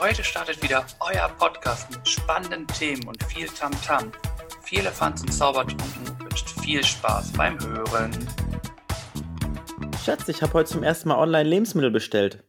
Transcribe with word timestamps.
Heute 0.00 0.22
startet 0.22 0.62
wieder 0.62 0.86
euer 1.00 1.28
Podcast 1.40 1.90
mit 1.90 2.08
spannenden 2.08 2.68
Themen 2.68 3.08
und 3.08 3.20
viel 3.24 3.48
Tamtam. 3.48 4.12
-Tam. 4.12 4.62
Viel 4.62 4.78
Elefants 4.78 5.22
und 5.22 5.32
Zaubertrunken 5.32 6.20
wünscht 6.20 6.48
viel 6.60 6.84
Spaß 6.84 7.32
beim 7.32 7.58
Hören. 7.58 8.12
Schatz, 10.04 10.28
ich 10.28 10.40
habe 10.40 10.52
heute 10.52 10.70
zum 10.70 10.84
ersten 10.84 11.08
Mal 11.08 11.18
online 11.18 11.48
Lebensmittel 11.48 11.90
bestellt. 11.90 12.44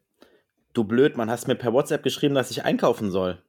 Du 0.74 0.84
blöd, 0.84 1.18
man 1.18 1.32
hast 1.32 1.48
mir 1.48 1.56
per 1.56 1.74
WhatsApp 1.74 2.04
geschrieben, 2.04 2.36
dass 2.36 2.52
ich 2.52 2.66
einkaufen 2.66 3.10
soll. 3.10 3.42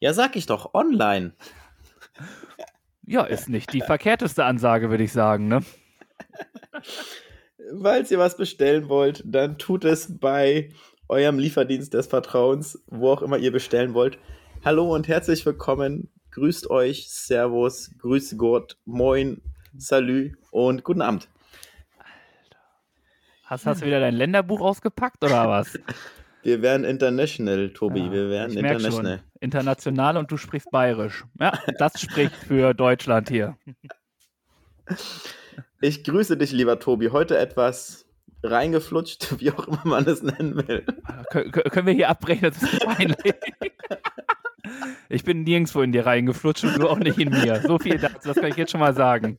Ja, 0.00 0.14
sag 0.14 0.36
ich 0.36 0.46
doch, 0.46 0.72
online. 0.72 1.34
Ja, 3.02 3.24
ist 3.24 3.50
nicht 3.50 3.74
die 3.74 3.82
verkehrteste 3.82 4.46
Ansage, 4.46 4.88
würde 4.88 5.04
ich 5.04 5.12
sagen, 5.12 5.48
ne? 5.48 5.62
Falls 7.82 8.10
ihr 8.10 8.18
was 8.18 8.38
bestellen 8.38 8.88
wollt, 8.88 9.22
dann 9.26 9.58
tut 9.58 9.84
es 9.84 10.18
bei 10.18 10.70
eurem 11.08 11.38
Lieferdienst 11.38 11.94
des 11.94 12.06
Vertrauens, 12.06 12.82
wo 12.86 13.10
auch 13.10 13.22
immer 13.22 13.38
ihr 13.38 13.52
bestellen 13.52 13.94
wollt. 13.94 14.18
Hallo 14.64 14.94
und 14.94 15.08
herzlich 15.08 15.44
willkommen. 15.44 16.10
Grüßt 16.30 16.70
euch, 16.70 17.10
Servus, 17.10 17.90
Grüße 17.98 18.36
Gott, 18.36 18.76
Moin, 18.84 19.42
Salü 19.76 20.36
und 20.50 20.84
guten 20.84 21.02
Abend. 21.02 21.28
Alter. 21.98 22.58
Hast, 23.44 23.66
hast 23.66 23.82
du 23.82 23.86
wieder 23.86 24.00
dein 24.00 24.14
Länderbuch 24.14 24.60
ausgepackt 24.60 25.22
oder 25.22 25.48
was? 25.48 25.78
Wir 26.42 26.60
werden 26.60 26.84
international, 26.84 27.70
Tobi. 27.70 28.00
Ja, 28.00 28.12
wir 28.12 28.28
werden 28.28 28.58
international. 28.58 29.18
Schon. 29.20 29.40
International 29.40 30.18
und 30.18 30.30
du 30.30 30.36
sprichst 30.36 30.70
bayerisch. 30.70 31.24
Ja, 31.40 31.58
das 31.78 31.98
spricht 31.98 32.36
für 32.36 32.74
Deutschland 32.74 33.30
hier. 33.30 33.56
Ich 35.80 36.04
grüße 36.04 36.36
dich, 36.36 36.52
lieber 36.52 36.78
Tobi. 36.78 37.08
Heute 37.08 37.38
etwas 37.38 38.03
reingeflutscht, 38.44 39.34
wie 39.40 39.50
auch 39.50 39.66
immer 39.66 39.82
man 39.84 40.06
es 40.06 40.22
nennen 40.22 40.56
will. 40.56 40.84
Kön 41.30 41.50
können 41.50 41.86
wir 41.86 41.94
hier 41.94 42.08
abbrechen? 42.10 42.50
Das 42.50 42.62
ist 42.62 42.84
peinlich. 42.84 43.34
Ich 45.08 45.24
bin 45.24 45.42
nirgendwo 45.42 45.82
in 45.82 45.92
dir 45.92 46.06
reingeflutscht 46.06 46.64
und 46.64 46.78
du 46.78 46.88
auch 46.88 46.98
nicht 46.98 47.18
in 47.18 47.30
mir. 47.30 47.60
So 47.60 47.78
viel 47.78 47.98
dazu, 47.98 48.28
das 48.28 48.36
kann 48.36 48.46
ich 48.50 48.56
jetzt 48.56 48.72
schon 48.72 48.80
mal 48.80 48.94
sagen. 48.94 49.38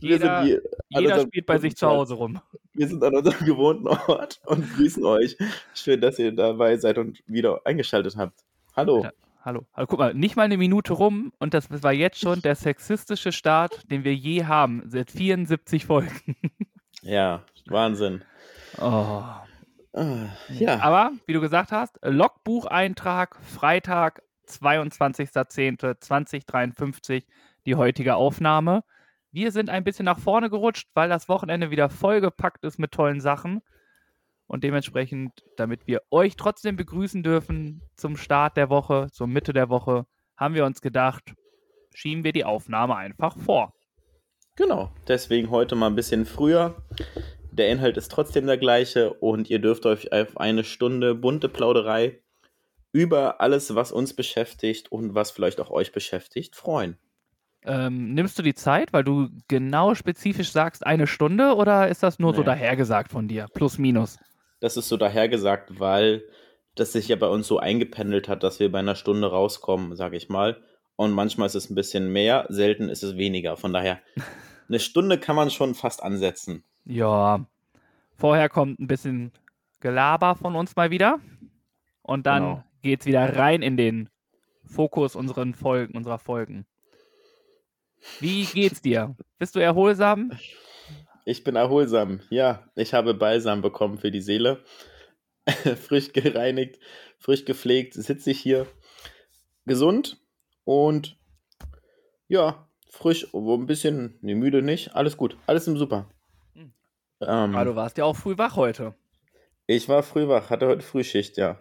Jeder, 0.00 0.42
die, 0.42 0.58
jeder 0.88 1.20
spielt 1.20 1.46
bei 1.46 1.58
sich 1.58 1.76
zu 1.76 1.86
Hause 1.86 2.14
rum. 2.14 2.40
Wir 2.72 2.88
sind 2.88 3.02
an 3.04 3.14
unserem 3.14 3.46
gewohnten 3.46 3.88
Ort 3.88 4.40
und 4.46 4.68
grüßen 4.74 5.04
euch. 5.04 5.36
Schön, 5.74 6.00
dass 6.00 6.18
ihr 6.18 6.32
dabei 6.32 6.76
seid 6.76 6.98
und 6.98 7.22
wieder 7.26 7.60
eingeschaltet 7.64 8.16
habt. 8.16 8.40
Hallo. 8.74 9.04
Ja, 9.04 9.12
hallo. 9.42 9.66
Also, 9.72 9.86
guck 9.86 9.98
mal, 9.98 10.14
nicht 10.14 10.36
mal 10.36 10.42
eine 10.42 10.56
Minute 10.56 10.94
rum 10.94 11.32
und 11.38 11.54
das 11.54 11.70
war 11.70 11.92
jetzt 11.92 12.18
schon 12.18 12.42
der 12.42 12.56
sexistische 12.56 13.32
Start, 13.32 13.90
den 13.90 14.04
wir 14.04 14.14
je 14.14 14.44
haben, 14.44 14.82
seit 14.86 15.10
74 15.10 15.86
Folgen. 15.86 16.36
Ja, 17.02 17.44
Wahnsinn. 17.66 18.24
Oh. 18.78 19.22
Ah, 19.96 20.26
ja. 20.48 20.80
Aber, 20.80 21.12
wie 21.26 21.32
du 21.32 21.40
gesagt 21.40 21.70
hast, 21.70 22.00
Logbucheintrag, 22.02 23.38
Freitag, 23.42 24.24
22.10.2053, 24.48 27.22
die 27.64 27.76
heutige 27.76 28.16
Aufnahme. 28.16 28.82
Wir 29.30 29.52
sind 29.52 29.70
ein 29.70 29.84
bisschen 29.84 30.04
nach 30.04 30.18
vorne 30.18 30.50
gerutscht, 30.50 30.88
weil 30.94 31.08
das 31.08 31.28
Wochenende 31.28 31.70
wieder 31.70 31.88
vollgepackt 31.88 32.64
ist 32.64 32.78
mit 32.78 32.92
tollen 32.92 33.20
Sachen. 33.20 33.62
Und 34.46 34.64
dementsprechend, 34.64 35.42
damit 35.56 35.86
wir 35.86 36.02
euch 36.10 36.36
trotzdem 36.36 36.76
begrüßen 36.76 37.22
dürfen 37.22 37.82
zum 37.96 38.16
Start 38.16 38.56
der 38.56 38.70
Woche, 38.70 39.08
zur 39.12 39.26
Mitte 39.26 39.52
der 39.52 39.68
Woche, 39.70 40.06
haben 40.36 40.54
wir 40.54 40.66
uns 40.66 40.80
gedacht, 40.80 41.34
schieben 41.94 42.24
wir 42.24 42.32
die 42.32 42.44
Aufnahme 42.44 42.96
einfach 42.96 43.36
vor. 43.38 43.72
Genau, 44.56 44.92
deswegen 45.08 45.50
heute 45.50 45.74
mal 45.74 45.88
ein 45.88 45.96
bisschen 45.96 46.26
früher. 46.26 46.76
Der 47.56 47.68
Inhalt 47.68 47.96
ist 47.96 48.10
trotzdem 48.10 48.48
der 48.48 48.58
gleiche 48.58 49.12
und 49.12 49.48
ihr 49.48 49.60
dürft 49.60 49.86
euch 49.86 50.12
auf 50.12 50.36
eine 50.38 50.64
Stunde 50.64 51.14
bunte 51.14 51.48
Plauderei 51.48 52.18
über 52.90 53.40
alles, 53.40 53.76
was 53.76 53.92
uns 53.92 54.12
beschäftigt 54.12 54.90
und 54.90 55.14
was 55.14 55.30
vielleicht 55.30 55.60
auch 55.60 55.70
euch 55.70 55.92
beschäftigt, 55.92 56.56
freuen. 56.56 56.98
Ähm, 57.62 58.12
nimmst 58.12 58.36
du 58.36 58.42
die 58.42 58.54
Zeit, 58.54 58.92
weil 58.92 59.04
du 59.04 59.28
genau 59.46 59.94
spezifisch 59.94 60.50
sagst 60.50 60.84
eine 60.84 61.06
Stunde 61.06 61.54
oder 61.54 61.86
ist 61.86 62.02
das 62.02 62.18
nur 62.18 62.32
nee. 62.32 62.38
so 62.38 62.42
dahergesagt 62.42 63.12
von 63.12 63.28
dir? 63.28 63.46
Plus, 63.54 63.78
minus. 63.78 64.18
Das 64.58 64.76
ist 64.76 64.88
so 64.88 64.96
dahergesagt, 64.96 65.78
weil 65.78 66.24
das 66.74 66.92
sich 66.92 67.06
ja 67.06 67.14
bei 67.14 67.28
uns 67.28 67.46
so 67.46 67.60
eingependelt 67.60 68.28
hat, 68.28 68.42
dass 68.42 68.58
wir 68.58 68.70
bei 68.72 68.80
einer 68.80 68.96
Stunde 68.96 69.30
rauskommen, 69.30 69.94
sage 69.94 70.16
ich 70.16 70.28
mal. 70.28 70.60
Und 70.96 71.12
manchmal 71.12 71.46
ist 71.46 71.54
es 71.54 71.70
ein 71.70 71.76
bisschen 71.76 72.12
mehr, 72.12 72.46
selten 72.48 72.88
ist 72.88 73.04
es 73.04 73.16
weniger. 73.16 73.56
Von 73.56 73.72
daher, 73.72 74.00
eine 74.68 74.80
Stunde 74.80 75.18
kann 75.18 75.36
man 75.36 75.50
schon 75.50 75.76
fast 75.76 76.02
ansetzen. 76.02 76.64
Ja. 76.84 77.46
Vorher 78.16 78.48
kommt 78.48 78.80
ein 78.80 78.86
bisschen 78.86 79.32
Gelaber 79.80 80.34
von 80.34 80.54
uns 80.54 80.76
mal 80.76 80.90
wieder. 80.90 81.20
Und 82.02 82.26
dann 82.26 82.42
genau. 82.42 82.64
geht 82.82 83.00
es 83.00 83.06
wieder 83.06 83.36
rein 83.36 83.62
in 83.62 83.76
den 83.76 84.08
Fokus 84.64 85.16
unseren 85.16 85.54
Folgen, 85.54 85.96
unserer 85.96 86.18
Folgen. 86.18 86.66
Wie 88.20 88.44
geht's 88.44 88.82
dir? 88.82 89.16
Bist 89.38 89.56
du 89.56 89.60
erholsam? 89.60 90.32
Ich 91.24 91.42
bin 91.42 91.56
erholsam. 91.56 92.20
Ja, 92.28 92.70
ich 92.74 92.92
habe 92.92 93.14
Balsam 93.14 93.62
bekommen 93.62 93.98
für 93.98 94.10
die 94.10 94.20
Seele. 94.20 94.62
frisch 95.86 96.12
gereinigt, 96.12 96.78
frisch 97.18 97.44
gepflegt, 97.44 97.94
sitze 97.94 98.30
ich 98.30 98.40
hier 98.40 98.66
gesund 99.66 100.18
und 100.64 101.18
ja, 102.28 102.66
frisch, 102.88 103.26
wo 103.32 103.54
ein 103.54 103.66
bisschen, 103.66 104.18
nee, 104.22 104.34
müde 104.34 104.62
nicht. 104.62 104.94
Alles 104.94 105.16
gut, 105.16 105.36
alles 105.46 105.66
im 105.66 105.76
Super. 105.76 106.08
Hm. 107.24 107.50
Ähm, 107.50 107.54
Aber 107.56 107.64
du 107.64 107.76
warst 107.76 107.98
ja 107.98 108.04
auch 108.04 108.16
früh 108.16 108.38
wach 108.38 108.56
heute. 108.56 108.94
Ich 109.66 109.88
war 109.88 110.02
früh 110.02 110.28
wach, 110.28 110.50
hatte 110.50 110.66
heute 110.66 110.82
Frühschicht, 110.82 111.36
ja. 111.36 111.58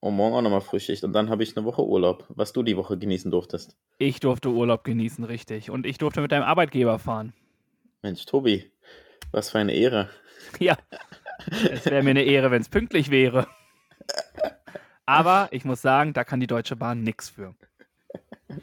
Und 0.00 0.14
morgen 0.14 0.36
auch 0.36 0.42
nochmal 0.42 0.60
Frühschicht. 0.60 1.02
Und 1.04 1.12
dann 1.14 1.30
habe 1.30 1.42
ich 1.42 1.56
eine 1.56 1.66
Woche 1.66 1.84
Urlaub, 1.84 2.24
was 2.28 2.52
du 2.52 2.62
die 2.62 2.76
Woche 2.76 2.96
genießen 2.96 3.30
durftest. 3.30 3.76
Ich 3.98 4.20
durfte 4.20 4.50
Urlaub 4.50 4.84
genießen, 4.84 5.24
richtig. 5.24 5.70
Und 5.70 5.86
ich 5.86 5.98
durfte 5.98 6.20
mit 6.20 6.30
deinem 6.30 6.44
Arbeitgeber 6.44 6.98
fahren. 6.98 7.32
Mensch, 8.02 8.24
Tobi, 8.24 8.70
was 9.32 9.50
für 9.50 9.58
eine 9.58 9.72
Ehre. 9.72 10.08
Ja, 10.60 10.76
es 11.72 11.86
wäre 11.86 12.04
mir 12.04 12.10
eine 12.10 12.22
Ehre, 12.22 12.52
wenn 12.52 12.62
es 12.62 12.68
pünktlich 12.68 13.10
wäre. 13.10 13.48
Aber 15.06 15.48
ich 15.50 15.64
muss 15.64 15.82
sagen, 15.82 16.12
da 16.12 16.22
kann 16.24 16.38
die 16.40 16.46
Deutsche 16.46 16.76
Bahn 16.76 17.02
nichts 17.02 17.30
für. 17.30 17.54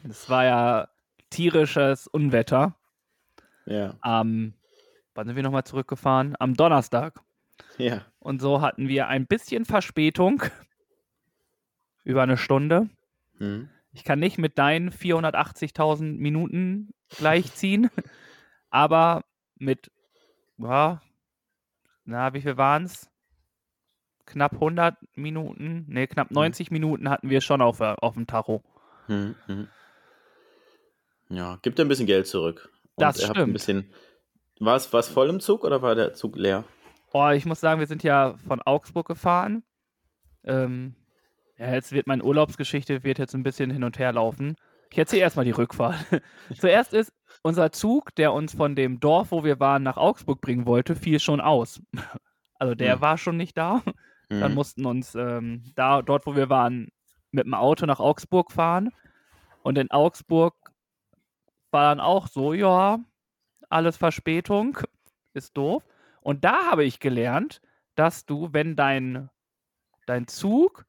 Es 0.08 0.30
war 0.30 0.44
ja 0.44 0.88
tierisches 1.30 2.06
Unwetter. 2.06 2.74
Ja. 3.66 3.96
Am, 4.00 4.54
wann 5.14 5.26
sind 5.26 5.36
wir 5.36 5.42
nochmal 5.42 5.64
zurückgefahren? 5.64 6.34
Am 6.38 6.54
Donnerstag. 6.54 7.20
Ja. 7.78 8.04
Und 8.18 8.40
so 8.40 8.60
hatten 8.60 8.88
wir 8.88 9.08
ein 9.08 9.26
bisschen 9.26 9.64
Verspätung 9.64 10.42
über 12.04 12.22
eine 12.22 12.36
Stunde. 12.36 12.88
Hm. 13.38 13.68
Ich 13.92 14.04
kann 14.04 14.18
nicht 14.18 14.38
mit 14.38 14.58
deinen 14.58 14.90
480.000 14.90 16.18
Minuten 16.18 16.94
gleichziehen, 17.10 17.90
aber 18.70 19.24
mit, 19.56 19.90
ja, 20.58 21.00
na, 22.04 22.34
wie 22.34 22.40
viel 22.40 22.56
waren 22.56 22.84
es? 22.84 23.08
Knapp 24.26 24.54
100 24.54 24.96
Minuten, 25.16 25.84
ne, 25.88 26.06
knapp 26.06 26.30
90 26.30 26.68
hm. 26.68 26.72
Minuten 26.72 27.10
hatten 27.10 27.30
wir 27.30 27.40
schon 27.40 27.60
auf, 27.60 27.80
auf 27.80 28.14
dem 28.14 28.26
Tacho. 28.26 28.62
Hm, 29.06 29.34
hm. 29.46 29.68
Ja, 31.28 31.58
gibt 31.62 31.78
ein 31.78 31.88
bisschen 31.88 32.06
Geld 32.06 32.26
zurück. 32.26 32.70
Und 32.94 33.02
das 33.02 33.22
stimmt. 33.22 33.38
Ein 33.38 33.52
bisschen, 33.52 33.90
war 34.60 34.76
es 34.76 35.08
voll 35.08 35.28
im 35.28 35.40
Zug 35.40 35.64
oder 35.64 35.82
war 35.82 35.94
der 35.94 36.14
Zug 36.14 36.36
leer? 36.36 36.64
Oh, 37.12 37.28
ich 37.30 37.46
muss 37.46 37.60
sagen, 37.60 37.80
wir 37.80 37.86
sind 37.86 38.02
ja 38.02 38.34
von 38.46 38.60
Augsburg 38.62 39.06
gefahren. 39.06 39.62
Ähm, 40.44 40.94
ja, 41.58 41.72
jetzt 41.72 41.92
wird 41.92 42.06
meine 42.06 42.24
Urlaubsgeschichte 42.24 43.04
wird 43.04 43.18
jetzt 43.18 43.34
ein 43.34 43.44
bisschen 43.44 43.70
hin 43.70 43.84
und 43.84 43.98
her 43.98 44.12
laufen. 44.12 44.56
Ich 44.90 44.98
erzähle 44.98 45.22
erstmal 45.22 45.44
die 45.44 45.52
Rückfahrt. 45.52 45.96
Zuerst 46.58 46.92
ist 46.92 47.12
unser 47.42 47.72
Zug, 47.72 48.14
der 48.16 48.32
uns 48.32 48.54
von 48.54 48.74
dem 48.74 49.00
Dorf, 49.00 49.30
wo 49.30 49.44
wir 49.44 49.60
waren, 49.60 49.82
nach 49.82 49.96
Augsburg 49.96 50.40
bringen 50.40 50.66
wollte, 50.66 50.96
fiel 50.96 51.20
schon 51.20 51.40
aus. 51.40 51.80
Also 52.60 52.76
der 52.76 52.96
mhm. 52.96 53.00
war 53.00 53.18
schon 53.18 53.36
nicht 53.36 53.58
da. 53.58 53.82
Mhm. 54.30 54.40
Dann 54.40 54.54
mussten 54.54 54.86
uns 54.86 55.16
ähm, 55.16 55.64
da, 55.74 56.02
dort, 56.02 56.24
wo 56.24 56.36
wir 56.36 56.48
waren, 56.48 56.88
mit 57.32 57.44
dem 57.44 57.52
Auto 57.52 57.84
nach 57.84 57.98
Augsburg 57.98 58.52
fahren. 58.52 58.90
Und 59.62 59.76
in 59.76 59.90
Augsburg 59.90 60.54
war 61.72 61.90
dann 61.90 62.00
auch 62.00 62.28
so, 62.28 62.54
ja, 62.54 63.00
alles 63.74 63.96
Verspätung, 63.96 64.78
ist 65.34 65.56
doof. 65.56 65.84
Und 66.20 66.44
da 66.44 66.70
habe 66.70 66.84
ich 66.84 67.00
gelernt, 67.00 67.60
dass 67.96 68.24
du, 68.24 68.48
wenn 68.52 68.76
dein, 68.76 69.28
dein 70.06 70.26
Zug 70.26 70.86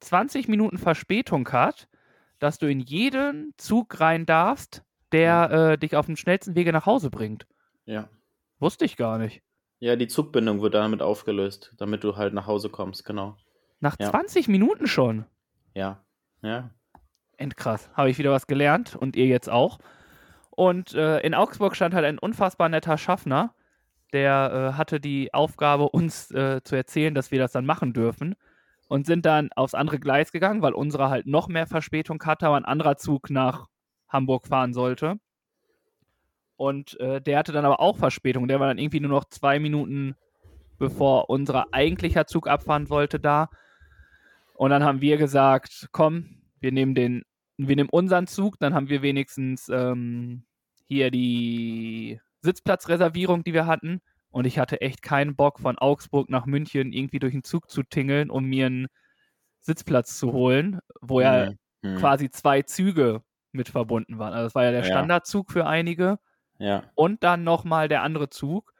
20 0.00 0.48
Minuten 0.48 0.78
Verspätung 0.78 1.48
hat, 1.50 1.88
dass 2.38 2.58
du 2.58 2.68
in 2.68 2.80
jeden 2.80 3.54
Zug 3.56 4.00
rein 4.00 4.26
darfst, 4.26 4.82
der 5.12 5.50
äh, 5.50 5.78
dich 5.78 5.94
auf 5.94 6.06
dem 6.06 6.16
schnellsten 6.16 6.56
Wege 6.56 6.72
nach 6.72 6.86
Hause 6.86 7.10
bringt. 7.10 7.46
Ja. 7.84 8.08
Wusste 8.58 8.84
ich 8.84 8.96
gar 8.96 9.18
nicht. 9.18 9.42
Ja, 9.78 9.96
die 9.96 10.08
Zugbindung 10.08 10.62
wird 10.62 10.74
damit 10.74 11.02
aufgelöst, 11.02 11.74
damit 11.76 12.02
du 12.02 12.16
halt 12.16 12.34
nach 12.34 12.46
Hause 12.46 12.70
kommst, 12.70 13.04
genau. 13.04 13.36
Nach 13.80 13.96
ja. 13.98 14.10
20 14.10 14.48
Minuten 14.48 14.86
schon? 14.86 15.26
Ja, 15.74 16.04
ja. 16.42 16.70
Endkrass. 17.36 17.90
Habe 17.94 18.10
ich 18.10 18.18
wieder 18.18 18.30
was 18.30 18.46
gelernt 18.46 18.96
und 18.96 19.16
ihr 19.16 19.26
jetzt 19.26 19.50
auch. 19.50 19.78
Und 20.62 20.94
äh, 20.94 21.18
in 21.22 21.34
Augsburg 21.34 21.74
stand 21.74 21.92
halt 21.92 22.04
ein 22.04 22.20
unfassbar 22.20 22.68
netter 22.68 22.96
Schaffner, 22.96 23.52
der 24.12 24.70
äh, 24.74 24.78
hatte 24.78 25.00
die 25.00 25.34
Aufgabe, 25.34 25.88
uns 25.88 26.30
äh, 26.30 26.60
zu 26.62 26.76
erzählen, 26.76 27.16
dass 27.16 27.32
wir 27.32 27.40
das 27.40 27.50
dann 27.50 27.66
machen 27.66 27.92
dürfen. 27.92 28.36
und 28.88 29.06
sind 29.06 29.26
dann 29.26 29.50
aufs 29.56 29.74
andere 29.74 29.98
Gleis 29.98 30.30
gegangen, 30.30 30.62
weil 30.62 30.72
unsere 30.72 31.10
halt 31.10 31.26
noch 31.26 31.48
mehr 31.48 31.66
Verspätung 31.66 32.22
hatte, 32.22 32.46
aber 32.46 32.58
ein 32.58 32.64
anderer 32.64 32.96
Zug 32.96 33.28
nach 33.28 33.66
Hamburg 34.08 34.46
fahren 34.46 34.72
sollte. 34.72 35.18
Und 36.54 37.00
äh, 37.00 37.20
der 37.20 37.38
hatte 37.38 37.50
dann 37.50 37.64
aber 37.64 37.80
auch 37.80 37.96
Verspätung. 37.96 38.46
Der 38.46 38.60
war 38.60 38.68
dann 38.68 38.78
irgendwie 38.78 39.00
nur 39.00 39.10
noch 39.10 39.24
zwei 39.24 39.58
Minuten 39.58 40.14
bevor 40.78 41.28
unser 41.28 41.66
eigentlicher 41.72 42.28
Zug 42.28 42.46
abfahren 42.46 42.88
wollte 42.88 43.18
da. 43.18 43.50
Und 44.54 44.70
dann 44.70 44.84
haben 44.84 45.00
wir 45.00 45.16
gesagt, 45.16 45.88
komm, 45.90 46.42
wir 46.60 46.70
nehmen 46.70 46.94
den, 46.94 47.24
wir 47.56 47.74
nehmen 47.74 47.90
unseren 47.90 48.28
Zug, 48.28 48.60
dann 48.60 48.74
haben 48.74 48.88
wir 48.88 49.02
wenigstens 49.02 49.68
ähm, 49.68 50.44
hier 50.92 51.10
die 51.10 52.20
Sitzplatzreservierung, 52.42 53.44
die 53.44 53.54
wir 53.54 53.66
hatten. 53.66 54.00
Und 54.30 54.46
ich 54.46 54.58
hatte 54.58 54.80
echt 54.80 55.02
keinen 55.02 55.36
Bock, 55.36 55.58
von 55.60 55.78
Augsburg 55.78 56.30
nach 56.30 56.46
München 56.46 56.92
irgendwie 56.92 57.18
durch 57.18 57.32
den 57.32 57.44
Zug 57.44 57.70
zu 57.70 57.82
tingeln, 57.82 58.30
um 58.30 58.44
mir 58.44 58.66
einen 58.66 58.86
Sitzplatz 59.60 60.18
zu 60.18 60.32
holen, 60.32 60.80
wo 61.00 61.20
ja 61.20 61.52
Mhm. 61.82 61.96
quasi 61.96 62.30
zwei 62.30 62.62
Züge 62.62 63.22
mit 63.52 63.68
verbunden 63.68 64.18
waren. 64.18 64.32
Also 64.32 64.44
das 64.46 64.54
war 64.54 64.64
ja 64.64 64.70
der 64.70 64.80
Ja. 64.80 64.86
Standardzug 64.86 65.50
für 65.50 65.66
einige 65.66 66.18
Ja. 66.58 66.84
und 66.94 67.22
dann 67.24 67.44
nochmal 67.44 67.88
der 67.88 68.02
andere 68.02 68.30
Zug. 68.30 68.72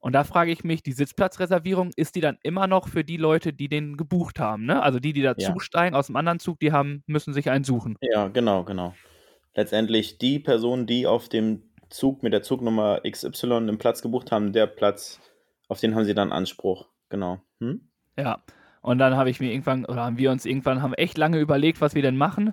Und 0.00 0.12
da 0.12 0.24
frage 0.24 0.50
ich 0.52 0.64
mich, 0.64 0.82
die 0.82 0.92
Sitzplatzreservierung, 0.92 1.90
ist 1.96 2.14
die 2.14 2.20
dann 2.20 2.36
immer 2.42 2.66
noch 2.66 2.88
für 2.88 3.04
die 3.04 3.16
Leute, 3.16 3.54
die 3.54 3.68
den 3.68 3.96
gebucht 3.96 4.38
haben? 4.38 4.66
Ne? 4.66 4.82
Also 4.82 5.00
die, 5.00 5.14
die 5.14 5.22
Ja. 5.22 5.32
dazusteigen 5.34 5.94
aus 5.96 6.08
dem 6.08 6.16
anderen 6.16 6.40
Zug, 6.40 6.58
die 6.60 6.72
haben, 6.72 7.02
müssen 7.06 7.32
sich 7.32 7.48
einen 7.50 7.64
suchen. 7.64 7.96
Ja, 8.02 8.28
genau, 8.28 8.64
genau. 8.64 8.94
Letztendlich 9.54 10.18
die 10.18 10.38
Person, 10.38 10.86
die 10.86 11.06
auf 11.06 11.28
dem 11.28 11.62
Zug 11.90 12.22
mit 12.22 12.32
der 12.32 12.42
Zugnummer 12.42 13.00
XY 13.08 13.52
einen 13.54 13.78
Platz 13.78 14.02
gebucht 14.02 14.32
haben, 14.32 14.52
der 14.52 14.66
Platz, 14.66 15.20
auf 15.68 15.80
den 15.80 15.94
haben 15.94 16.04
sie 16.04 16.14
dann 16.14 16.32
Anspruch. 16.32 16.88
Genau. 17.08 17.40
Hm? 17.60 17.88
Ja. 18.18 18.42
Und 18.80 18.98
dann 18.98 19.16
habe 19.16 19.30
ich 19.30 19.40
mir 19.40 19.50
irgendwann, 19.50 19.84
oder 19.84 20.04
haben 20.04 20.18
wir 20.18 20.30
uns 20.30 20.44
irgendwann, 20.44 20.82
haben 20.82 20.94
echt 20.94 21.16
lange 21.16 21.38
überlegt, 21.38 21.80
was 21.80 21.94
wir 21.94 22.02
denn 22.02 22.16
machen. 22.16 22.52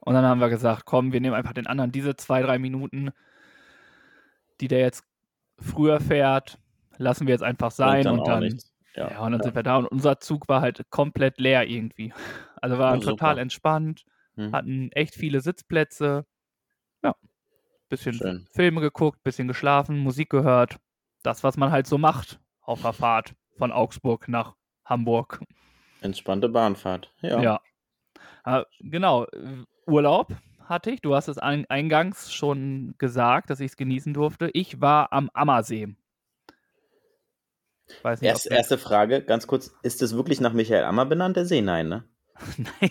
Und 0.00 0.14
dann 0.14 0.24
haben 0.24 0.40
wir 0.40 0.48
gesagt, 0.48 0.84
komm, 0.86 1.12
wir 1.12 1.20
nehmen 1.20 1.34
einfach 1.36 1.52
den 1.52 1.66
anderen 1.66 1.92
diese 1.92 2.16
zwei, 2.16 2.42
drei 2.42 2.58
Minuten, 2.58 3.10
die 4.60 4.68
der 4.68 4.80
jetzt 4.80 5.04
früher 5.58 6.00
fährt, 6.00 6.58
lassen 6.96 7.26
wir 7.26 7.34
jetzt 7.34 7.42
einfach 7.42 7.70
sein 7.70 8.04
dann 8.04 8.18
und 8.18 8.26
dann, 8.26 8.42
ja. 8.94 9.10
Ja. 9.10 9.20
und 9.20 9.32
dann 9.32 9.42
sind 9.42 9.54
wir 9.54 9.62
da 9.62 9.76
und 9.76 9.86
unser 9.86 10.18
Zug 10.20 10.48
war 10.48 10.60
halt 10.60 10.84
komplett 10.90 11.38
leer 11.38 11.68
irgendwie. 11.68 12.12
Also 12.62 12.76
wir 12.76 12.80
waren 12.80 13.00
Ja, 13.00 13.06
super. 13.06 13.16
total 13.16 13.38
entspannt, 13.38 14.04
Hm. 14.36 14.52
hatten 14.52 14.92
echt 14.92 15.14
viele 15.14 15.40
Sitzplätze. 15.40 16.24
Ja. 17.02 17.14
Bisschen 17.88 18.14
Schön. 18.14 18.46
Filme 18.52 18.80
geguckt, 18.80 19.22
bisschen 19.22 19.48
geschlafen, 19.48 19.98
Musik 19.98 20.30
gehört. 20.30 20.78
Das, 21.22 21.42
was 21.44 21.56
man 21.56 21.70
halt 21.70 21.86
so 21.86 21.98
macht 21.98 22.40
auf 22.60 22.82
der 22.82 22.92
Fahrt 22.92 23.34
von 23.58 23.72
Augsburg 23.72 24.28
nach 24.28 24.54
Hamburg. 24.84 25.40
Entspannte 26.00 26.48
Bahnfahrt. 26.48 27.12
Ja. 27.20 27.40
Ja. 27.40 27.60
Äh, 28.44 28.64
genau. 28.80 29.26
Urlaub 29.86 30.34
hatte 30.62 30.90
ich. 30.90 31.00
Du 31.00 31.14
hast 31.14 31.28
es 31.28 31.38
ein, 31.38 31.66
eingangs 31.68 32.32
schon 32.32 32.94
gesagt, 32.98 33.50
dass 33.50 33.60
ich 33.60 33.72
es 33.72 33.76
genießen 33.76 34.14
durfte. 34.14 34.50
Ich 34.52 34.80
war 34.80 35.12
am 35.12 35.30
Ammersee. 35.34 35.94
Weiß 38.02 38.20
nicht, 38.20 38.30
Erst, 38.30 38.46
erste 38.46 38.78
Frage, 38.78 39.22
ganz 39.22 39.46
kurz, 39.46 39.74
ist 39.82 40.00
es 40.00 40.14
wirklich 40.14 40.40
nach 40.40 40.52
Michael 40.52 40.84
Ammer 40.84 41.06
benannt, 41.06 41.36
der 41.36 41.44
See? 41.44 41.60
Nein, 41.60 41.88
ne? 41.88 42.04
Nein. 42.56 42.90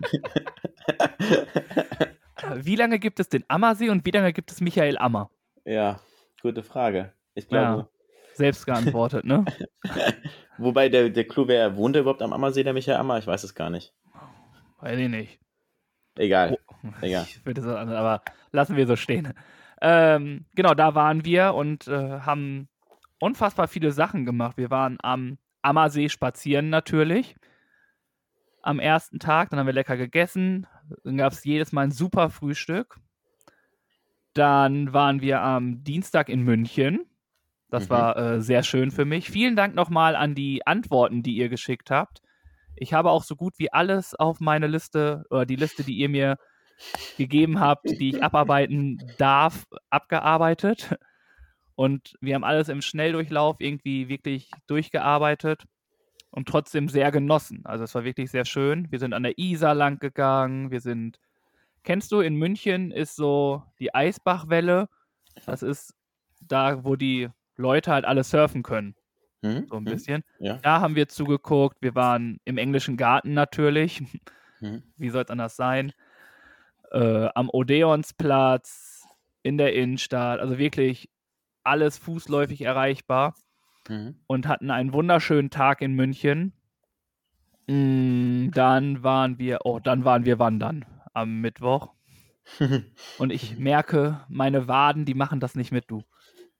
Wie 2.56 2.76
lange 2.76 2.98
gibt 2.98 3.20
es 3.20 3.28
den 3.28 3.44
Ammersee 3.48 3.90
und 3.90 4.04
wie 4.04 4.10
lange 4.10 4.32
gibt 4.32 4.50
es 4.50 4.60
Michael 4.60 4.98
Ammer? 4.98 5.30
ja, 5.64 6.00
gute 6.42 6.62
Frage. 6.62 7.12
Ich 7.34 7.48
glaube, 7.48 7.88
Selbst 8.34 8.66
geantwortet, 8.66 9.24
ne? 9.24 9.44
wobei 10.58 10.88
der, 10.88 11.10
der 11.10 11.26
Clou 11.28 11.46
wäre, 11.48 11.76
wohnt 11.76 11.96
er 11.96 12.02
überhaupt 12.02 12.22
am 12.22 12.32
Ammersee, 12.32 12.64
der 12.64 12.72
Michael 12.72 12.98
Ammer? 12.98 13.18
Ich 13.18 13.26
weiß 13.26 13.44
es 13.44 13.54
gar 13.54 13.70
nicht. 13.70 13.92
Weiß 14.80 14.98
ich 14.98 15.08
nicht. 15.08 15.38
Egal. 16.16 16.58
Oh, 16.66 16.74
Egal. 17.02 17.24
Ich 17.28 17.44
würde 17.44 17.62
so, 17.62 17.76
aber 17.76 18.22
lassen 18.52 18.76
wir 18.76 18.86
so 18.86 18.96
stehen. 18.96 19.32
Ähm, 19.80 20.44
genau, 20.54 20.74
da 20.74 20.94
waren 20.94 21.24
wir 21.24 21.54
und 21.54 21.86
äh, 21.88 22.20
haben 22.20 22.68
unfassbar 23.20 23.68
viele 23.68 23.92
Sachen 23.92 24.24
gemacht. 24.24 24.56
Wir 24.56 24.70
waren 24.70 24.98
am 25.02 25.38
Ammersee 25.62 26.08
spazieren 26.08 26.70
natürlich. 26.70 27.36
Am 28.62 28.78
ersten 28.78 29.18
Tag, 29.18 29.50
dann 29.50 29.58
haben 29.58 29.66
wir 29.66 29.72
lecker 29.72 29.96
gegessen. 29.96 30.66
Dann 31.04 31.16
gab 31.16 31.32
es 31.32 31.44
jedes 31.44 31.72
Mal 31.72 31.82
ein 31.84 31.90
super 31.92 32.30
Frühstück. 32.30 32.98
Dann 34.34 34.92
waren 34.92 35.20
wir 35.20 35.40
am 35.40 35.82
Dienstag 35.82 36.28
in 36.28 36.42
München. 36.42 37.00
Das 37.68 37.84
Mhm. 37.86 37.90
war 37.90 38.16
äh, 38.16 38.40
sehr 38.40 38.62
schön 38.62 38.90
für 38.90 39.04
mich. 39.04 39.30
Vielen 39.30 39.56
Dank 39.56 39.74
nochmal 39.74 40.16
an 40.16 40.34
die 40.34 40.66
Antworten, 40.66 41.22
die 41.22 41.36
ihr 41.36 41.48
geschickt 41.48 41.90
habt. 41.90 42.20
Ich 42.76 42.92
habe 42.92 43.10
auch 43.10 43.22
so 43.24 43.36
gut 43.36 43.54
wie 43.58 43.72
alles 43.72 44.14
auf 44.14 44.40
meine 44.40 44.66
Liste 44.66 45.24
oder 45.30 45.46
die 45.46 45.56
Liste, 45.56 45.84
die 45.84 45.96
ihr 45.96 46.08
mir 46.08 46.36
gegeben 47.18 47.60
habt, 47.60 47.88
die 47.90 48.10
ich 48.10 48.22
abarbeiten 48.22 48.98
darf, 49.18 49.66
abgearbeitet. 49.90 50.96
Und 51.74 52.14
wir 52.20 52.34
haben 52.34 52.44
alles 52.44 52.68
im 52.68 52.82
Schnelldurchlauf 52.82 53.56
irgendwie 53.58 54.08
wirklich 54.08 54.50
durchgearbeitet 54.66 55.64
und 56.30 56.48
trotzdem 56.48 56.88
sehr 56.88 57.10
genossen. 57.10 57.62
Also 57.64 57.84
es 57.84 57.94
war 57.94 58.04
wirklich 58.04 58.30
sehr 58.30 58.44
schön. 58.44 58.90
Wir 58.90 58.98
sind 58.98 59.14
an 59.14 59.22
der 59.24 59.38
Isar 59.38 59.74
lang 59.74 59.98
gegangen. 59.98 60.70
Wir 60.70 60.80
sind, 60.80 61.18
kennst 61.84 62.12
du, 62.12 62.20
in 62.20 62.36
München 62.36 62.90
ist 62.92 63.16
so 63.16 63.64
die 63.80 63.94
Eisbachwelle. 63.94 64.88
Das 65.46 65.62
ist 65.62 65.94
da, 66.40 66.84
wo 66.84 66.96
die 66.96 67.28
Leute 67.56 67.92
halt 67.92 68.04
alle 68.04 68.24
surfen 68.24 68.62
können, 68.62 68.96
Hm? 69.44 69.66
so 69.68 69.76
ein 69.76 69.84
Hm? 69.84 69.84
bisschen. 69.86 70.24
Ja. 70.38 70.58
Da 70.62 70.80
haben 70.80 70.96
wir 70.96 71.08
zugeguckt. 71.08 71.78
Wir 71.80 71.94
waren 71.94 72.40
im 72.44 72.58
englischen 72.58 72.96
Garten 72.96 73.34
natürlich. 73.34 74.02
Hm? 74.60 74.82
Wie 74.96 75.10
soll 75.10 75.24
es 75.24 75.30
anders 75.30 75.56
sein? 75.56 75.92
Äh, 76.92 77.28
am 77.34 77.48
Odeonsplatz, 77.50 79.06
in 79.42 79.58
der 79.58 79.74
Innenstadt, 79.74 80.40
also 80.40 80.58
wirklich 80.58 81.08
alles 81.64 81.98
fußläufig 81.98 82.62
erreichbar 82.62 83.34
Hm? 83.90 84.14
und 84.28 84.46
hatten 84.46 84.70
einen 84.70 84.92
wunderschönen 84.92 85.50
Tag 85.50 85.82
in 85.82 85.94
München. 85.94 86.52
Mm, 87.66 88.50
Dann 88.52 89.02
waren 89.02 89.38
wir, 89.40 89.58
oh, 89.64 89.80
dann 89.80 90.04
waren 90.04 90.24
wir 90.24 90.38
wandern 90.38 90.84
am 91.12 91.40
Mittwoch. 91.40 91.92
Und 93.18 93.30
ich 93.32 93.58
merke, 93.58 94.24
meine 94.28 94.68
Waden, 94.68 95.04
die 95.06 95.14
machen 95.14 95.40
das 95.40 95.56
nicht 95.56 95.72
mit, 95.72 95.84
du. 95.90 96.02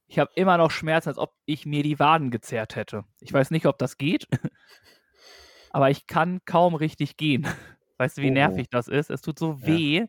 Ich 0.08 0.18
habe 0.18 0.30
immer 0.34 0.58
noch 0.58 0.72
Schmerzen, 0.72 1.08
als 1.08 1.18
ob 1.18 1.32
ich 1.46 1.66
mir 1.66 1.84
die 1.84 2.00
Waden 2.00 2.30
gezerrt 2.32 2.74
hätte. 2.74 3.04
Ich 3.20 3.32
weiß 3.32 3.52
nicht, 3.52 3.66
ob 3.66 3.78
das 3.78 3.96
geht, 3.96 4.26
aber 5.70 5.88
ich 5.90 6.08
kann 6.08 6.40
kaum 6.44 6.74
richtig 6.74 7.16
gehen. 7.16 7.46
Weißt 7.98 8.18
du, 8.18 8.22
wie 8.22 8.30
Oh. 8.30 8.34
nervig 8.34 8.68
das 8.70 8.88
ist? 8.88 9.08
Es 9.10 9.22
tut 9.22 9.38
so 9.38 9.52
Ja. 9.60 9.66
weh, 9.66 10.06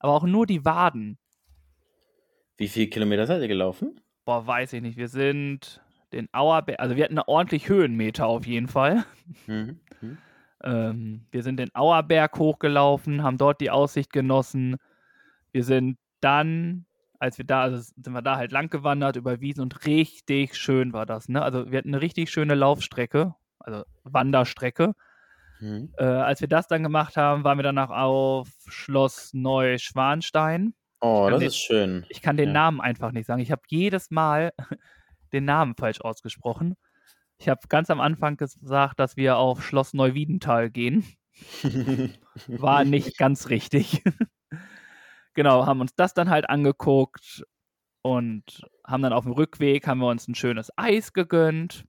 aber 0.00 0.12
auch 0.14 0.24
nur 0.24 0.46
die 0.46 0.64
Waden. 0.64 1.18
Wie 2.56 2.68
viele 2.68 2.88
Kilometer 2.88 3.26
seid 3.26 3.42
ihr 3.42 3.48
gelaufen? 3.48 4.00
Boah, 4.24 4.44
weiß 4.46 4.72
ich 4.72 4.82
nicht. 4.82 4.96
Wir 4.96 5.08
sind 5.08 5.80
den 6.12 6.28
Auerberg, 6.32 6.78
also 6.80 6.96
wir 6.96 7.04
hatten 7.04 7.14
eine 7.18 7.28
ordentlich 7.28 7.68
Höhenmeter 7.68 8.26
auf 8.26 8.46
jeden 8.46 8.68
Fall. 8.68 9.04
Hm? 9.46 9.80
Hm? 10.00 10.18
Ähm, 10.64 11.26
wir 11.32 11.42
sind 11.42 11.56
den 11.56 11.74
Auerberg 11.74 12.38
hochgelaufen, 12.38 13.24
haben 13.24 13.36
dort 13.36 13.60
die 13.60 13.72
Aussicht 13.72 14.12
genossen. 14.12 14.76
Wir 15.50 15.64
sind 15.64 15.98
dann, 16.20 16.86
als 17.18 17.36
wir 17.36 17.44
da, 17.44 17.62
also 17.62 17.78
sind 17.78 18.12
wir 18.12 18.22
da 18.22 18.36
halt 18.36 18.52
lang 18.52 18.70
gewandert 18.70 19.16
über 19.16 19.40
Wiesen 19.40 19.60
und 19.62 19.84
richtig 19.86 20.54
schön 20.54 20.92
war 20.92 21.04
das. 21.04 21.28
Ne? 21.28 21.42
Also 21.42 21.72
wir 21.72 21.78
hatten 21.78 21.88
eine 21.88 22.00
richtig 22.00 22.30
schöne 22.30 22.54
Laufstrecke, 22.54 23.34
also 23.58 23.82
Wanderstrecke. 24.04 24.92
Hm? 25.58 25.92
Äh, 25.98 26.04
als 26.04 26.40
wir 26.40 26.46
das 26.46 26.68
dann 26.68 26.84
gemacht 26.84 27.16
haben, 27.16 27.42
waren 27.42 27.58
wir 27.58 27.64
danach 27.64 27.90
auf 27.90 28.48
Schloss 28.68 29.34
Neuschwanstein. 29.34 30.74
Oh, 31.00 31.26
das 31.28 31.40
den- 31.40 31.48
ist 31.48 31.56
schön. 31.56 32.06
Ich 32.08 32.22
kann 32.22 32.36
den 32.36 32.50
Ja. 32.50 32.52
Namen 32.54 32.80
einfach 32.80 33.10
nicht 33.10 33.26
sagen. 33.26 33.40
Ich 33.42 33.50
habe 33.50 33.62
jedes 33.66 34.12
Mal 34.12 34.52
den 35.32 35.44
Namen 35.44 35.74
falsch 35.76 36.00
ausgesprochen. 36.00 36.76
Ich 37.38 37.48
habe 37.48 37.60
ganz 37.68 37.90
am 37.90 38.00
Anfang 38.00 38.36
gesagt, 38.36 39.00
dass 39.00 39.16
wir 39.16 39.36
auf 39.36 39.64
Schloss 39.64 39.94
Neuwiedental 39.94 40.70
gehen. 40.70 41.04
War 42.46 42.84
nicht 42.84 43.18
ganz 43.18 43.48
richtig. 43.48 44.02
genau, 45.34 45.66
haben 45.66 45.80
uns 45.80 45.94
das 45.94 46.14
dann 46.14 46.30
halt 46.30 46.48
angeguckt 46.48 47.44
und 48.02 48.62
haben 48.86 49.02
dann 49.02 49.12
auf 49.12 49.24
dem 49.24 49.32
Rückweg 49.32 49.86
haben 49.86 50.00
wir 50.00 50.08
uns 50.08 50.28
ein 50.28 50.34
schönes 50.34 50.70
Eis 50.76 51.12
gegönnt. 51.12 51.84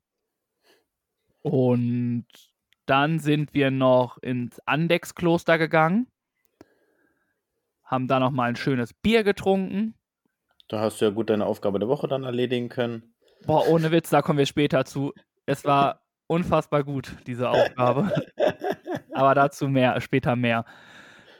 Und 1.41 2.25
dann 2.85 3.19
sind 3.19 3.53
wir 3.53 3.71
noch 3.71 4.17
ins 4.19 4.59
Andexkloster 4.65 5.57
gegangen. 5.57 6.07
Haben 7.83 8.07
da 8.07 8.19
noch 8.19 8.31
mal 8.31 8.49
ein 8.49 8.55
schönes 8.55 8.93
Bier 8.93 9.23
getrunken. 9.23 9.95
Da 10.67 10.79
hast 10.79 11.01
du 11.01 11.05
ja 11.05 11.11
gut 11.11 11.29
deine 11.29 11.45
Aufgabe 11.45 11.79
der 11.79 11.89
Woche 11.89 12.07
dann 12.07 12.23
erledigen 12.23 12.69
können. 12.69 13.12
Boah, 13.45 13.67
ohne 13.67 13.91
Witz, 13.91 14.09
da 14.09 14.21
kommen 14.21 14.39
wir 14.39 14.45
später 14.45 14.85
zu. 14.85 15.13
Es 15.45 15.65
war 15.65 16.01
unfassbar 16.27 16.83
gut, 16.83 17.15
diese 17.27 17.49
Aufgabe. 17.49 18.11
Aber 19.13 19.35
dazu 19.35 19.67
mehr, 19.67 19.99
später 20.01 20.35
mehr. 20.35 20.65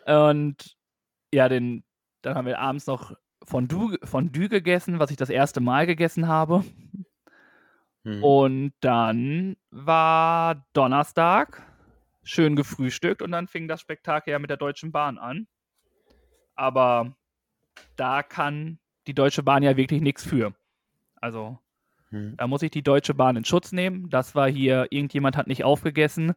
Und 0.06 0.76
ja, 1.34 1.48
den, 1.50 1.84
dann 2.22 2.36
haben 2.36 2.46
wir 2.46 2.60
abends 2.60 2.88
noch 2.88 3.16
Fondue, 3.44 3.98
Fondue 4.04 4.50
gegessen, 4.50 5.00
was 5.00 5.12
ich 5.12 5.18
das 5.18 5.30
erste 5.30 5.62
Mal 5.62 5.86
gegessen 5.88 6.28
habe. 6.28 6.64
Hm. 8.04 8.24
Und 8.24 8.74
dann 8.82 9.56
war 9.72 10.66
Donnerstag, 10.74 11.64
schön 12.22 12.56
gefrühstückt 12.56 13.22
und 13.22 13.32
dann 13.32 13.48
fing 13.48 13.68
das 13.68 13.82
Spektakel 13.82 14.32
ja 14.32 14.40
mit 14.40 14.50
der 14.50 14.58
Deutschen 14.58 14.92
Bahn 14.92 15.18
an. 15.18 15.48
Aber 16.56 17.16
da 17.96 18.24
kann 18.24 18.80
die 19.08 19.16
Deutsche 19.16 19.44
Bahn 19.44 19.64
ja 19.64 19.76
wirklich 19.78 20.02
nichts 20.02 20.24
für. 20.24 20.54
Also 21.16 21.58
Hm. 22.14 22.36
da 22.38 22.46
muss 22.46 22.62
ich 22.62 22.70
die 22.70 22.84
Deutsche 22.84 23.16
Bahn 23.16 23.36
in 23.36 23.44
Schutz 23.44 23.72
nehmen. 23.72 24.08
Das 24.12 24.36
war 24.36 24.48
hier, 24.48 24.88
irgendjemand 24.92 25.36
hat 25.36 25.48
nicht 25.48 25.64
aufgegessen 25.64 26.34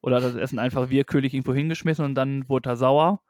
oder 0.00 0.20
das 0.20 0.36
Essen 0.36 0.60
einfach 0.60 0.90
willkürlich 0.90 1.34
irgendwo 1.34 1.52
hingeschmissen 1.52 2.04
und 2.04 2.14
dann 2.14 2.48
wurde 2.48 2.70
er 2.70 2.76
sauer 2.76 3.20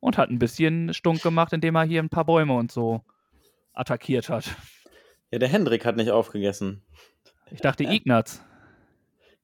und 0.00 0.16
hat 0.16 0.30
ein 0.30 0.38
bisschen 0.38 0.94
Stunk 0.94 1.22
gemacht, 1.22 1.52
indem 1.52 1.74
er 1.76 1.84
hier 1.84 2.02
ein 2.02 2.08
paar 2.08 2.24
Bäume 2.24 2.54
und 2.54 2.72
so 2.72 3.02
attackiert 3.74 4.30
hat. 4.30 4.56
Ja, 5.30 5.38
der 5.38 5.48
Hendrik 5.48 5.84
hat 5.84 5.96
nicht 5.96 6.10
aufgegessen. 6.10 6.82
Ich 7.50 7.60
dachte 7.60 7.84
Ignaz. 7.84 8.42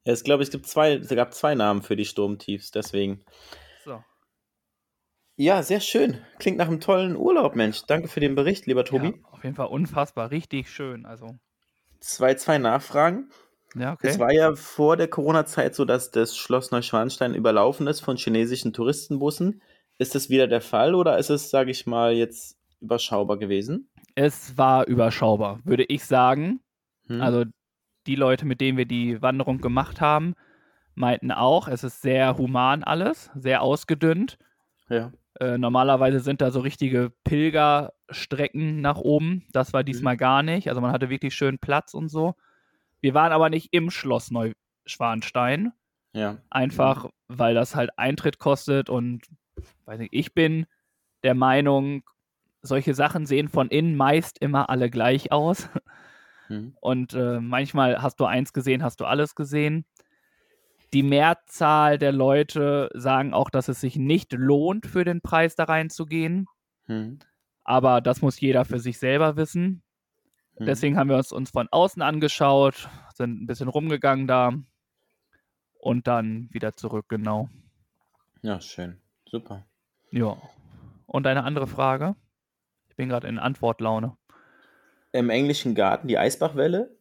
Ja, 0.05 0.13
es 0.15 0.25
glaube, 0.25 0.43
es 0.43 0.51
gibt 0.51 0.67
zwei, 0.67 0.95
es 0.95 1.09
gab 1.11 1.35
zwei 1.35 1.55
Namen 1.55 1.83
für 1.83 1.97
die 1.97 2.07
Sturmtiefs, 2.07 2.71
deswegen. 2.71 3.25
So. 3.85 4.03
Ja, 5.37 5.63
sehr 5.63 5.81
schön. 5.81 6.19
Klingt 6.39 6.57
nach 6.57 6.69
einem 6.69 6.81
tollen 6.81 7.17
Urlaub, 7.17 7.57
Mensch. 7.57 7.83
Danke 7.87 8.09
für 8.09 8.21
den 8.21 8.35
Bericht, 8.35 8.67
lieber 8.67 8.85
Tobi. 8.85 9.09
Ja, 9.09 9.29
auf 9.33 9.45
jeden 9.45 9.57
Fall 9.57 9.67
unfassbar, 9.67 10.31
richtig 10.31 10.71
schön. 10.71 11.05
Also, 11.05 11.37
Zwei, 12.01 12.35
zwei 12.35 12.59
Nachfragen. 12.59 13.31
ja, 13.75 13.93
okay. 13.93 14.09
Es 14.09 14.19
war 14.19 14.33
ja 14.33 14.55
vor 14.55 14.97
der 14.97 15.09
Corona-Zeit 15.09 15.75
so, 15.75 15.85
dass 15.85 16.11
das 16.11 16.37
Schloss 16.37 16.71
Neuschwanstein 16.71 17.35
überlaufen 17.35 17.87
ist 17.87 18.01
von 18.01 18.17
chinesischen 18.17 18.73
Touristenbussen. 18.73 19.63
Ist 19.99 20.15
das 20.15 20.31
wieder 20.31 20.49
der 20.49 20.63
Fall 20.63 20.95
oder 20.95 21.19
ist 21.19 21.31
es, 21.31 21.51
sage 21.51 21.71
ich 21.71 21.87
mal, 21.87 22.13
jetzt 22.13 22.59
überschaubar 22.81 23.39
gewesen? 23.39 23.91
Es 24.15 24.57
war 24.57 24.87
überschaubar, 24.87 25.61
würde 25.65 25.85
ich 25.85 26.05
sagen. 26.05 26.61
Hm? 27.07 27.21
Also 27.21 27.45
die 28.07 28.17
Leute, 28.17 28.47
mit 28.47 28.61
denen 28.61 28.79
wir 28.79 28.87
die 28.87 29.21
Wanderung 29.21 29.61
gemacht 29.61 30.01
haben, 30.01 30.35
meinten 30.95 31.31
auch, 31.31 31.69
es 31.69 31.85
ist 31.85 32.01
sehr 32.01 32.39
human 32.39 32.83
alles, 32.83 33.31
sehr 33.35 33.63
ausgedünnt. 33.63 34.39
ja. 34.89 35.13
Äh, 35.41 35.57
normalerweise 35.57 36.21
sind 36.21 36.43
da 36.43 36.51
so 36.51 36.61
richtige 36.61 37.13
Pilgerstrecken 37.25 38.83
nach 38.83 38.99
oben. 38.99 39.47
Das 39.53 39.73
war 39.73 39.83
diesmal 39.83 40.19
gar 40.19 40.43
nicht. 40.43 40.69
Also 40.69 40.83
man 40.83 40.93
hatte 40.93 41.09
wirklich 41.09 41.35
schön 41.35 41.59
Platz 41.59 41.95
und 41.95 42.09
so. 42.09 42.35
Wir 43.01 43.15
waren 43.15 43.33
aber 43.33 43.49
nicht 43.49 43.73
im 43.73 43.91
Schloss 43.91 44.31
Neuschwanstein. 44.31 45.73
Ja. 46.13 46.37
Einfach, 46.51 47.09
weil 47.29 47.55
das 47.55 47.75
halt 47.75 47.91
Eintritt 47.97 48.39
kostet 48.39 48.91
und 48.91 49.27
weiß 49.87 49.99
nicht, 49.99 50.13
ich 50.13 50.35
bin 50.35 50.67
der 51.23 51.35
Meinung, 51.35 52.03
solche 52.61 52.93
Sachen 52.93 53.25
sehen 53.25 53.49
von 53.49 53.69
innen 53.69 53.97
meist 53.97 54.39
immer 54.41 54.69
alle 54.69 54.91
gleich 54.91 55.33
aus. 55.33 55.69
Hm. 56.49 56.77
Und 56.81 57.15
äh, 57.15 57.41
manchmal 57.41 58.03
hast 58.03 58.19
du 58.21 58.25
eins 58.25 58.53
gesehen, 58.53 58.83
hast 58.83 59.01
du 59.01 59.05
alles 59.05 59.35
gesehen. 59.35 59.87
Die 60.93 61.03
Mehrzahl 61.03 61.99
der 61.99 62.13
Leute 62.13 62.91
sagen 62.95 63.33
auch, 63.33 63.51
dass 63.51 63.69
es 63.69 63.81
sich 63.81 63.97
nicht 63.97 64.33
lohnt, 64.33 64.87
für 64.87 65.05
den 65.05 65.21
Preis 65.21 65.55
da 65.55 65.65
reinzugehen. 65.65 66.47
Hm. 66.87 67.21
Aber 67.63 68.01
das 68.01 68.23
muss 68.23 68.41
jeder 68.41 68.65
für 68.65 68.81
sich 68.81 68.99
selber 68.99 69.37
wissen. 69.37 69.83
Hm. 70.57 70.67
Deswegen 70.67 70.97
haben 70.97 71.09
wir 71.09 71.17
uns, 71.17 71.31
uns 71.31 71.51
von 71.51 71.69
außen 71.71 72.03
angeschaut, 72.03 72.89
sind 73.15 73.43
ein 73.43 73.47
bisschen 73.47 73.69
rumgegangen 73.69 74.27
da 74.27 74.53
und 75.79 76.07
dann 76.07 76.49
wieder 76.51 76.75
zurück, 76.75 77.07
genau. 77.09 77.49
Ja, 78.43 78.61
schön. 78.61 79.01
Super. 79.27 79.67
Ja. 80.11 80.37
Und 81.07 81.27
eine 81.27 81.45
andere 81.45 81.67
Frage? 81.67 82.17
Ich 82.89 82.97
bin 82.97 83.09
gerade 83.09 83.29
in 83.29 83.39
Antwortlaune. 83.39 84.17
Im 85.13 85.31
englischen 85.31 85.75
Garten 85.75 86.09
die 86.09 86.19
Eisbachwelle. 86.19 86.97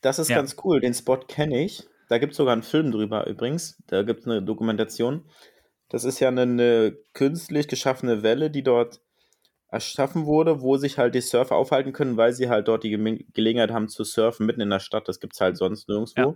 Das 0.00 0.18
ist 0.18 0.28
Ja. 0.28 0.36
ganz 0.36 0.56
cool. 0.64 0.80
Den 0.80 0.94
Spot 0.94 1.18
kenne 1.18 1.62
ich. 1.62 1.86
Da 2.10 2.18
gibt 2.18 2.32
es 2.32 2.38
sogar 2.38 2.54
einen 2.54 2.64
Film 2.64 2.90
drüber 2.90 3.28
übrigens. 3.28 3.80
Da 3.86 4.02
gibt 4.02 4.22
es 4.22 4.26
eine 4.26 4.42
Dokumentation. 4.42 5.26
Das 5.88 6.02
ist 6.02 6.18
ja 6.18 6.26
eine, 6.26 6.42
eine 6.42 6.98
künstlich 7.14 7.68
geschaffene 7.68 8.24
Welle, 8.24 8.50
die 8.50 8.64
dort 8.64 9.00
erschaffen 9.68 10.26
wurde, 10.26 10.60
wo 10.60 10.76
sich 10.76 10.98
halt 10.98 11.14
die 11.14 11.20
Surfer 11.20 11.54
aufhalten 11.54 11.92
können, 11.92 12.16
weil 12.16 12.32
sie 12.32 12.48
halt 12.48 12.66
dort 12.66 12.82
die 12.82 12.90
Gelegenheit 13.32 13.70
haben 13.70 13.88
zu 13.88 14.02
surfen 14.02 14.44
mitten 14.44 14.60
in 14.60 14.70
der 14.70 14.80
Stadt. 14.80 15.06
Das 15.06 15.20
gibt 15.20 15.34
es 15.34 15.40
halt 15.40 15.56
sonst 15.56 15.88
nirgendwo. 15.88 16.20
Ja. 16.20 16.34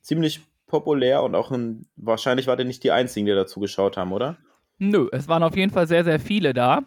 Ziemlich 0.00 0.40
populär 0.66 1.22
und 1.22 1.34
auch 1.34 1.50
ein, 1.50 1.86
wahrscheinlich 1.96 2.46
war 2.46 2.56
der 2.56 2.64
nicht 2.64 2.82
die 2.82 2.90
einzigen, 2.90 3.26
die 3.26 3.32
dazu 3.32 3.60
geschaut 3.60 3.98
haben, 3.98 4.12
oder? 4.12 4.38
Nö, 4.78 5.10
es 5.12 5.28
waren 5.28 5.42
auf 5.42 5.54
jeden 5.54 5.70
Fall 5.70 5.86
sehr, 5.86 6.04
sehr 6.04 6.18
viele 6.18 6.54
da. 6.54 6.80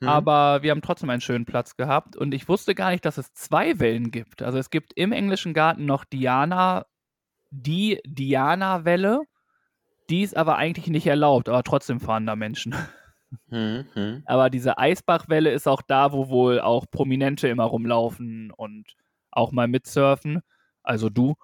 Mhm. 0.00 0.08
Aber 0.08 0.62
wir 0.62 0.70
haben 0.70 0.80
trotzdem 0.80 1.10
einen 1.10 1.20
schönen 1.20 1.44
Platz 1.44 1.76
gehabt 1.76 2.16
und 2.16 2.32
ich 2.32 2.48
wusste 2.48 2.74
gar 2.74 2.92
nicht, 2.92 3.04
dass 3.04 3.18
es 3.18 3.34
zwei 3.34 3.78
Wellen 3.78 4.10
gibt. 4.10 4.40
Also 4.40 4.56
es 4.56 4.70
gibt 4.70 4.94
im 4.94 5.12
englischen 5.12 5.52
Garten 5.52 5.84
noch 5.84 6.06
Diana, 6.06 6.86
die 7.62 8.00
Diana-Welle. 8.04 9.22
Die 10.10 10.22
ist 10.22 10.36
aber 10.36 10.56
eigentlich 10.56 10.88
nicht 10.88 11.06
erlaubt, 11.06 11.48
aber 11.48 11.62
trotzdem 11.62 12.00
fahren 12.00 12.26
da 12.26 12.36
Menschen. 12.36 12.74
Hm, 13.48 13.84
hm. 13.94 14.22
Aber 14.26 14.48
diese 14.48 14.78
Eisbachwelle 14.78 15.50
ist 15.50 15.66
auch 15.66 15.82
da, 15.82 16.12
wo 16.12 16.28
wohl 16.28 16.60
auch 16.60 16.86
Prominente 16.88 17.48
immer 17.48 17.64
rumlaufen 17.64 18.52
und 18.52 18.94
auch 19.32 19.50
mal 19.50 19.66
mitsurfen. 19.66 20.40
Also 20.84 21.10
du. 21.10 21.34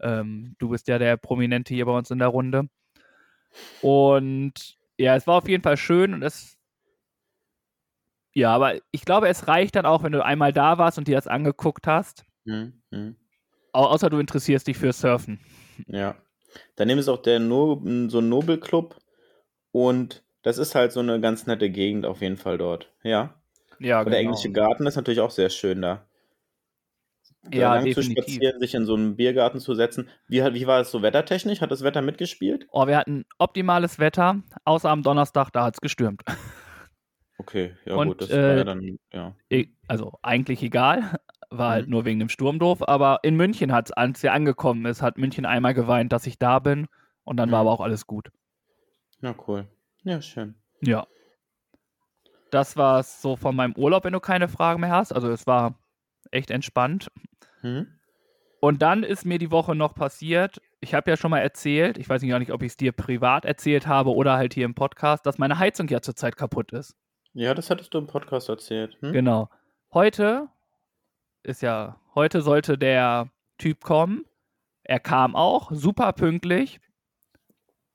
Ähm, 0.00 0.56
du 0.58 0.70
bist 0.70 0.88
ja 0.88 0.98
der 0.98 1.16
Prominente 1.16 1.74
hier 1.74 1.86
bei 1.86 1.96
uns 1.96 2.10
in 2.10 2.18
der 2.18 2.26
Runde. 2.26 2.68
Und 3.82 4.76
ja, 4.98 5.14
es 5.14 5.28
war 5.28 5.36
auf 5.36 5.48
jeden 5.48 5.62
Fall 5.62 5.76
schön 5.76 6.12
und 6.12 6.22
es. 6.22 6.58
Ja, 8.34 8.52
aber 8.52 8.74
ich 8.90 9.04
glaube, 9.04 9.28
es 9.28 9.46
reicht 9.46 9.76
dann 9.76 9.86
auch, 9.86 10.02
wenn 10.02 10.12
du 10.12 10.24
einmal 10.24 10.52
da 10.52 10.78
warst 10.78 10.98
und 10.98 11.06
dir 11.06 11.14
das 11.14 11.28
angeguckt 11.28 11.86
hast. 11.86 12.24
Hm, 12.46 12.82
außer 13.72 14.10
du 14.10 14.18
interessierst 14.18 14.66
dich 14.66 14.76
für 14.76 14.92
Surfen. 14.92 15.40
Ja. 15.86 16.16
Daneben 16.76 16.98
ist 17.00 17.08
auch 17.08 17.22
der 17.22 17.38
no 17.40 17.80
so 18.08 18.18
ein 18.18 18.28
Nobelclub 18.28 18.96
und 19.72 20.22
das 20.42 20.58
ist 20.58 20.74
halt 20.74 20.92
so 20.92 21.00
eine 21.00 21.20
ganz 21.20 21.46
nette 21.46 21.70
Gegend 21.70 22.04
auf 22.04 22.20
jeden 22.20 22.36
Fall 22.36 22.58
dort. 22.58 22.92
Ja. 23.02 23.34
Ja, 23.78 24.00
Und 24.02 24.10
der 24.10 24.20
englische 24.20 24.52
Garten 24.52 24.86
ist 24.86 24.96
natürlich 24.96 25.20
auch 25.20 25.30
sehr 25.30 25.50
schön 25.50 25.82
da. 25.82 26.06
Da 27.44 27.58
Ja, 27.58 27.74
lang 27.74 27.84
zu 27.92 28.00
definitiv. 28.00 28.24
spazieren, 28.24 28.60
sich 28.60 28.74
in 28.74 28.84
so 28.86 28.94
einen 28.94 29.16
Biergarten 29.16 29.58
zu 29.60 29.74
setzen. 29.74 30.08
Wie, 30.28 30.40
wie 30.54 30.66
war 30.66 30.80
es 30.80 30.90
so 30.90 31.02
wettertechnisch? 31.02 31.60
Hat 31.60 31.70
das 31.72 31.82
Wetter 31.82 32.02
mitgespielt? 32.02 32.66
Oh, 32.70 32.86
wir 32.86 32.96
hatten 32.96 33.24
optimales 33.38 33.98
Wetter, 33.98 34.42
außer 34.64 34.90
am 34.90 35.02
Donnerstag, 35.02 35.50
da 35.50 35.64
hat 35.64 35.74
es 35.74 35.80
gestürmt. 35.80 36.22
Okay, 37.38 37.74
ja 37.86 37.94
Und, 37.96 38.08
gut, 38.08 38.20
das 38.22 38.30
war 38.30 38.38
ja 38.38 38.58
äh, 38.60 38.64
dann, 38.64 38.98
ja. 39.12 39.34
E- 39.50 39.68
also 39.88 40.18
eigentlich 40.22 40.62
egal, 40.62 41.18
war 41.56 41.70
halt 41.70 41.86
Mhm. 41.86 41.90
nur 41.92 42.04
wegen 42.04 42.18
dem 42.18 42.28
Sturm 42.28 42.58
doof, 42.58 42.86
aber 42.86 43.20
in 43.22 43.36
München 43.36 43.72
hat 43.72 43.86
es, 43.86 43.92
als 43.92 44.20
sie 44.20 44.28
angekommen 44.30 44.84
ist, 44.86 45.02
hat 45.02 45.18
München 45.18 45.46
einmal 45.46 45.74
geweint, 45.74 46.12
dass 46.12 46.26
ich 46.26 46.38
da 46.38 46.58
bin 46.58 46.86
und 47.24 47.36
dann 47.36 47.50
war 47.50 47.62
Mhm. 47.62 47.68
aber 47.68 47.70
auch 47.72 47.80
alles 47.80 48.06
gut. 48.06 48.30
Ja, 49.20 49.34
cool. 49.46 49.66
Ja, 50.04 50.20
schön. 50.20 50.54
Ja. 50.80 51.06
Das 52.50 52.76
war 52.76 53.00
es 53.00 53.22
so 53.22 53.36
von 53.36 53.56
meinem 53.56 53.74
Urlaub, 53.76 54.04
wenn 54.04 54.12
du 54.12 54.20
keine 54.20 54.48
Fragen 54.48 54.80
mehr 54.80 54.90
hast. 54.90 55.12
Also 55.12 55.30
es 55.30 55.46
war 55.46 55.78
echt 56.30 56.50
entspannt. 56.50 57.10
Hm? 57.60 57.86
Und 58.60 58.82
dann 58.82 59.02
ist 59.02 59.24
mir 59.24 59.38
die 59.38 59.50
Woche 59.50 59.74
noch 59.74 59.94
passiert, 59.94 60.60
ich 60.80 60.94
habe 60.94 61.10
ja 61.10 61.16
schon 61.16 61.30
mal 61.30 61.38
erzählt, 61.38 61.98
ich 61.98 62.08
weiß 62.08 62.22
nicht 62.22 62.30
gar 62.30 62.38
nicht, 62.38 62.52
ob 62.52 62.62
ich 62.62 62.72
es 62.72 62.76
dir 62.76 62.92
privat 62.92 63.44
erzählt 63.44 63.86
habe 63.86 64.10
oder 64.14 64.34
halt 64.36 64.54
hier 64.54 64.64
im 64.64 64.74
Podcast, 64.74 65.24
dass 65.26 65.38
meine 65.38 65.58
Heizung 65.58 65.88
ja 65.88 66.00
zurzeit 66.00 66.36
kaputt 66.36 66.72
ist. 66.72 66.94
Ja, 67.32 67.54
das 67.54 67.70
hattest 67.70 67.94
du 67.94 67.98
im 67.98 68.06
Podcast 68.06 68.48
erzählt. 68.48 68.96
Hm? 69.00 69.12
Genau. 69.12 69.48
Heute 69.94 70.48
ist 71.42 71.62
ja, 71.62 71.98
heute 72.14 72.42
sollte 72.42 72.78
der 72.78 73.28
Typ 73.58 73.80
kommen. 73.82 74.24
Er 74.84 75.00
kam 75.00 75.36
auch, 75.36 75.70
super 75.72 76.12
pünktlich. 76.12 76.80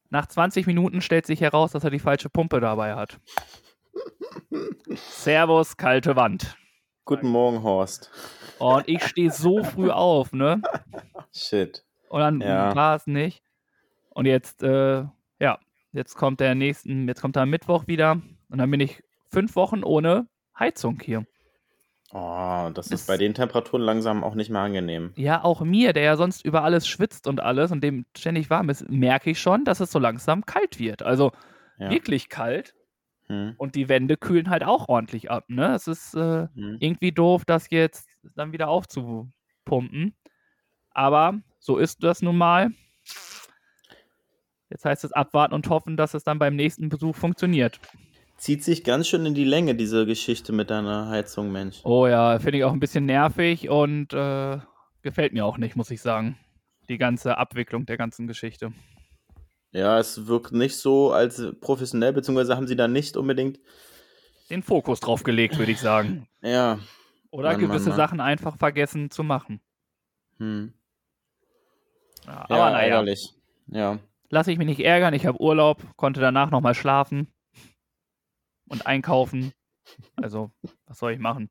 Nach 0.09 0.25
20 0.25 0.67
Minuten 0.67 1.01
stellt 1.01 1.25
sich 1.25 1.41
heraus, 1.41 1.71
dass 1.71 1.83
er 1.83 1.89
die 1.89 1.99
falsche 1.99 2.29
Pumpe 2.29 2.59
dabei 2.61 2.95
hat. 2.95 3.19
Servus, 4.95 5.75
kalte 5.77 6.15
Wand. 6.15 6.55
Guten 7.05 7.27
Morgen, 7.27 7.63
Horst. 7.63 8.11
Und 8.59 8.87
ich 8.87 9.03
stehe 9.05 9.31
so 9.31 9.63
früh 9.63 9.89
auf, 9.89 10.31
ne? 10.33 10.61
Shit. 11.33 11.83
Und 12.09 12.21
dann 12.21 12.41
Ja. 12.41 12.73
war 12.75 12.95
es 12.95 13.07
nicht. 13.07 13.43
Und 14.09 14.25
jetzt, 14.25 14.63
äh, 14.63 15.03
ja, 15.39 15.59
jetzt 15.91 16.15
kommt 16.15 16.39
der 16.39 16.55
nächsten, 16.55 17.07
jetzt 17.07 17.21
kommt 17.21 17.35
er 17.35 17.43
am 17.43 17.49
Mittwoch 17.49 17.87
wieder. 17.87 18.21
Und 18.49 18.57
dann 18.57 18.71
bin 18.71 18.79
ich 18.79 19.03
fünf 19.29 19.55
Wochen 19.55 19.83
ohne 19.83 20.27
Heizung 20.57 20.99
hier. 21.01 21.25
Oh, 22.13 22.69
das 22.73 22.87
ist 22.91 23.05
bei 23.07 23.17
den 23.17 23.33
Temperaturen 23.33 23.81
langsam 23.81 24.23
auch 24.23 24.33
nicht 24.33 24.49
mehr 24.49 24.61
angenehm. 24.61 25.11
Ja, 25.17 25.43
auch 25.43 25.59
mir, 25.61 25.91
der 25.91 26.03
ja 26.03 26.15
sonst 26.15 26.45
über 26.45 26.63
alles 26.63 26.87
schwitzt 26.87 27.27
und 27.27 27.41
alles 27.41 27.71
und 27.71 27.83
dem 27.83 28.05
ständig 28.17 28.49
warm 28.49 28.69
ist, 28.69 28.89
merke 28.89 29.29
ich 29.31 29.41
schon, 29.41 29.65
dass 29.65 29.81
es 29.81 29.91
so 29.91 29.99
langsam 29.99 30.45
kalt 30.45 30.79
wird. 30.79 31.03
Also 31.03 31.31
Ja. 31.77 31.89
wirklich 31.91 32.29
kalt. 32.29 32.73
Hm. 33.27 33.55
Und 33.57 33.75
die 33.75 33.89
Wände 33.89 34.15
kühlen 34.15 34.49
halt 34.49 34.63
auch 34.63 34.87
ordentlich 34.87 35.29
ab. 35.29 35.43
Ne? 35.49 35.75
Es 35.75 35.87
ist 35.87 36.13
äh, 36.15 36.47
Hm. 36.55 36.77
irgendwie 36.79 37.11
doof, 37.11 37.43
das 37.45 37.67
jetzt 37.71 38.07
dann 38.35 38.53
wieder 38.53 38.69
aufzupumpen. 38.69 40.15
Aber 40.91 41.39
so 41.59 41.77
ist 41.77 42.03
das 42.03 42.21
nun 42.21 42.37
mal. 42.37 42.71
Jetzt 44.69 44.85
heißt 44.85 45.03
es 45.03 45.11
abwarten 45.11 45.53
und 45.53 45.69
hoffen, 45.69 45.97
dass 45.97 46.13
es 46.13 46.23
dann 46.23 46.39
beim 46.39 46.55
nächsten 46.55 46.87
Besuch 46.89 47.15
funktioniert. 47.15 47.79
Zieht 48.37 48.63
sich 48.63 48.83
ganz 48.83 49.07
schön 49.07 49.25
in 49.25 49.33
die 49.33 49.43
Länge, 49.43 49.73
diese 49.73 50.05
Geschichte 50.05 50.53
mit 50.53 50.69
deiner 50.69 51.09
Heizung, 51.09 51.51
Mensch. 51.51 51.79
Oh 51.83 52.05
ja, 52.05 52.37
finde 52.37 52.59
ich 52.59 52.63
auch 52.63 52.71
ein 52.71 52.79
bisschen 52.79 53.05
nervig 53.07 53.67
und 53.67 54.13
äh, 54.13 54.59
gefällt 55.01 55.33
mir 55.33 55.43
auch 55.43 55.57
nicht, 55.57 55.75
muss 55.75 55.89
ich 55.89 56.01
sagen. 56.01 56.37
Die 56.87 56.99
ganze 56.99 57.37
Abwicklung 57.39 57.87
der 57.87 57.97
ganzen 57.97 58.27
Geschichte. 58.27 58.71
Ja, 59.71 59.97
es 59.97 60.27
wirkt 60.27 60.51
nicht 60.51 60.77
so 60.77 61.11
als 61.11 61.43
professionell, 61.61 62.13
beziehungsweise 62.13 62.55
haben 62.55 62.67
sie 62.67 62.75
da 62.75 62.87
nicht 62.87 63.17
unbedingt. 63.17 63.59
Den 64.51 64.61
Fokus 64.61 64.99
drauf 64.99 65.23
gelegt, 65.23 65.57
würde 65.57 65.71
ich 65.71 65.79
sagen. 65.79 66.27
Ja. 66.43 66.77
Oder 67.31 67.51
Mann, 67.53 67.61
Mann, 67.61 67.69
gewisse 67.71 67.89
Mann. 67.89 67.97
Sachen 67.97 68.19
einfach 68.21 68.55
vergessen 68.57 69.09
zu 69.09 69.23
machen. 69.23 69.59
Hm. 70.37 70.73
Ja, 72.25 72.31
Ja, 72.33 72.55
aber 72.55 72.69
naja, 72.71 72.79
ärgerlich. 72.81 73.33
Ja. 73.67 73.97
lass 74.29 74.47
ich 74.47 74.59
mich 74.59 74.67
nicht 74.67 74.79
ärgern. 74.79 75.15
Ich 75.15 75.25
habe 75.25 75.41
Urlaub, 75.41 75.81
konnte 75.97 76.21
danach 76.21 76.51
nochmal 76.51 76.75
schlafen 76.75 77.27
und 78.67 78.85
einkaufen. 78.87 79.53
Also, 80.21 80.51
was 80.85 80.99
soll 80.99 81.13
ich 81.13 81.19
machen? 81.19 81.49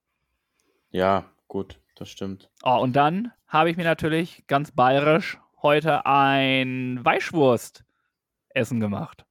Ja, 0.91 1.31
gut, 1.49 1.81
das 1.95 2.09
stimmt. 2.09 2.51
Oh, 2.63 2.79
und 2.81 2.95
dann 2.95 3.33
habe 3.49 3.71
ich 3.71 3.77
mir 3.77 3.85
natürlich 3.85 4.47
ganz 4.47 4.73
bayerisch 4.73 5.39
heute 5.63 6.07
ein 6.07 7.05
Weißwurst-Essen 7.05 8.81
gemacht. 8.81 9.25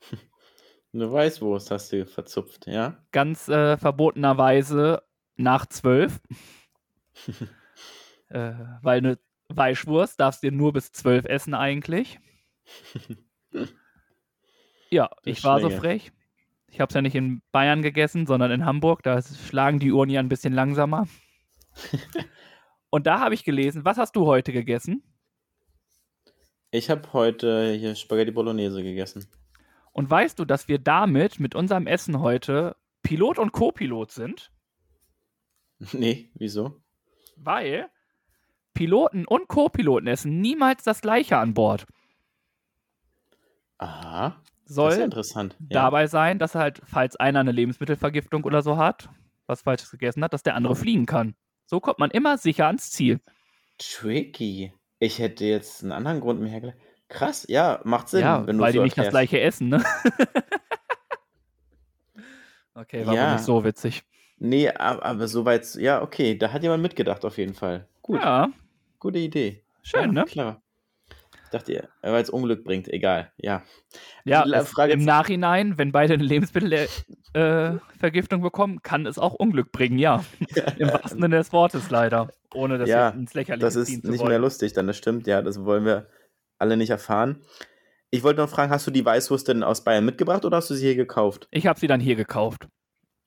Eine 0.92 1.12
Weißwurst 1.12 1.70
hast 1.70 1.92
du 1.92 2.04
verzupft, 2.04 2.66
ja? 2.66 2.96
Ganz 3.12 3.48
äh, 3.48 3.76
verbotenerweise 3.76 5.04
nach 5.36 5.66
zwölf. 5.66 6.20
äh, 8.28 8.54
weil 8.82 8.98
eine 8.98 9.18
Weißwurst 9.50 10.18
darfst 10.18 10.42
du 10.42 10.50
dir 10.50 10.56
nur 10.56 10.72
bis 10.72 10.90
zwölf 10.90 11.24
essen 11.26 11.54
eigentlich. 11.54 12.18
Ja, 14.92 15.08
Du 15.22 15.30
ich 15.30 15.44
war 15.44 15.60
so 15.60 15.70
frech. 15.70 16.12
Ich 16.70 16.80
habe 16.80 16.88
es 16.88 16.94
ja 16.94 17.02
nicht 17.02 17.16
in 17.16 17.42
Bayern 17.52 17.82
gegessen, 17.82 18.26
sondern 18.26 18.50
in 18.52 18.64
Hamburg. 18.64 19.02
Da 19.02 19.20
schlagen 19.22 19.80
die 19.80 19.92
Uhren 19.92 20.08
ja 20.08 20.20
ein 20.20 20.28
bisschen 20.28 20.52
langsamer. 20.52 21.08
Und 22.90 23.06
da 23.06 23.20
habe 23.20 23.34
ich 23.34 23.44
gelesen, 23.44 23.84
was 23.84 23.98
hast 23.98 24.16
du 24.16 24.26
heute 24.26 24.52
gegessen? 24.52 25.02
Ich 26.70 26.88
habe 26.88 27.12
heute 27.12 27.72
hier 27.72 27.96
Spaghetti 27.96 28.30
Bolognese 28.30 28.82
gegessen. 28.82 29.26
Und 29.92 30.08
weißt 30.08 30.38
du, 30.38 30.44
dass 30.44 30.68
wir 30.68 30.78
damit 30.78 31.40
mit 31.40 31.54
unserem 31.54 31.86
Essen 31.88 32.20
heute 32.20 32.76
Pilot 33.02 33.38
und 33.38 33.52
Co-Pilot 33.52 34.10
sind? 34.10 34.52
Nee, 35.92 36.30
wieso? 36.34 36.82
Weil 37.36 37.88
Piloten 38.74 39.24
und 39.24 39.48
Co-Piloten 39.48 40.08
essen 40.08 40.42
niemals 40.42 40.84
das 40.84 41.00
gleiche 41.00 41.38
an 41.38 41.54
Bord. 41.54 41.86
Aha, 43.78 44.42
Soll 44.74 44.92
ja 44.92 45.04
interessant. 45.04 45.56
Ja. 45.68 45.82
dabei 45.82 46.06
sein, 46.06 46.38
dass 46.38 46.54
halt, 46.54 46.80
falls 46.84 47.16
einer 47.16 47.40
eine 47.40 47.52
Lebensmittelvergiftung 47.52 48.44
oder 48.44 48.62
so 48.62 48.76
hat, 48.76 49.08
was 49.46 49.62
Falsches 49.62 49.90
gegessen 49.90 50.22
hat, 50.22 50.32
dass 50.32 50.42
der 50.42 50.54
andere 50.54 50.76
fliegen 50.76 51.06
kann. 51.06 51.34
So 51.66 51.80
kommt 51.80 51.98
man 51.98 52.10
immer 52.10 52.38
sicher 52.38 52.66
ans 52.66 52.90
Ziel. 52.90 53.20
Tricky. 53.78 54.72
Ich 54.98 55.18
hätte 55.18 55.44
jetzt 55.44 55.82
einen 55.82 55.92
anderen 55.92 56.20
Grund 56.20 56.40
mir 56.40 56.48
hergeleitet. 56.48 56.80
Krass, 57.08 57.44
ja, 57.48 57.80
macht 57.84 58.08
Sinn, 58.08 58.20
ja, 58.20 58.46
wenn 58.46 58.58
du 58.58 58.62
weil 58.62 58.72
so 58.72 58.78
die 58.78 58.84
nicht 58.84 58.96
das 58.98 59.08
gleiche 59.08 59.40
essen, 59.40 59.68
ne? 59.70 59.82
okay, 62.74 63.06
war 63.06 63.14
Ja. 63.14 63.32
nicht 63.34 63.44
so 63.44 63.64
witzig. 63.64 64.02
Nee, 64.38 64.70
aber, 64.70 65.04
aber 65.04 65.28
soweit, 65.28 65.74
ja, 65.74 66.02
okay, 66.02 66.36
da 66.38 66.52
hat 66.52 66.62
jemand 66.62 66.82
mitgedacht 66.82 67.24
auf 67.24 67.36
jeden 67.38 67.54
Fall. 67.54 67.86
Gut, 68.02 68.20
Ja, 68.20 68.48
gute 68.98 69.18
Idee. 69.18 69.62
schön, 69.82 70.00
ja, 70.02 70.06
ne? 70.12 70.24
Klar. 70.24 70.62
Ich 71.52 71.58
dachte, 71.58 71.88
weil 72.00 72.22
es 72.22 72.30
Unglück 72.30 72.62
bringt, 72.62 72.86
egal, 72.86 73.32
ja. 73.36 73.64
Ja, 74.24 74.44
es, 74.46 74.68
Frage 74.68 74.92
im 74.92 75.04
Nachhinein, 75.04 75.78
wenn 75.78 75.90
beide 75.90 76.14
eine 76.14 76.22
Lebensmittelvergiftung 76.22 77.04
äh, 77.34 77.98
Vergiftung 77.98 78.40
bekommen, 78.40 78.82
kann 78.82 79.04
es 79.04 79.18
auch 79.18 79.34
Unglück 79.34 79.72
bringen, 79.72 79.98
ja. 79.98 80.24
Im 80.78 80.88
wahrsten 80.92 81.20
Sinne 81.20 81.38
des 81.38 81.52
Wortes 81.52 81.90
leider. 81.90 82.28
Ohne 82.54 82.78
das 82.78 82.88
Ja, 82.88 83.08
jetzt 83.08 83.16
ins 83.16 83.34
Lächerliche 83.34 83.66
Das 83.66 83.74
ist 83.74 84.04
nicht 84.04 84.24
mehr 84.24 84.38
lustig, 84.38 84.74
dann 84.74 84.86
das 84.86 84.96
stimmt, 84.96 85.26
ja, 85.26 85.42
das 85.42 85.64
wollen 85.64 85.84
wir 85.84 86.06
alle 86.58 86.76
nicht 86.76 86.90
erfahren. 86.90 87.40
Ich 88.10 88.22
wollte 88.22 88.40
noch 88.40 88.48
fragen, 88.48 88.70
hast 88.70 88.86
du 88.86 88.92
die 88.92 89.04
Weißwurst 89.04 89.48
denn 89.48 89.64
aus 89.64 89.82
Bayern 89.82 90.04
mitgebracht 90.04 90.44
oder 90.44 90.58
hast 90.58 90.70
du 90.70 90.74
sie 90.74 90.86
hier 90.86 90.96
gekauft? 90.96 91.48
Ich 91.50 91.66
habe 91.66 91.80
sie 91.80 91.88
dann 91.88 92.00
hier 92.00 92.14
gekauft. 92.14 92.68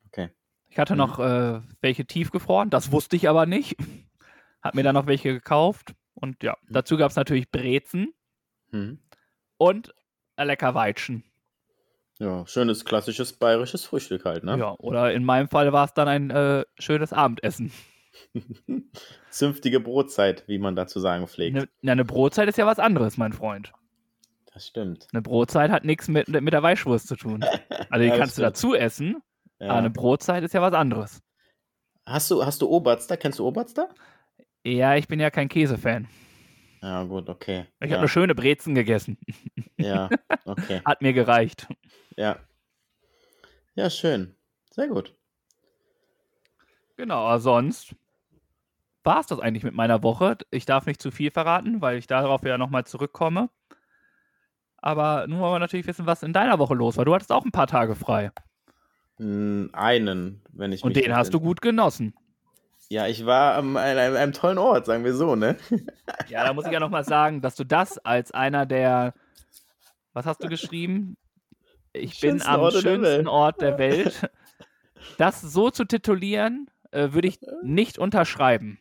Okay. 0.08 0.30
Ich 0.70 0.80
hatte 0.80 0.94
Mhm. 0.94 1.00
noch 1.00 1.20
äh, 1.20 1.60
welche 1.82 2.06
tiefgefroren, 2.06 2.70
das 2.70 2.94
wusste 2.94 3.18
ich 3.18 3.28
aber 3.28 3.46
nicht. 3.46 3.76
Hab 4.62 4.76
mir 4.76 4.84
dann 4.84 4.96
noch 4.96 5.08
welche 5.08 5.34
gekauft. 5.34 5.94
Und 6.24 6.42
ja, 6.42 6.56
Mhm. 6.68 6.74
dazu 6.74 6.96
gab 6.96 7.12
es 7.12 7.18
natürlich 7.18 7.52
Brezen 7.52 8.14
Hm. 8.72 8.98
und 9.58 9.94
lecker 10.38 10.74
Weitschen. 10.74 11.26
Ja, 12.18 12.48
schönes 12.48 12.86
klassisches 12.86 13.34
bayerisches 13.34 13.84
Frühstück 13.84 14.24
halt, 14.24 14.46
ne? 14.46 14.58
Ja, 14.58 14.76
oder 14.80 15.12
in 15.14 15.26
meinem 15.26 15.50
Fall 15.50 15.74
war 15.74 15.84
es 15.84 15.94
dann 15.94 16.08
ein 16.08 16.30
äh, 16.30 16.64
schönes 16.80 17.12
Abendessen. 17.12 17.74
Zünftige 19.30 19.82
Brotzeit, 19.82 20.48
wie 20.48 20.60
man 20.60 20.78
dazu 20.78 21.02
sagen 21.02 21.28
pflegt. 21.28 21.58
Eine 21.58 21.68
ne, 21.82 21.96
ne 21.98 22.06
Brotzeit 22.06 22.48
ist 22.48 22.58
ja 22.58 22.66
was 22.66 22.80
anderes, 22.80 23.18
mein 23.18 23.34
Freund. 23.34 23.74
Das 24.54 24.66
stimmt. 24.68 25.08
Eine 25.12 25.22
Brotzeit 25.24 25.72
hat 25.72 25.84
nichts 25.84 26.08
mit, 26.08 26.30
mit 26.30 26.54
der 26.54 26.64
Weißwurst 26.64 27.08
zu 27.08 27.16
tun. 27.18 27.44
Also 27.90 28.02
die 28.04 28.10
Ja, 28.10 28.18
kannst 28.18 28.38
du 28.38 28.42
stimmt. 28.44 28.56
dazu 28.56 28.74
essen, 28.76 29.22
Ja. 29.60 29.70
aber 29.72 29.80
eine 29.80 29.90
Brotzeit 29.90 30.44
ist 30.44 30.54
ja 30.54 30.62
was 30.62 30.74
anderes. 30.74 31.22
Hast 32.06 32.32
du, 32.32 32.46
hast 32.46 32.62
du 32.62 32.70
Oberster? 32.70 33.18
Kennst 33.18 33.40
du 33.40 33.46
Oberster? 33.46 33.90
Ja, 34.64 34.96
ich 34.96 35.08
bin 35.08 35.20
ja 35.20 35.30
kein 35.30 35.50
Käsefan. 35.50 36.08
Ja, 36.82 37.04
gut, 37.04 37.30
okay. 37.30 37.66
Ich 37.80 37.90
ja. 37.90 37.92
habe 37.92 38.00
eine 38.00 38.08
schöne 38.08 38.36
Brezen 38.36 38.76
gegessen. 38.76 39.18
Ja, 39.78 40.10
okay. 40.46 40.82
Hat 40.86 41.02
mir 41.02 41.14
gereicht. 41.14 41.68
Ja. 42.18 42.38
Ja, 43.76 43.90
schön. 43.90 44.36
Sehr 44.72 44.88
gut. 44.88 45.16
Genau, 46.98 47.26
aber 47.26 47.40
sonst 47.40 47.96
war 49.04 49.20
es 49.20 49.28
das 49.28 49.40
eigentlich 49.40 49.64
mit 49.64 49.74
meiner 49.74 50.04
Woche. 50.04 50.38
Ich 50.52 50.66
darf 50.66 50.86
nicht 50.86 51.02
zu 51.02 51.12
viel 51.12 51.32
verraten, 51.32 51.82
weil 51.82 51.98
ich 51.98 52.08
darauf 52.08 52.44
ja 52.44 52.58
nochmal 52.58 52.86
zurückkomme. 52.86 53.50
Aber 54.78 55.26
nun 55.28 55.40
wollen 55.40 55.56
wir 55.56 55.60
natürlich 55.60 55.88
wissen, 55.88 56.06
was 56.06 56.24
in 56.24 56.34
deiner 56.34 56.60
Woche 56.60 56.76
los 56.76 56.98
war. 56.98 57.06
Du 57.06 57.14
hattest 57.14 57.32
auch 57.32 57.46
ein 57.46 57.52
paar 57.52 57.68
Tage 57.68 57.96
frei. 57.96 58.32
Mm, 59.18 59.68
Einen, 59.74 60.42
wenn 60.52 60.72
ich 60.72 60.84
Und 60.84 60.96
den 60.96 61.16
hast 61.16 61.34
du 61.34 61.40
gut 61.40 61.62
genossen. 61.62 62.14
Ja, 62.90 63.08
ich 63.08 63.26
war 63.26 63.56
an 63.56 63.78
einem, 63.78 64.16
einem 64.16 64.34
tollen 64.34 64.58
Ort, 64.58 64.86
sagen 64.86 65.04
wir 65.04 65.16
so, 65.16 65.36
ne? 65.36 65.58
Ja, 66.28 66.46
da 66.46 66.54
muss 66.54 66.66
ich 66.66 66.72
ja 66.72 66.80
nochmal 66.80 67.04
sagen, 67.04 67.42
dass 67.42 67.56
du 67.56 67.64
das 67.64 67.98
als 67.98 68.32
einer 68.32 68.66
der, 68.66 69.14
was 70.14 70.26
hast 70.26 70.44
du 70.44 70.48
geschrieben? 70.48 71.18
Ich 71.94 72.20
bin 72.20 72.42
am 72.42 72.62
der 72.62 72.72
schönsten 72.72 73.02
Welt. 73.04 73.28
Ort 73.28 73.62
der 73.62 73.78
Welt. 73.78 74.30
Das 75.18 75.42
so 75.42 75.70
zu 75.70 75.86
titulieren, 75.86 76.70
äh, 76.92 77.12
würde 77.12 77.28
ich 77.28 77.40
nicht 77.62 77.98
unterschreiben. 77.98 78.80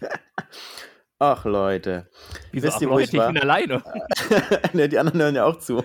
Ach, 1.18 1.44
Leute. 1.44 2.10
Wieso, 2.52 2.66
Wisst 2.66 2.76
ach, 2.76 2.82
ihr, 2.82 2.88
Leute, 2.88 3.02
ich 3.04 3.14
ich 3.14 3.26
bin 3.26 3.38
alleine. 3.38 3.82
ne, 4.72 4.88
die 4.88 4.98
anderen 4.98 5.20
hören 5.20 5.34
ja 5.36 5.44
auch 5.44 5.58
zu. 5.58 5.82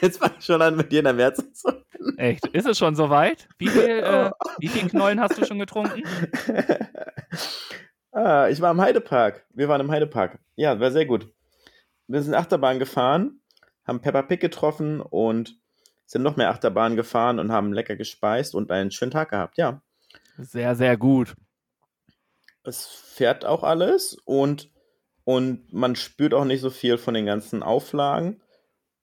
Jetzt 0.00 0.18
fange 0.18 0.34
ich 0.38 0.44
schon 0.44 0.62
an, 0.62 0.76
mit 0.76 0.90
dir 0.90 1.00
in 1.00 1.04
der 1.04 1.14
März 1.14 1.42
zu. 1.52 1.72
Echt? 2.16 2.46
Ist 2.48 2.66
es 2.66 2.78
schon 2.78 2.94
soweit? 2.94 3.48
Wie 3.58 3.68
viel, 3.68 3.82
äh, 3.88 4.30
wie 4.58 4.68
viel 4.68 4.88
Knollen 4.88 5.20
hast 5.20 5.38
du 5.38 5.44
schon 5.44 5.58
getrunken? 5.58 6.02
ah, 8.12 8.48
ich 8.48 8.60
war 8.60 8.70
im 8.70 8.80
Heidepark. 8.80 9.44
Wir 9.50 9.68
waren 9.68 9.80
im 9.80 9.90
Heidepark. 9.90 10.38
Ja, 10.56 10.78
war 10.80 10.90
sehr 10.90 11.06
gut. 11.06 11.28
Wir 12.06 12.22
sind 12.22 12.34
Achterbahn 12.34 12.78
gefahren, 12.78 13.40
haben 13.86 14.00
Peppa 14.00 14.22
Pig 14.22 14.40
getroffen 14.40 15.00
und 15.00 15.56
sind 16.06 16.22
noch 16.22 16.36
mehr 16.36 16.50
Achterbahn 16.50 16.96
gefahren 16.96 17.38
und 17.38 17.52
haben 17.52 17.72
lecker 17.72 17.96
gespeist 17.96 18.54
und 18.54 18.70
einen 18.70 18.90
schönen 18.90 19.12
Tag 19.12 19.30
gehabt. 19.30 19.58
Ja, 19.58 19.80
Sehr, 20.38 20.74
sehr 20.74 20.96
gut. 20.96 21.34
es 22.64 22.86
fährt 22.86 23.44
auch 23.44 23.62
alles 23.62 24.16
und, 24.24 24.70
und 25.24 25.72
man 25.72 25.94
spürt 25.96 26.34
auch 26.34 26.44
nicht 26.44 26.60
so 26.60 26.70
viel 26.70 26.98
von 26.98 27.14
den 27.14 27.26
ganzen 27.26 27.62
Auflagen. 27.62 28.40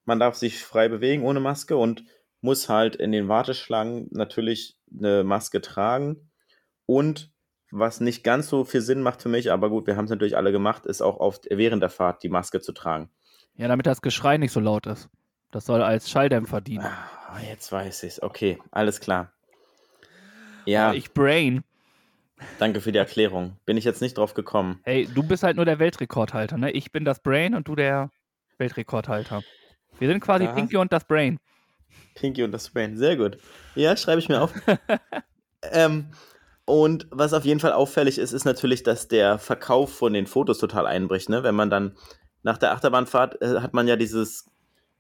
Man 0.04 0.20
darf 0.20 0.36
sich 0.36 0.64
frei 0.64 0.90
bewegen 0.90 1.24
ohne 1.24 1.40
Maske 1.40 1.78
und 1.78 2.04
muss 2.41 2.69
halt 2.69 2.95
in 2.95 3.12
den 3.12 3.28
Warteschlangen 3.28 4.08
natürlich 4.12 4.78
eine 4.95 5.23
Maske 5.23 5.62
tragen. 5.62 6.30
Und 6.86 7.32
was 7.71 8.00
nicht 8.00 8.23
ganz 8.23 8.47
so 8.47 8.63
viel 8.63 8.82
Sinn 8.82 9.02
macht 9.02 9.21
für 9.21 9.30
mich, 9.30 9.52
aber 9.52 9.69
gut, 9.69 9.88
wir 9.88 9.97
haben 9.97 10.06
es 10.06 10.12
natürlich 10.12 10.38
alle 10.38 10.52
gemacht, 10.52 10.86
ist 10.86 11.02
auch 11.02 11.17
oft 11.19 11.47
während 11.50 11.82
der 11.84 11.89
Fahrt 11.89 12.23
die 12.23 12.30
Maske 12.30 12.62
zu 12.62 12.71
tragen. 12.71 13.10
Ja, 13.56 13.67
damit 13.67 13.86
das 13.88 14.02
Geschrei 14.02 14.38
nicht 14.38 14.52
so 14.54 14.60
laut 14.60 14.86
ist. 14.88 15.10
Das 15.52 15.65
soll 15.65 15.82
als 15.82 16.10
Schalldämpfer 16.10 16.62
dienen. 16.62 16.86
Ah, 16.86 17.39
jetzt 17.50 17.71
weiß 17.71 18.04
ich's. 18.04 18.21
Okay, 18.21 18.60
alles 18.71 19.00
klar. 19.02 19.34
Ja, 20.65 20.93
ich 20.93 21.13
Brain. 21.13 21.63
danke 22.60 22.82
für 22.82 22.91
die 22.91 22.97
Erklärung. 23.00 23.58
Bin 23.65 23.78
ich 23.78 23.84
jetzt 23.86 24.02
nicht 24.02 24.17
drauf 24.17 24.34
gekommen. 24.34 24.80
Hey, 24.84 25.08
du 25.13 25.23
bist 25.23 25.43
halt 25.43 25.56
nur 25.56 25.65
der 25.65 25.80
Weltrekordhalter, 25.80 26.58
ne? 26.58 26.71
Ich 26.71 26.91
bin 26.91 27.04
das 27.06 27.21
Brain 27.21 27.56
und 27.56 27.67
du 27.67 27.76
der 27.76 28.12
Weltrekordhalter. 28.58 29.41
Wir 30.00 30.08
sind 30.10 30.19
quasi 30.21 30.45
Da- 30.45 30.54
Pinky 30.54 30.78
und 30.78 30.91
das 30.93 31.06
Brain. 31.06 31.39
Pinky 32.15 32.43
und 32.43 32.52
das 32.52 32.69
Brain. 32.69 32.97
Sehr 32.97 33.15
gut. 33.15 33.38
Ja, 33.76 33.95
schreibe 33.95 34.19
ich 34.19 34.30
mir 34.30 34.41
auf. 34.41 34.54
ähm, 35.71 36.12
und 36.65 37.08
was 37.12 37.34
auf 37.34 37.45
jeden 37.45 37.60
Fall 37.60 37.71
auffällig 37.71 38.17
ist, 38.17 38.34
ist 38.34 38.43
natürlich, 38.43 38.84
dass 38.84 39.08
der 39.08 39.39
Verkauf 39.39 39.93
von 39.93 40.13
den 40.13 40.28
Fotos 40.28 40.58
total 40.58 40.86
einbricht. 40.86 41.30
Ne? 41.30 41.43
Wenn 41.43 41.56
man 41.56 41.69
dann 41.69 41.95
nach 42.43 42.58
der 42.58 42.73
Achterbahnfahrt 42.73 43.41
äh, 43.41 43.62
hat 43.62 43.73
man 43.73 43.88
ja 43.88 43.95
dieses, 43.95 44.50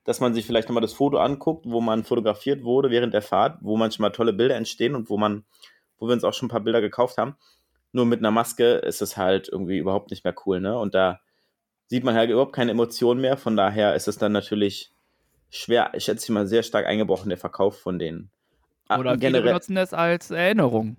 dass 0.03 0.19
man 0.19 0.33
sich 0.33 0.45
vielleicht 0.45 0.69
nochmal 0.69 0.81
das 0.81 0.93
Foto 0.93 1.17
anguckt, 1.17 1.65
wo 1.67 1.81
man 1.81 2.03
fotografiert 2.03 2.63
wurde 2.63 2.89
während 2.89 3.13
der 3.13 3.21
Fahrt, 3.21 3.57
wo 3.61 3.75
manchmal 3.75 4.11
tolle 4.11 4.33
Bilder 4.33 4.55
entstehen 4.55 4.95
und 4.95 5.09
wo 5.09 5.17
man, 5.17 5.43
wo 5.97 6.07
wir 6.07 6.13
uns 6.13 6.23
auch 6.23 6.33
schon 6.33 6.47
ein 6.47 6.51
paar 6.51 6.61
Bilder 6.61 6.81
gekauft 6.81 7.17
haben. 7.17 7.35
Nur 7.91 8.05
mit 8.05 8.19
einer 8.19 8.31
Maske 8.31 8.75
ist 8.75 9.01
es 9.01 9.17
halt 9.17 9.49
irgendwie 9.49 9.77
überhaupt 9.77 10.11
nicht 10.11 10.23
mehr 10.23 10.35
cool, 10.45 10.61
ne? 10.61 10.77
Und 10.77 10.93
da 10.93 11.19
sieht 11.87 12.03
man 12.03 12.15
halt 12.15 12.29
überhaupt 12.29 12.53
keine 12.53 12.71
Emotionen 12.71 13.21
mehr. 13.21 13.37
Von 13.37 13.57
daher 13.57 13.95
ist 13.95 14.07
es 14.07 14.17
dann 14.17 14.31
natürlich 14.31 14.91
schwer, 15.49 15.91
ich 15.93 16.03
schätze 16.03 16.31
mal, 16.31 16.47
sehr 16.47 16.63
stark 16.63 16.85
eingebrochen, 16.85 17.29
der 17.29 17.37
Verkauf 17.37 17.79
von 17.79 17.99
denen. 17.99 18.29
Ah, 18.87 18.99
Oder 18.99 19.17
viele 19.17 19.41
benutzen 19.41 19.77
es 19.77 19.93
als 19.93 20.31
Erinnerung. 20.31 20.97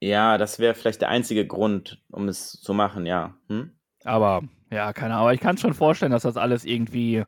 Ja, 0.00 0.38
das 0.38 0.58
wäre 0.58 0.74
vielleicht 0.74 1.00
der 1.00 1.08
einzige 1.08 1.46
Grund, 1.46 2.02
um 2.10 2.28
es 2.28 2.52
zu 2.52 2.74
machen, 2.74 3.06
ja. 3.06 3.34
Hm? 3.48 3.72
Aber, 4.04 4.42
ja, 4.70 4.92
keine 4.92 5.14
Ahnung. 5.14 5.22
Aber 5.22 5.34
ich 5.34 5.40
kann 5.40 5.58
schon 5.58 5.74
vorstellen, 5.74 6.12
dass 6.12 6.22
das 6.24 6.36
alles 6.36 6.64
irgendwie 6.64 7.24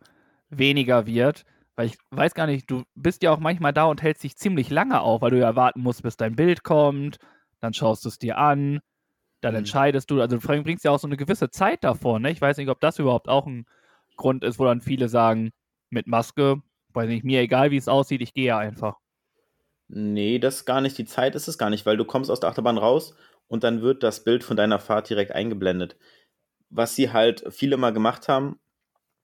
weniger 0.50 1.06
wird. 1.06 1.44
Weil 1.74 1.86
ich 1.86 1.98
weiß 2.10 2.34
gar 2.34 2.46
nicht, 2.46 2.70
du 2.70 2.84
bist 2.94 3.22
ja 3.22 3.32
auch 3.32 3.38
manchmal 3.38 3.72
da 3.72 3.84
und 3.84 4.02
hältst 4.02 4.24
dich 4.24 4.36
ziemlich 4.36 4.70
lange 4.70 5.00
auf, 5.00 5.20
weil 5.20 5.30
du 5.30 5.38
ja 5.38 5.56
warten 5.56 5.80
musst, 5.80 6.02
bis 6.02 6.16
dein 6.16 6.36
Bild 6.36 6.64
kommt. 6.64 7.18
Dann 7.60 7.74
schaust 7.74 8.04
du 8.04 8.08
es 8.08 8.18
dir 8.18 8.38
an. 8.38 8.80
Dann 9.42 9.52
mhm. 9.52 9.58
entscheidest 9.58 10.10
du. 10.10 10.20
Also, 10.20 10.38
du 10.38 10.62
bringst 10.62 10.84
ja 10.84 10.90
auch 10.90 10.98
so 10.98 11.06
eine 11.06 11.16
gewisse 11.16 11.50
Zeit 11.50 11.84
davor. 11.84 12.18
Ne? 12.18 12.30
Ich 12.30 12.40
weiß 12.40 12.56
nicht, 12.56 12.68
ob 12.68 12.80
das 12.80 12.98
überhaupt 12.98 13.28
auch 13.28 13.46
ein 13.46 13.66
Grund 14.16 14.44
ist, 14.44 14.58
wo 14.58 14.64
dann 14.64 14.80
viele 14.80 15.08
sagen, 15.08 15.52
mit 15.90 16.06
Maske, 16.06 16.62
weiß 16.92 17.08
nicht, 17.08 17.24
mir 17.24 17.40
egal, 17.40 17.70
wie 17.70 17.76
es 17.76 17.88
aussieht, 17.88 18.22
ich 18.22 18.34
gehe 18.34 18.56
einfach. 18.56 18.96
Nee, 19.88 20.38
das 20.38 20.64
gar 20.64 20.80
nicht. 20.80 20.98
Die 20.98 21.04
Zeit 21.04 21.34
ist 21.34 21.48
es 21.48 21.58
gar 21.58 21.70
nicht, 21.70 21.86
weil 21.86 21.96
du 21.96 22.04
kommst 22.04 22.30
aus 22.30 22.40
der 22.40 22.50
Achterbahn 22.50 22.78
raus 22.78 23.14
und 23.48 23.62
dann 23.64 23.82
wird 23.82 24.02
das 24.02 24.24
Bild 24.24 24.42
von 24.42 24.56
deiner 24.56 24.78
Fahrt 24.78 25.08
direkt 25.08 25.32
eingeblendet. 25.32 25.96
Was 26.70 26.96
sie 26.96 27.12
halt 27.12 27.44
viele 27.50 27.76
mal 27.76 27.92
gemacht 27.92 28.28
haben, 28.28 28.58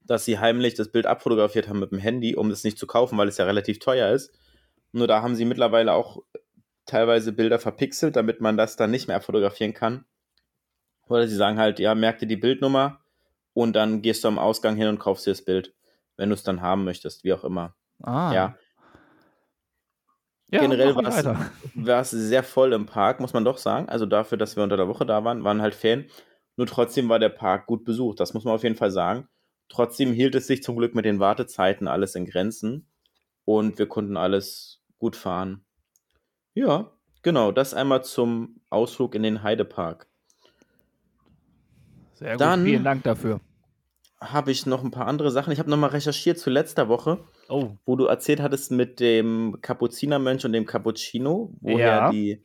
dass 0.05 0.25
sie 0.25 0.39
heimlich 0.39 0.75
das 0.75 0.91
Bild 0.91 1.07
abfotografiert 1.07 1.69
haben 1.69 1.81
mit 1.81 1.91
dem 1.91 1.99
Handy, 1.99 2.37
um 2.37 2.51
es 2.51 2.65
nicht 2.65 2.79
zu 2.79 2.87
kaufen, 2.87 3.19
weil 3.19 3.29
es 3.29 3.39
ja 3.39 3.45
relativ 3.45 3.79
teuer 3.79 4.11
ist. 4.11 4.33
Nur 4.93 5.07
da 5.09 5.23
haben 5.23 5.35
sie 5.35 5.45
mittlerweile 5.45 5.93
auch 5.95 6.23
teilweise 6.87 7.33
Bilder 7.33 7.59
verpixelt, 7.59 8.17
damit 8.17 8.41
man 8.41 8.57
das 8.57 8.77
dann 8.77 8.91
nicht 8.91 9.09
mehr 9.09 9.17
abfotografieren 9.17 9.75
kann. 9.75 10.05
Oder 11.09 11.27
sie 11.27 11.37
sagen 11.37 11.59
halt, 11.59 11.79
ja, 11.79 11.95
merk 11.95 12.19
dir 12.19 12.27
die 12.27 12.37
Bildnummer 12.37 13.01
und 13.55 13.75
dann 13.75 14.03
gehst 14.03 14.25
du 14.25 14.29
am 14.29 14.39
Ausgang 14.39 14.77
hin 14.77 14.89
und 14.89 14.99
kaufst 14.99 15.27
dir 15.27 15.31
das 15.31 15.43
Bild, 15.43 15.75
wenn 16.17 16.29
du 16.29 16.35
es 16.35 16.43
dann 16.43 16.61
haben 16.61 16.85
möchtest, 16.85 17.25
wie 17.25 17.33
auch 17.33 17.45
immer. 17.45 17.75
Ah. 18.03 18.33
Ja. 18.33 18.57
Ja, 20.51 20.61
Generell 20.61 20.95
war 20.95 22.01
es 22.01 22.11
sehr 22.11 22.43
voll 22.43 22.75
im 22.75 22.85
Park, 22.85 23.21
muss 23.21 23.33
man 23.33 23.45
doch 23.45 23.57
sagen. 23.57 23.89
Also 23.89 24.05
dafür, 24.05 24.37
dass 24.37 24.55
wir 24.55 24.63
unter 24.63 24.77
der 24.77 24.87
Woche 24.87 25.07
da 25.07 25.25
waren, 25.25 25.45
waren 25.45 25.63
halt 25.63 25.75
Fan. 25.75 26.05
Nur 26.57 26.67
trotzdem 26.67 27.09
war 27.09 27.19
der 27.19 27.31
Park 27.31 27.67
gut 27.67 27.85
besucht. 27.85 28.21
Das 28.21 28.35
muss 28.35 28.45
man 28.45 28.55
auf 28.55 28.63
jeden 28.63 28.77
Fall 28.77 28.91
sagen. 28.91 29.29
Trotzdem 29.71 30.13
hielt 30.13 30.35
es 30.35 30.47
sich 30.47 30.63
zum 30.63 30.77
Glück 30.77 30.95
mit 30.95 31.07
den 31.07 31.21
Wartezeiten 31.21 31.89
alles 31.89 32.15
in 32.15 32.27
Grenzen 32.27 32.87
und 33.47 33.79
wir 33.79 33.87
konnten 33.87 34.19
alles 34.19 34.83
gut 34.99 35.17
fahren. 35.17 35.65
Ja, 36.53 36.93
genau. 37.23 37.51
Das 37.51 37.73
einmal 37.73 38.05
zum 38.05 38.61
Ausflug 38.69 39.15
in 39.15 39.23
den 39.23 39.43
Heidepark. 39.43 40.07
Sehr 42.13 42.33
gut. 42.33 42.41
Dann 42.43 42.65
Vielen 42.65 42.85
Dank 42.85 43.03
dafür. 43.05 43.41
Habe 44.23 44.53
ich 44.53 44.67
noch 44.67 44.85
ein 44.85 44.91
paar 44.91 45.07
andere 45.07 45.31
Sachen. 45.31 45.53
Ich 45.53 45.59
habe 45.59 45.71
nochmal 45.71 45.91
recherchiert 45.91 46.39
zu 46.39 46.49
letzter 46.49 46.89
Woche 46.89 47.19
Oh. 47.53 47.77
Wo 47.85 47.97
du 47.97 48.07
erzählt 48.07 48.41
hattest 48.41 48.71
mit 48.71 48.99
dem 48.99 49.59
Kapuzinermönch 49.61 50.47
und 50.47 50.53
dem 50.53 50.65
Cappuccino, 50.65 51.53
woher 51.61 51.87
ja. 51.87 52.11
die, 52.11 52.43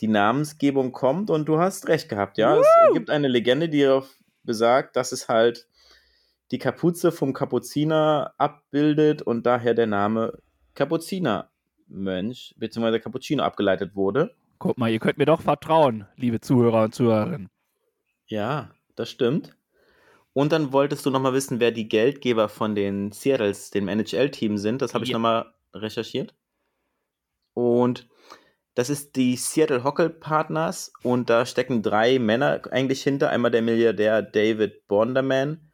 die 0.00 0.06
Namensgebung 0.06 0.92
kommt. 0.92 1.30
Und 1.30 1.48
du 1.48 1.58
hast 1.58 1.88
recht 1.88 2.08
gehabt, 2.08 2.38
ja. 2.38 2.56
Woo! 2.56 2.60
Es 2.60 2.94
gibt 2.94 3.10
eine 3.10 3.26
Legende, 3.26 3.68
die 3.68 4.00
besagt, 4.44 4.94
dass 4.94 5.10
es 5.10 5.28
halt 5.28 5.66
die 6.52 6.58
Kapuze 6.58 7.10
vom 7.10 7.32
Kapuziner 7.32 8.34
abbildet 8.38 9.20
und 9.20 9.46
daher 9.46 9.74
der 9.74 9.88
Name 9.88 10.38
Kapuzinermönch 10.74 12.54
bzw. 12.56 13.00
Cappuccino 13.00 13.42
abgeleitet 13.42 13.96
wurde. 13.96 14.32
Guck 14.58 14.78
mal, 14.78 14.92
ihr 14.92 15.00
könnt 15.00 15.18
mir 15.18 15.26
doch 15.26 15.40
vertrauen, 15.40 16.06
liebe 16.14 16.40
Zuhörer 16.40 16.84
und 16.84 16.94
Zuhörerinnen. 16.94 17.48
Ja, 18.28 18.70
das 18.94 19.10
stimmt. 19.10 19.55
Und 20.36 20.52
dann 20.52 20.70
wolltest 20.74 21.06
du 21.06 21.08
nochmal 21.08 21.32
wissen, 21.32 21.60
wer 21.60 21.70
die 21.70 21.88
Geldgeber 21.88 22.50
von 22.50 22.74
den 22.74 23.10
Seattles, 23.10 23.70
dem 23.70 23.88
NHL-Team 23.88 24.58
sind. 24.58 24.82
Das 24.82 24.92
habe 24.92 25.02
ich 25.02 25.08
ja. 25.08 25.14
nochmal 25.14 25.54
recherchiert. 25.72 26.34
Und 27.54 28.06
das 28.74 28.90
ist 28.90 29.16
die 29.16 29.36
Seattle 29.36 29.82
Hockey 29.82 30.10
Partners 30.10 30.92
und 31.02 31.30
da 31.30 31.46
stecken 31.46 31.80
drei 31.82 32.18
Männer 32.18 32.60
eigentlich 32.70 33.02
hinter. 33.02 33.30
Einmal 33.30 33.50
der 33.50 33.62
Milliardär 33.62 34.20
David 34.20 34.86
Bonderman, 34.88 35.72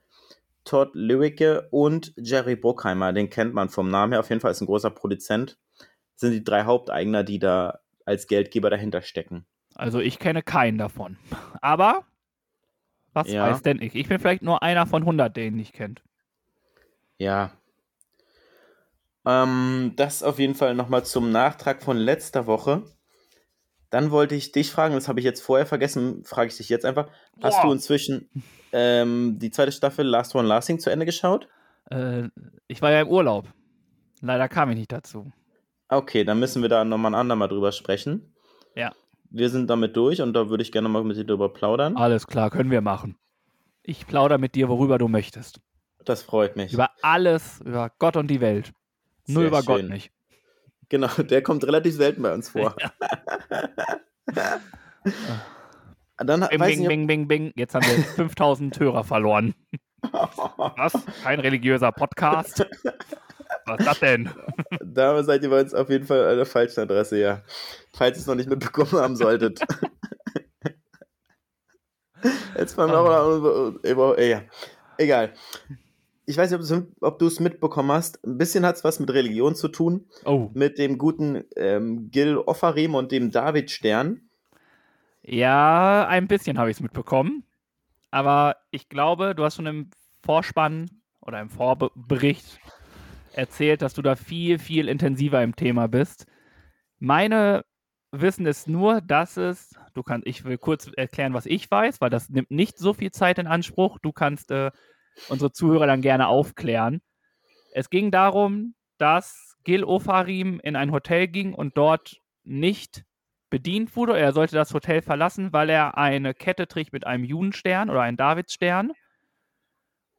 Todd 0.63 0.91
Lewicke 0.95 1.67
und 1.73 2.13
Jerry 2.17 2.55
Bruckheimer. 2.55 3.13
Den 3.13 3.31
kennt 3.31 3.55
man 3.55 3.69
vom 3.69 3.91
Namen 3.91 4.13
her. 4.13 4.21
Auf 4.21 4.29
jeden 4.29 4.41
Fall 4.41 4.53
ist 4.53 4.61
ein 4.61 4.67
großer 4.67 4.91
Produzent. 4.91 5.59
Das 5.77 6.21
sind 6.21 6.35
die 6.35 6.45
drei 6.45 6.63
Haupteigner, 6.63 7.25
die 7.25 7.41
da 7.41 7.81
als 8.07 8.29
Geldgeber 8.29 8.71
dahinter 8.71 9.03
stecken. 9.03 9.45
Also 9.75 9.99
ich 9.99 10.21
kenne 10.21 10.41
keinen 10.41 10.79
davon. 10.79 11.17
Aber 11.61 12.05
was 13.13 13.29
ja. 13.29 13.51
weiß 13.51 13.63
denn 13.63 13.81
ich? 13.81 13.95
Ich 13.95 14.09
bin 14.09 14.19
vielleicht 14.19 14.43
nur 14.43 14.63
einer 14.63 14.87
von 14.87 15.03
100, 15.03 15.37
den 15.37 15.57
nicht 15.57 15.75
kennt. 15.75 16.03
Ja. 17.19 17.53
Ähm, 19.25 19.93
das 19.97 20.23
auf 20.23 20.39
jeden 20.39 20.55
Fall 20.55 20.75
nochmal 20.75 21.05
zum 21.05 21.31
Nachtrag 21.31 21.83
von 21.83 21.97
letzter 21.97 22.47
Woche. 22.47 22.83
Dann 23.91 24.11
wollte 24.11 24.35
ich 24.35 24.53
dich 24.53 24.71
fragen, 24.71 24.95
das 24.95 25.09
habe 25.09 25.21
ich 25.21 25.25
jetzt 25.25 25.43
vorher 25.43 25.67
vergessen, 25.67 26.25
frage 26.25 26.49
ich 26.49 26.57
dich 26.57 26.71
jetzt 26.71 26.87
einfach. 26.87 27.09
Boah. 27.37 27.49
Hast 27.49 27.63
du 27.63 27.71
inzwischen 27.71 28.31
ähm, 28.73 29.39
die 29.39 29.51
zweite 29.51 29.73
Staffel 29.73 30.07
Last 30.07 30.35
One 30.35 30.49
Lasting 30.49 30.79
zu 30.79 30.91
Ende 30.91 31.05
geschaut? 31.05 31.49
Äh, 31.91 32.29
ich 32.69 32.81
war 32.81 32.91
ja 32.91 33.03
im 33.03 33.09
Urlaub. 33.09 33.49
Leider 34.23 34.49
kam 34.49 34.71
ich 34.71 34.77
nicht 34.77 34.93
dazu. 34.93 35.31
Okay, 35.89 36.25
dann 36.25 36.39
müssen 36.39 36.63
wir 36.63 36.71
da 36.71 36.85
nochmal 36.85 37.13
ein 37.13 37.21
andermal 37.21 37.49
drüber 37.49 37.71
sprechen. 37.71 38.35
Ja 38.75 38.93
wir 39.33 39.49
sind 39.49 39.69
damit 39.71 39.97
durch 39.97 40.21
und 40.21 40.35
da 40.35 40.49
würde 40.51 40.63
ich 40.63 40.73
gerne 40.73 40.89
mal 40.89 41.03
mit 41.03 41.17
dir 41.17 41.25
drüber 41.25 41.49
plaudern. 41.49 41.97
Alles 41.97 42.27
klar, 42.27 42.51
können 42.51 42.71
wir 42.71 42.83
machen. 42.83 43.17
Ich 43.83 44.07
plaudere 44.07 44.39
mit 44.39 44.55
dir, 44.55 44.69
worüber 44.69 44.99
du 44.99 45.09
möchtest. 45.09 45.61
Das 46.05 46.23
freut 46.23 46.57
mich. 46.57 46.73
Über 46.73 46.91
alles, 47.01 47.61
über 47.65 47.91
Gott 47.99 48.17
und 48.17 48.29
die 48.29 48.41
Welt. 48.41 48.73
Nur 49.27 49.43
Sehr 49.43 49.49
über 49.49 49.63
schön. 49.63 49.67
Gott 49.67 49.89
nicht. 49.89 50.13
Genau, 50.89 51.09
der 51.19 51.43
kommt 51.43 51.65
relativ 51.65 51.95
selten 51.95 52.23
bei 52.23 52.35
uns 52.35 52.51
vor. 52.51 52.77
Ja. 52.79 52.93
Dann, 56.19 56.41
bing, 56.41 56.61
bing, 56.61 56.79
nicht, 56.79 56.89
bing, 56.89 57.07
bing, 57.07 57.29
bing. 57.29 57.53
Jetzt 57.57 57.75
haben 57.75 57.85
wir 57.87 58.05
5000 58.17 58.79
Hörer 58.79 59.03
verloren. 59.03 59.55
Was? 60.77 60.93
Kein 61.23 61.41
religiöser 61.41 61.91
Podcast? 61.91 62.67
Was 63.67 63.81
ist 63.81 63.87
das 63.87 64.01
denn? 64.01 64.31
Da 64.85 65.23
seid 65.23 65.43
ihr 65.43 65.51
bei 65.51 65.61
uns 65.61 65.75
auf 65.75 65.89
jeden 65.89 66.07
Fall 66.07 66.29
an 66.29 66.37
der 66.37 66.47
falschen 66.47 66.81
Adresse, 66.81 67.19
ja. 67.19 67.43
Falls 67.95 68.17
ihr 68.17 68.21
es 68.21 68.27
noch 68.27 68.35
nicht 68.35 68.49
mitbekommen 68.49 68.93
haben 68.93 69.17
solltet. 69.17 69.61
Jetzt 72.57 72.77
wir 72.77 72.85
aber 72.85 73.75
über, 73.83 74.23
ja. 74.23 74.43
Egal. 74.99 75.33
Ich 76.27 76.37
weiß 76.37 76.51
nicht, 76.51 76.85
ob 77.01 77.19
du 77.19 77.27
es 77.27 77.41
mitbekommen 77.41 77.91
hast. 77.91 78.25
Ein 78.25 78.39
bisschen 78.39 78.65
hat 78.65 78.77
es 78.77 78.85
was 78.85 79.01
mit 79.01 79.11
Religion 79.11 79.55
zu 79.55 79.69
tun. 79.69 80.07
Oh. 80.25 80.51
Mit 80.55 80.79
dem 80.79 80.99
guten 80.99 81.45
ähm, 81.57 82.11
Gil 82.11 82.37
Offarim 82.37 82.95
und 82.95 83.11
dem 83.11 83.31
David 83.31 83.71
Stern. 83.71 84.29
Ja, 85.23 86.07
ein 86.07 86.29
bisschen 86.29 86.59
habe 86.59 86.71
ich 86.71 86.77
es 86.77 86.83
mitbekommen. 86.83 87.45
Aber 88.11 88.57
ich 88.71 88.89
glaube, 88.89 89.35
du 89.35 89.45
hast 89.45 89.57
schon 89.57 89.67
im 89.67 89.91
Vorspann 90.23 90.91
oder 91.21 91.41
im 91.41 91.51
Vorbericht 91.51 92.61
erzählt, 93.35 93.83
dass 93.83 93.95
du 93.95 94.03
da 94.03 94.17
viel, 94.17 94.59
viel 94.59 94.89
intensiver 94.89 95.43
im 95.43 95.57
Thema 95.57 95.89
bist. 95.89 96.27
Meine 96.99 97.65
Wissen 98.13 98.47
ist 98.47 98.69
nur, 98.69 99.01
dass 99.01 99.37
es, 99.37 99.75
du 99.95 100.03
kannst, 100.03 100.27
ich 100.27 100.45
will 100.45 100.59
kurz 100.59 100.91
erklären, 100.97 101.35
was 101.35 101.47
ich 101.47 101.71
weiß, 101.71 102.01
weil 102.01 102.11
das 102.11 102.29
nimmt 102.29 102.51
nicht 102.51 102.79
so 102.79 102.93
viel 102.93 103.11
Zeit 103.11 103.39
in 103.39 103.47
Anspruch. 103.47 103.99
Du 104.03 104.13
kannst 104.13 104.51
äh, 104.51 104.71
unsere 105.29 105.53
Zuhörer 105.53 105.87
dann 105.87 106.03
gerne 106.03 106.29
aufklären. 106.29 107.01
Es 107.73 107.89
ging 107.89 108.11
darum, 108.11 108.75
dass 108.99 109.57
Gil 109.65 109.85
Ofarim 109.85 110.61
in 110.63 110.77
ein 110.77 110.93
Hotel 110.93 111.29
ging 111.29 111.55
und 111.55 111.77
dort 111.77 112.17
nicht 112.45 113.05
bedient 113.49 113.97
wurde. 113.97 114.19
Er 114.19 114.33
sollte 114.33 114.57
das 114.57 114.75
Hotel 114.75 115.03
verlassen, 115.03 115.53
weil 115.53 115.71
er 115.71 115.97
eine 115.97 116.35
Kette 116.35 116.69
trägt 116.69 116.93
mit 116.93 117.07
einem 117.07 117.25
Judenstern 117.25 117.91
oder 117.91 118.03
einem 118.03 118.17
Davidsstern 118.17 118.93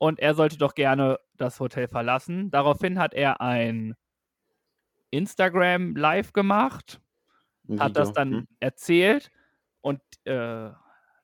und 0.04 0.20
er 0.20 0.34
sollte 0.36 0.58
doch 0.58 0.76
gerne 0.76 1.18
das 1.38 1.60
Hotel 1.60 1.88
verlassen. 1.88 2.52
Daraufhin 2.52 3.00
hat 3.00 3.14
er 3.14 3.42
ein 3.42 3.96
Instagram 5.12 5.96
Live 5.96 6.34
gemacht, 6.34 7.00
hat 7.78 7.96
das 7.98 8.14
dann 8.14 8.32
hm. 8.32 8.48
erzählt 8.60 9.32
und 9.82 10.02
äh, 10.26 10.72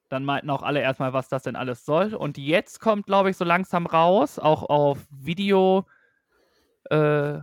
dann 0.09 0.25
meinten 0.25 0.49
auch 0.49 0.63
alle 0.63 0.81
erstmal, 0.81 1.13
was 1.13 1.29
das 1.29 1.43
denn 1.43 1.55
alles 1.55 1.85
soll. 1.85 2.13
Und 2.13 2.37
jetzt 2.37 2.79
kommt, 2.79 3.05
glaube 3.05 3.29
ich, 3.29 3.37
so 3.37 3.45
langsam 3.45 3.85
raus, 3.85 4.39
auch 4.39 4.63
auf 4.63 5.07
Video, 5.11 5.85
äh, 6.89 7.39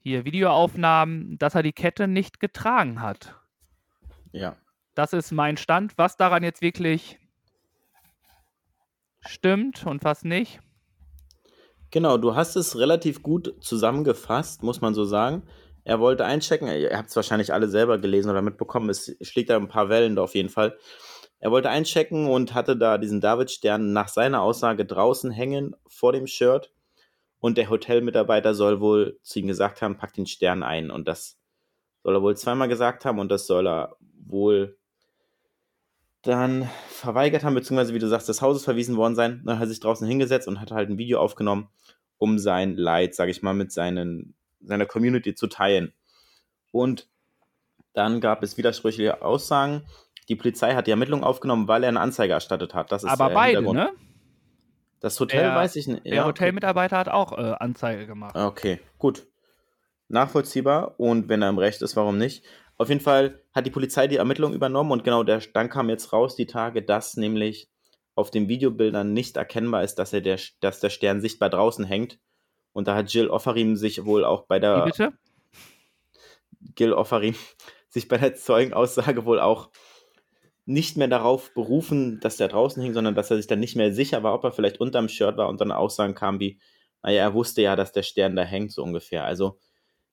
hier 0.00 0.24
Videoaufnahmen, 0.24 1.38
dass 1.38 1.54
er 1.54 1.62
die 1.62 1.72
Kette 1.72 2.08
nicht 2.08 2.40
getragen 2.40 3.02
hat. 3.02 3.34
Ja. 4.32 4.56
Das 4.94 5.12
ist 5.12 5.30
mein 5.30 5.56
Stand. 5.56 5.96
Was 5.98 6.16
daran 6.16 6.42
jetzt 6.42 6.62
wirklich 6.62 7.18
stimmt 9.20 9.86
und 9.86 10.04
was 10.04 10.24
nicht. 10.24 10.60
Genau, 11.90 12.18
du 12.18 12.34
hast 12.34 12.56
es 12.56 12.76
relativ 12.78 13.22
gut 13.22 13.54
zusammengefasst, 13.60 14.62
muss 14.62 14.80
man 14.80 14.94
so 14.94 15.04
sagen. 15.04 15.42
Er 15.84 16.00
wollte 16.00 16.26
einchecken, 16.26 16.68
ihr 16.68 16.96
habt 16.96 17.08
es 17.08 17.16
wahrscheinlich 17.16 17.52
alle 17.54 17.68
selber 17.68 17.98
gelesen 17.98 18.30
oder 18.30 18.42
mitbekommen, 18.42 18.90
es 18.90 19.16
schlägt 19.22 19.48
da 19.48 19.56
ein 19.56 19.68
paar 19.68 19.88
Wellen 19.88 20.16
da 20.16 20.22
auf 20.22 20.34
jeden 20.34 20.50
Fall. 20.50 20.76
Er 21.40 21.50
wollte 21.50 21.70
einchecken 21.70 22.26
und 22.26 22.52
hatte 22.52 22.76
da 22.76 22.98
diesen 22.98 23.20
David-Stern 23.20 23.92
nach 23.92 24.08
seiner 24.08 24.42
Aussage 24.42 24.84
draußen 24.84 25.30
hängen 25.30 25.76
vor 25.86 26.12
dem 26.12 26.26
Shirt. 26.26 26.72
Und 27.40 27.56
der 27.56 27.70
Hotelmitarbeiter 27.70 28.54
soll 28.54 28.80
wohl 28.80 29.18
zu 29.22 29.38
ihm 29.38 29.46
gesagt 29.46 29.80
haben, 29.80 29.96
pack 29.96 30.12
den 30.14 30.26
Stern 30.26 30.64
ein. 30.64 30.90
Und 30.90 31.06
das 31.06 31.38
soll 32.02 32.16
er 32.16 32.22
wohl 32.22 32.36
zweimal 32.36 32.68
gesagt 32.68 33.04
haben 33.04 33.20
und 33.20 33.30
das 33.30 33.46
soll 33.46 33.68
er 33.68 33.96
wohl 34.26 34.77
dann 36.22 36.68
verweigert 36.88 37.44
haben, 37.44 37.54
beziehungsweise 37.54 37.94
wie 37.94 37.98
du 37.98 38.08
sagst, 38.08 38.28
des 38.28 38.42
Hauses 38.42 38.64
verwiesen 38.64 38.96
worden 38.96 39.14
sein. 39.14 39.42
Dann 39.44 39.56
hat 39.58 39.64
er 39.66 39.68
sich 39.68 39.80
draußen 39.80 40.06
hingesetzt 40.06 40.48
und 40.48 40.60
hat 40.60 40.70
halt 40.72 40.90
ein 40.90 40.98
Video 40.98 41.20
aufgenommen, 41.20 41.68
um 42.18 42.38
sein 42.38 42.76
Leid, 42.76 43.14
sage 43.14 43.30
ich 43.30 43.42
mal, 43.42 43.54
mit 43.54 43.70
seinen, 43.72 44.34
seiner 44.60 44.86
Community 44.86 45.34
zu 45.34 45.46
teilen. 45.46 45.92
Und 46.72 47.08
dann 47.94 48.20
gab 48.20 48.42
es 48.42 48.56
widersprüchliche 48.58 49.22
Aussagen. 49.22 49.82
Die 50.28 50.36
Polizei 50.36 50.74
hat 50.74 50.86
die 50.86 50.90
Ermittlung 50.90 51.24
aufgenommen, 51.24 51.68
weil 51.68 51.82
er 51.84 51.88
eine 51.88 52.00
Anzeige 52.00 52.32
erstattet 52.34 52.74
hat. 52.74 52.92
Das 52.92 53.04
ist 53.04 53.10
Aber 53.10 53.30
äh, 53.30 53.34
beide, 53.34 53.62
ne? 53.62 53.90
Das 55.00 55.18
Hotel 55.20 55.42
Der- 55.42 55.54
weiß 55.54 55.76
ich 55.76 55.86
nicht. 55.86 56.04
Der 56.04 56.14
Ja, 56.14 56.22
okay. 56.22 56.28
Hotelmitarbeiter 56.30 56.98
hat 56.98 57.08
auch 57.08 57.32
äh, 57.38 57.54
Anzeige 57.60 58.06
gemacht. 58.06 58.34
Okay, 58.36 58.80
gut. 58.98 59.26
Nachvollziehbar 60.08 60.98
und 60.98 61.28
wenn 61.28 61.42
er 61.42 61.48
im 61.50 61.58
Recht 61.58 61.82
ist, 61.82 61.94
warum 61.96 62.18
nicht? 62.18 62.44
Auf 62.78 62.88
jeden 62.88 63.00
Fall 63.00 63.42
hat 63.52 63.66
die 63.66 63.70
Polizei 63.70 64.06
die 64.06 64.16
Ermittlung 64.16 64.54
übernommen 64.54 64.92
und 64.92 65.02
genau 65.04 65.24
der, 65.24 65.40
dann 65.52 65.68
kam 65.68 65.90
jetzt 65.90 66.12
raus 66.12 66.36
die 66.36 66.46
Tage, 66.46 66.82
dass 66.82 67.16
nämlich 67.16 67.68
auf 68.14 68.30
den 68.30 68.48
Videobildern 68.48 69.12
nicht 69.12 69.36
erkennbar 69.36 69.82
ist, 69.82 69.96
dass, 69.96 70.12
er 70.12 70.20
der, 70.20 70.38
dass 70.60 70.80
der 70.80 70.90
Stern 70.90 71.20
sichtbar 71.20 71.50
draußen 71.50 71.84
hängt. 71.84 72.18
Und 72.72 72.86
da 72.86 72.94
hat 72.94 73.12
Jill 73.12 73.28
Offarim 73.28 73.76
sich 73.76 74.04
wohl 74.04 74.24
auch 74.24 74.46
bei 74.46 74.56
Wie 74.56 74.60
der 74.60 74.84
bitte? 74.84 75.12
Gil 76.74 76.92
Offarim 76.92 77.34
sich 77.88 78.08
bei 78.08 78.16
der 78.16 78.34
Zeugenaussage 78.34 79.24
wohl 79.24 79.40
auch 79.40 79.70
nicht 80.64 80.96
mehr 80.96 81.08
darauf 81.08 81.54
berufen, 81.54 82.20
dass 82.20 82.36
der 82.36 82.48
draußen 82.48 82.82
hing, 82.82 82.92
sondern 82.92 83.14
dass 83.14 83.30
er 83.30 83.38
sich 83.38 83.46
dann 83.46 83.60
nicht 83.60 83.74
mehr 83.74 83.92
sicher 83.92 84.22
war, 84.22 84.34
ob 84.34 84.44
er 84.44 84.52
vielleicht 84.52 84.80
unterm 84.80 85.08
Shirt 85.08 85.36
war 85.36 85.48
und 85.48 85.60
dann 85.60 85.72
Aussagen 85.72 86.14
kamen 86.14 86.40
wie, 86.40 86.60
naja, 87.02 87.22
er 87.22 87.34
wusste 87.34 87.62
ja, 87.62 87.74
dass 87.74 87.92
der 87.92 88.02
Stern 88.02 88.36
da 88.36 88.42
hängt, 88.42 88.72
so 88.72 88.82
ungefähr. 88.82 89.24
Also 89.24 89.58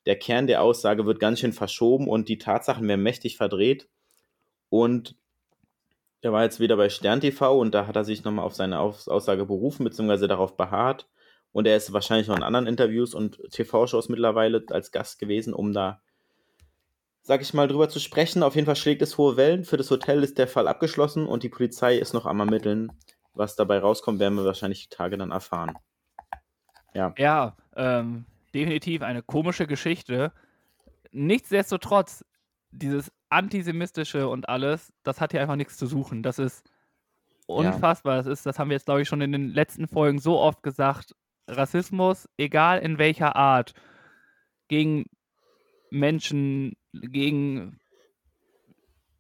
der 0.05 0.17
Kern 0.17 0.47
der 0.47 0.61
Aussage 0.61 1.05
wird 1.05 1.19
ganz 1.19 1.39
schön 1.39 1.53
verschoben 1.53 2.07
und 2.07 2.29
die 2.29 2.37
Tatsachen 2.37 2.87
werden 2.87 3.03
mächtig 3.03 3.37
verdreht. 3.37 3.89
Und 4.69 5.15
er 6.21 6.31
war 6.31 6.43
jetzt 6.43 6.59
wieder 6.59 6.77
bei 6.77 6.89
Stern 6.89 7.21
TV 7.21 7.59
und 7.59 7.73
da 7.73 7.87
hat 7.87 7.95
er 7.95 8.03
sich 8.03 8.23
nochmal 8.23 8.45
auf 8.45 8.55
seine 8.55 8.79
Aus 8.79 9.07
Aussage 9.07 9.45
berufen, 9.45 9.83
beziehungsweise 9.83 10.27
darauf 10.27 10.57
beharrt. 10.57 11.07
Und 11.51 11.67
er 11.67 11.77
ist 11.77 11.93
wahrscheinlich 11.93 12.27
noch 12.27 12.35
in 12.35 12.43
anderen 12.43 12.67
Interviews 12.67 13.13
und 13.13 13.39
TV-Shows 13.51 14.09
mittlerweile 14.09 14.63
als 14.69 14.91
Gast 14.91 15.19
gewesen, 15.19 15.53
um 15.53 15.73
da 15.73 16.01
sag 17.25 17.41
ich 17.41 17.55
mal, 17.55 17.67
drüber 17.67 17.89
zu 17.89 17.99
sprechen. 17.99 18.43
Auf 18.43 18.53
jeden 18.53 18.67
Fall 18.67 18.75
schlägt 18.75 19.01
es 19.01 19.17
hohe 19.17 19.35
Wellen. 19.35 19.65
Für 19.65 19.77
das 19.77 19.89
Hotel 19.89 20.23
ist 20.23 20.37
der 20.37 20.47
Fall 20.47 20.67
abgeschlossen 20.67 21.25
und 21.25 21.41
die 21.41 21.49
Polizei 21.49 21.97
ist 21.97 22.13
noch 22.13 22.27
am 22.27 22.39
Ermitteln. 22.39 22.91
Was 23.33 23.55
dabei 23.55 23.79
rauskommt, 23.79 24.19
werden 24.19 24.35
wir 24.35 24.45
wahrscheinlich 24.45 24.87
die 24.87 24.95
Tage 24.95 25.17
dann 25.17 25.31
erfahren. 25.31 25.73
Ja, 26.93 27.57
ähm, 27.75 28.25
definitiv 28.55 29.03
eine 29.03 29.21
komische 29.21 29.67
Geschichte. 29.67 30.31
Nichtsdestotrotz, 31.11 32.25
dieses 32.71 33.11
Antisemitische 33.29 34.27
und 34.27 34.49
alles, 34.49 34.93
das 35.03 35.21
hat 35.21 35.31
hier 35.31 35.41
einfach 35.41 35.55
nichts 35.55 35.77
zu 35.77 35.85
suchen. 35.85 36.23
Das 36.23 36.39
ist 36.39 36.63
unfassbar. 37.47 38.17
Das, 38.17 38.25
ist, 38.25 38.45
das 38.45 38.57
haben 38.57 38.69
wir 38.69 38.75
jetzt, 38.75 38.85
glaube 38.85 39.01
ich, 39.01 39.07
schon 39.07 39.21
in 39.21 39.31
den 39.31 39.49
letzten 39.49 39.87
Folgen 39.87 40.19
so 40.19 40.39
oft 40.39 40.63
gesagt. 40.63 41.15
Rassismus, 41.47 42.27
egal 42.37 42.79
in 42.79 42.97
welcher 42.97 43.35
Art, 43.35 43.73
gegen 44.67 45.05
Menschen, 45.91 46.75
gegen 46.93 47.79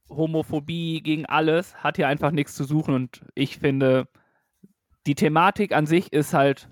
Homophobie, 0.09 1.01
gegen 1.01 1.25
alles, 1.25 1.75
hat 1.83 1.97
hier 1.97 2.07
einfach 2.07 2.31
nichts 2.31 2.55
zu 2.55 2.63
suchen. 2.63 2.95
Und 2.95 3.21
ich 3.35 3.59
finde, 3.59 4.07
die 5.05 5.15
Thematik 5.15 5.73
an 5.73 5.85
sich 5.85 6.11
ist 6.13 6.33
halt 6.33 6.69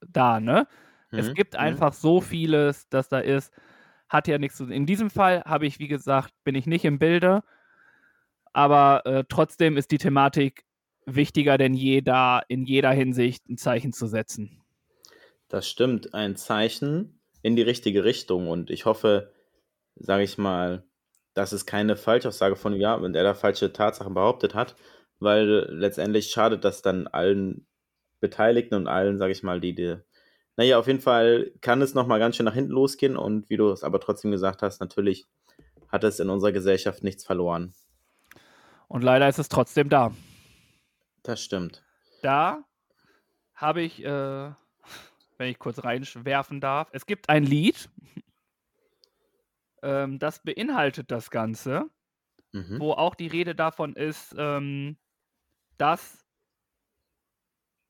da, 0.00 0.40
ne? 0.40 0.66
Es 1.14 1.32
Mhm, 1.32 1.34
gibt 1.34 1.54
mhm. 1.58 1.58
einfach 1.58 1.92
so 1.92 2.20
vieles, 2.20 2.88
das 2.88 3.08
da 3.08 3.18
ist, 3.20 3.52
hat 4.08 4.28
ja 4.28 4.38
nichts 4.38 4.56
zu 4.58 4.66
In 4.66 4.86
diesem 4.86 5.10
Fall 5.10 5.42
habe 5.44 5.66
ich, 5.66 5.78
wie 5.78 5.88
gesagt, 5.88 6.32
bin 6.44 6.54
ich 6.54 6.66
nicht 6.66 6.84
im 6.84 6.98
Bilde, 6.98 7.42
aber 8.52 9.04
äh, 9.06 9.24
trotzdem 9.28 9.76
ist 9.76 9.90
die 9.90 9.98
Thematik 9.98 10.64
wichtiger 11.06 11.56
denn 11.58 11.74
je, 11.74 12.02
da 12.02 12.40
in 12.48 12.64
jeder 12.64 12.90
Hinsicht 12.90 13.48
ein 13.48 13.56
Zeichen 13.56 13.92
zu 13.92 14.06
setzen. 14.06 14.62
Das 15.48 15.68
stimmt. 15.68 16.14
Ein 16.14 16.36
Zeichen 16.36 17.20
in 17.42 17.56
die 17.56 17.62
richtige 17.62 18.04
Richtung. 18.04 18.48
Und 18.48 18.70
ich 18.70 18.84
hoffe, 18.84 19.32
sage 19.96 20.24
ich 20.24 20.38
mal, 20.38 20.84
dass 21.34 21.52
es 21.52 21.66
keine 21.66 21.96
Falschaussage 21.96 22.56
von, 22.56 22.74
ja, 22.74 23.00
wenn 23.02 23.14
er 23.14 23.24
da 23.24 23.34
falsche 23.34 23.72
Tatsachen 23.72 24.14
behauptet 24.14 24.54
hat, 24.54 24.76
weil 25.20 25.66
letztendlich 25.70 26.30
schadet 26.30 26.64
das 26.64 26.82
dann 26.82 27.06
allen 27.06 27.66
Beteiligten 28.20 28.74
und 28.76 28.88
allen, 28.88 29.18
sage 29.18 29.32
ich 29.32 29.42
mal, 29.42 29.60
die, 29.60 29.74
die 29.74 29.96
naja, 30.58 30.76
auf 30.76 30.88
jeden 30.88 31.00
Fall 31.00 31.52
kann 31.60 31.80
es 31.82 31.94
nochmal 31.94 32.18
ganz 32.18 32.34
schön 32.34 32.44
nach 32.44 32.54
hinten 32.54 32.72
losgehen 32.72 33.16
und 33.16 33.48
wie 33.48 33.56
du 33.56 33.70
es 33.70 33.84
aber 33.84 34.00
trotzdem 34.00 34.32
gesagt 34.32 34.60
hast, 34.60 34.80
natürlich 34.80 35.24
hat 35.86 36.02
es 36.02 36.18
in 36.18 36.28
unserer 36.30 36.50
Gesellschaft 36.50 37.04
nichts 37.04 37.24
verloren. 37.24 37.72
Und 38.88 39.02
leider 39.02 39.28
ist 39.28 39.38
es 39.38 39.48
trotzdem 39.48 39.88
da. 39.88 40.12
Das 41.22 41.40
stimmt. 41.40 41.84
Da 42.22 42.64
habe 43.54 43.82
ich, 43.82 44.02
äh, 44.02 44.50
wenn 45.36 45.48
ich 45.48 45.60
kurz 45.60 45.84
reinwerfen 45.84 46.60
darf, 46.60 46.88
es 46.90 47.06
gibt 47.06 47.28
ein 47.28 47.44
Lied, 47.44 47.88
ähm, 49.82 50.18
das 50.18 50.42
beinhaltet 50.42 51.12
das 51.12 51.30
Ganze. 51.30 51.88
Mhm. 52.52 52.80
wo 52.80 52.92
auch 52.92 53.14
die 53.14 53.26
Rede 53.26 53.54
davon 53.54 53.94
ist, 53.94 54.34
ähm, 54.38 54.96
dass 55.76 56.24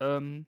ähm, 0.01 0.47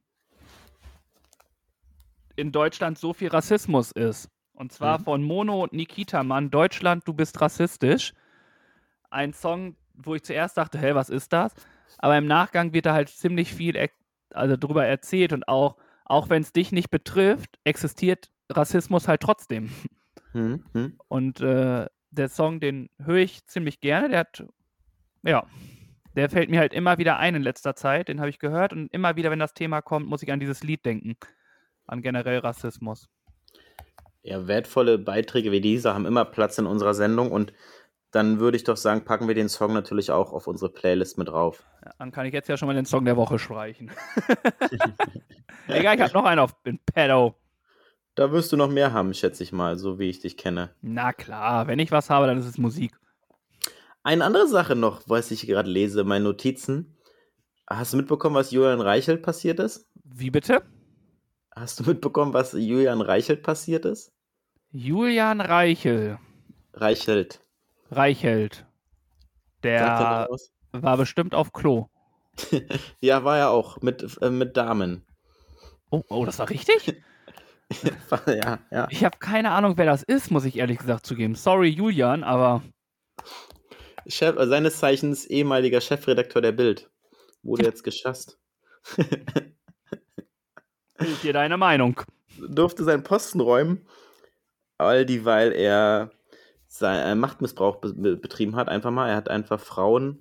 in 2.40 2.52
Deutschland 2.52 2.98
so 2.98 3.12
viel 3.12 3.28
Rassismus 3.28 3.92
ist. 3.92 4.28
Und 4.54 4.72
zwar 4.72 4.98
Mhm. 4.98 5.04
von 5.04 5.22
Mono 5.22 5.62
und 5.62 5.72
Nikita 5.72 6.22
Mann, 6.22 6.50
Deutschland, 6.50 7.06
du 7.06 7.14
bist 7.14 7.40
rassistisch. 7.40 8.12
Ein 9.10 9.32
Song, 9.32 9.76
wo 9.94 10.14
ich 10.14 10.22
zuerst 10.22 10.56
dachte, 10.56 10.78
hä, 10.78 10.94
was 10.94 11.10
ist 11.10 11.32
das? 11.32 11.54
Aber 11.98 12.16
im 12.16 12.26
Nachgang 12.26 12.72
wird 12.72 12.86
da 12.86 12.92
halt 12.94 13.08
ziemlich 13.08 13.54
viel 13.54 13.76
er 13.76 13.90
also 14.32 14.56
drüber 14.56 14.86
erzählt 14.86 15.32
und 15.32 15.48
auch, 15.48 15.76
auch 16.04 16.28
wenn 16.30 16.42
es 16.42 16.52
dich 16.52 16.70
nicht 16.72 16.90
betrifft, 16.90 17.58
existiert 17.64 18.30
Rassismus 18.48 19.08
halt 19.08 19.22
trotzdem. 19.22 19.70
Mhm. 20.32 20.64
Mhm. 20.72 20.98
Und 21.08 21.40
äh, 21.40 21.86
der 22.10 22.28
Song, 22.28 22.60
den 22.60 22.90
höre 23.02 23.16
ich 23.18 23.44
ziemlich 23.46 23.80
gerne. 23.80 24.08
Der 24.08 24.20
hat, 24.20 24.44
ja, 25.24 25.44
der 26.14 26.30
fällt 26.30 26.50
mir 26.50 26.60
halt 26.60 26.72
immer 26.72 26.98
wieder 26.98 27.18
ein 27.18 27.34
in 27.34 27.42
letzter 27.42 27.74
Zeit. 27.74 28.08
Den 28.08 28.20
habe 28.20 28.30
ich 28.30 28.38
gehört 28.38 28.72
und 28.72 28.92
immer 28.92 29.16
wieder, 29.16 29.30
wenn 29.30 29.38
das 29.40 29.54
Thema 29.54 29.80
kommt, 29.82 30.06
muss 30.08 30.22
ich 30.22 30.30
an 30.32 30.40
dieses 30.40 30.62
Lied 30.62 30.84
denken. 30.84 31.16
An 31.86 32.02
generell 32.02 32.38
Rassismus. 32.38 33.08
Ja, 34.22 34.46
wertvolle 34.46 34.98
Beiträge 34.98 35.50
wie 35.50 35.60
diese 35.60 35.94
haben 35.94 36.06
immer 36.06 36.24
Platz 36.24 36.58
in 36.58 36.66
unserer 36.66 36.94
Sendung 36.94 37.32
und 37.32 37.52
dann 38.10 38.40
würde 38.40 38.56
ich 38.56 38.64
doch 38.64 38.76
sagen, 38.76 39.04
packen 39.04 39.28
wir 39.28 39.34
den 39.34 39.48
Song 39.48 39.72
natürlich 39.72 40.10
auch 40.10 40.32
auf 40.32 40.46
unsere 40.46 40.70
Playlist 40.70 41.16
mit 41.16 41.28
drauf. 41.28 41.62
Dann 41.98 42.10
kann 42.10 42.26
ich 42.26 42.34
jetzt 42.34 42.48
ja 42.48 42.56
schon 42.56 42.66
mal 42.66 42.74
den 42.74 42.84
Song 42.84 43.04
der 43.04 43.16
Woche 43.16 43.38
streichen. 43.38 43.90
Egal, 45.68 45.94
ich 45.94 46.02
habe 46.02 46.12
noch 46.12 46.24
einen 46.24 46.40
auf 46.40 46.54
in 46.64 46.78
Pedo. 46.78 47.36
Da 48.16 48.32
wirst 48.32 48.50
du 48.52 48.56
noch 48.56 48.68
mehr 48.68 48.92
haben, 48.92 49.14
schätze 49.14 49.42
ich 49.42 49.52
mal, 49.52 49.78
so 49.78 49.98
wie 49.98 50.10
ich 50.10 50.20
dich 50.20 50.36
kenne. 50.36 50.70
Na 50.82 51.12
klar, 51.12 51.68
wenn 51.68 51.78
ich 51.78 51.92
was 51.92 52.10
habe, 52.10 52.26
dann 52.26 52.38
ist 52.38 52.46
es 52.46 52.58
Musik. 52.58 52.92
Eine 54.02 54.24
andere 54.24 54.48
Sache 54.48 54.74
noch, 54.74 55.02
was 55.06 55.30
ich 55.30 55.46
gerade 55.46 55.70
lese, 55.70 56.04
meine 56.04 56.24
Notizen. 56.24 56.96
Hast 57.68 57.92
du 57.92 57.96
mitbekommen, 57.96 58.34
was 58.34 58.50
Julian 58.50 58.80
Reichelt 58.80 59.22
passiert 59.22 59.60
ist? 59.60 59.88
Wie 60.04 60.30
bitte? 60.30 60.62
Hast 61.54 61.80
du 61.80 61.84
mitbekommen, 61.84 62.32
was 62.32 62.52
Julian 62.52 63.00
Reichelt 63.00 63.42
passiert 63.42 63.84
ist? 63.84 64.12
Julian 64.70 65.40
Reichel. 65.40 66.18
Reichelt. 66.74 67.40
Reichelt. 67.90 68.66
Der 69.62 70.28
war 70.72 70.96
bestimmt 70.96 71.34
auf 71.34 71.52
Klo. 71.52 71.88
Ja, 73.00 73.24
war 73.24 73.36
er 73.36 73.50
auch, 73.50 73.82
mit, 73.82 74.18
äh, 74.22 74.30
mit 74.30 74.56
Damen. 74.56 75.04
Oh, 75.90 76.02
oh, 76.08 76.24
das 76.24 76.38
war 76.38 76.48
richtig? 76.48 77.02
Ja, 78.26 78.58
ja. 78.72 78.88
Ich 78.90 79.04
habe 79.04 79.18
keine 79.18 79.52
Ahnung, 79.52 79.74
wer 79.76 79.86
das 79.86 80.02
ist, 80.02 80.32
muss 80.32 80.44
ich 80.44 80.56
ehrlich 80.56 80.78
gesagt 80.78 81.06
zugeben. 81.06 81.36
Sorry, 81.36 81.68
Julian, 81.68 82.24
aber 82.24 82.64
Chef, 84.08 84.36
äh, 84.36 84.46
seines 84.48 84.78
Zeichens 84.78 85.24
ehemaliger 85.26 85.80
Chefredakteur 85.80 86.42
der 86.42 86.50
Bild. 86.50 86.90
Wurde 87.42 87.64
jetzt 87.64 87.84
geschasst. 87.84 88.40
bild 91.00 91.22
dir 91.22 91.32
deine 91.32 91.56
Meinung. 91.56 92.00
durfte 92.38 92.84
seinen 92.84 93.02
Posten 93.02 93.40
räumen, 93.40 93.86
all 94.78 95.04
dieweil 95.04 95.52
er 95.52 96.10
sein, 96.68 97.18
Machtmissbrauch 97.18 97.76
be 97.76 97.92
be 97.94 98.16
betrieben 98.16 98.56
hat. 98.56 98.68
Einfach 98.68 98.90
mal, 98.90 99.08
er 99.08 99.16
hat 99.16 99.28
einfach 99.28 99.60
Frauen 99.60 100.20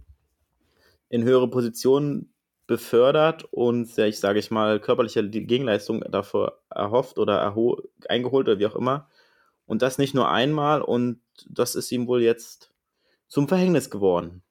in 1.09 1.23
höhere 1.23 1.49
Positionen 1.49 2.33
befördert 2.67 3.45
und, 3.51 3.97
ich 3.97 4.19
sage 4.19 4.39
ich 4.39 4.51
mal, 4.51 4.79
körperliche 4.79 5.27
Gegenleistung 5.27 6.01
dafür 6.11 6.59
erhofft 6.69 7.17
oder 7.17 7.55
eingeholt 8.07 8.47
oder 8.47 8.59
wie 8.59 8.67
auch 8.67 8.75
immer. 8.75 9.09
Und 9.65 9.81
das 9.81 9.97
nicht 9.97 10.13
nur 10.15 10.29
einmal 10.29 10.81
und 10.81 11.21
das 11.47 11.75
ist 11.75 11.91
ihm 11.91 12.07
wohl 12.07 12.21
jetzt 12.21 12.71
zum 13.27 13.47
Verhängnis 13.47 13.89
geworden. 13.89 14.43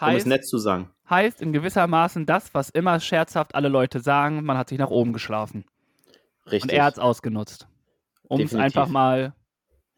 Um 0.00 0.08
es 0.08 0.14
Heißt, 0.14 0.26
nett 0.26 0.46
zu 0.46 0.58
sagen. 0.58 0.90
heißt 1.08 1.40
in 1.40 1.52
gewissermaßen 1.52 2.26
das, 2.26 2.52
was 2.52 2.70
immer 2.70 2.98
scherzhaft 3.00 3.54
alle 3.54 3.68
Leute 3.68 4.00
sagen, 4.00 4.44
man 4.44 4.58
hat 4.58 4.68
sich 4.68 4.78
nach 4.78 4.90
oben 4.90 5.12
geschlafen. 5.12 5.64
Richtig. 6.46 6.62
Und 6.62 6.70
er 6.70 6.84
hat 6.84 6.94
es 6.94 6.98
ausgenutzt. 6.98 7.68
Um 8.28 8.40
es 8.40 8.54
einfach 8.54 8.88
mal 8.88 9.34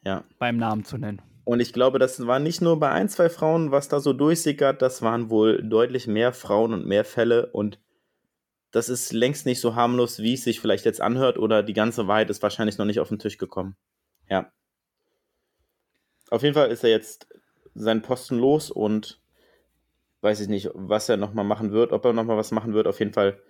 ja. 0.04 0.24
beim 0.38 0.58
Namen 0.58 0.84
zu 0.84 0.98
nennen. 0.98 1.22
Und 1.44 1.60
ich 1.60 1.72
glaube, 1.72 1.98
das 1.98 2.26
war 2.26 2.40
nicht 2.40 2.60
nur 2.60 2.78
bei 2.78 2.90
ein, 2.90 3.08
zwei 3.08 3.28
Frauen, 3.28 3.70
was 3.70 3.88
da 3.88 4.00
so 4.00 4.12
durchsickert, 4.12 4.82
das 4.82 5.00
waren 5.00 5.30
wohl 5.30 5.62
deutlich 5.62 6.06
mehr 6.06 6.32
Frauen 6.32 6.72
und 6.72 6.86
mehr 6.86 7.04
Fälle 7.04 7.46
und 7.52 7.78
das 8.72 8.88
ist 8.88 9.12
längst 9.12 9.46
nicht 9.46 9.60
so 9.60 9.74
harmlos, 9.74 10.18
wie 10.18 10.34
es 10.34 10.44
sich 10.44 10.60
vielleicht 10.60 10.84
jetzt 10.84 11.00
anhört 11.00 11.38
oder 11.38 11.62
die 11.62 11.72
ganze 11.72 12.08
Wahrheit 12.08 12.30
ist 12.30 12.42
wahrscheinlich 12.42 12.78
noch 12.78 12.84
nicht 12.84 13.00
auf 13.00 13.08
den 13.08 13.18
Tisch 13.18 13.38
gekommen. 13.38 13.76
Ja. 14.28 14.52
Auf 16.30 16.42
jeden 16.42 16.54
Fall 16.54 16.70
ist 16.70 16.84
er 16.84 16.90
jetzt 16.90 17.28
seinen 17.74 18.02
Posten 18.02 18.38
los 18.38 18.70
und 18.70 19.20
weiß 20.22 20.40
ich 20.40 20.48
nicht, 20.48 20.70
was 20.74 21.08
er 21.08 21.16
nochmal 21.16 21.44
machen 21.44 21.72
wird, 21.72 21.92
ob 21.92 22.04
er 22.04 22.12
nochmal 22.12 22.36
was 22.36 22.50
machen 22.50 22.72
wird. 22.74 22.86
Auf 22.86 22.98
jeden 22.98 23.12
Fall 23.12 23.40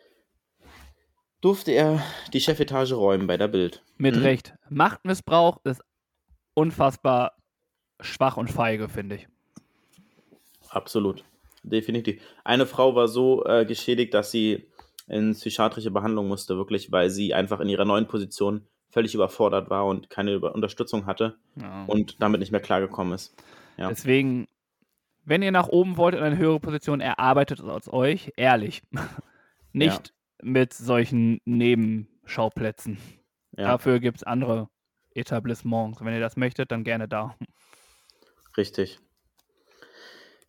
durfte 1.40 1.72
er 1.72 2.02
die 2.33 2.40
Chefetage 2.40 2.92
räumen 2.94 3.26
bei 3.26 3.37
der 3.37 3.48
Bild. 3.48 3.83
Mit 3.98 4.16
Mhm. 4.16 4.22
Recht. 4.22 4.55
Machtmissbrauch 4.68 5.59
ist 5.64 5.83
unfassbar 6.55 7.37
schwach 8.00 8.37
und 8.37 8.50
feige, 8.50 8.88
finde 8.88 9.16
ich. 9.16 9.29
Absolut. 10.68 11.24
Definitiv. 11.62 12.22
Eine 12.44 12.66
Frau 12.66 12.94
war 12.94 13.09
so 13.09 13.44
äh, 13.44 13.64
geschädigt, 13.64 14.14
dass 14.14 14.31
sie 14.31 14.66
in 15.09 15.33
psychiatrische 15.33 15.90
Behandlung 15.90 16.29
musste, 16.29 16.57
wirklich, 16.57 16.90
weil 16.92 17.11
sie 17.11 17.35
einfach 17.35 17.61
in 17.61 17.68
ihrer 17.68 17.85
neuen 17.85 18.07
Position 18.07 18.66
völlig 18.90 19.14
überfordert 19.14 19.68
war 19.70 19.87
und 19.87 20.11
keine 20.11 20.33
Über 20.35 20.55
Unterstützung 20.55 21.07
hatte 21.07 21.37
Ja. 21.57 21.85
und 21.87 22.20
damit 22.20 22.40
nicht 22.40 22.50
mehr 22.52 22.61
klargekommen 22.61 23.12
ist. 23.14 23.35
ja. 23.76 23.88
Deswegen, 23.88 24.46
wenn 25.27 25.43
ihr 25.43 25.51
nach 25.51 25.69
oben 25.69 25.97
wollt 25.97 26.15
in 26.15 26.23
eine 26.23 26.39
höhere 26.39 26.61
Position, 26.61 27.01
erarbeitet 27.01 27.59
es 27.59 27.67
aus 27.67 27.93
euch, 27.93 28.33
ehrlich. 28.37 28.83
Nicht 29.73 30.15
mit 30.41 30.73
solchen 30.73 31.41
Nebenschauplätzen. 31.45 32.99
Ja, 33.57 33.65
Dafür 33.73 34.01
gibt 34.01 34.19
es 34.19 34.23
andere 34.23 34.69
Etablissements. 35.15 36.03
Wenn 36.03 36.15
ihr 36.15 36.21
das 36.21 36.37
möchtet, 36.37 36.71
dann 36.71 36.85
gerne 36.85 37.09
da. 37.09 37.37
richtig. 38.57 39.01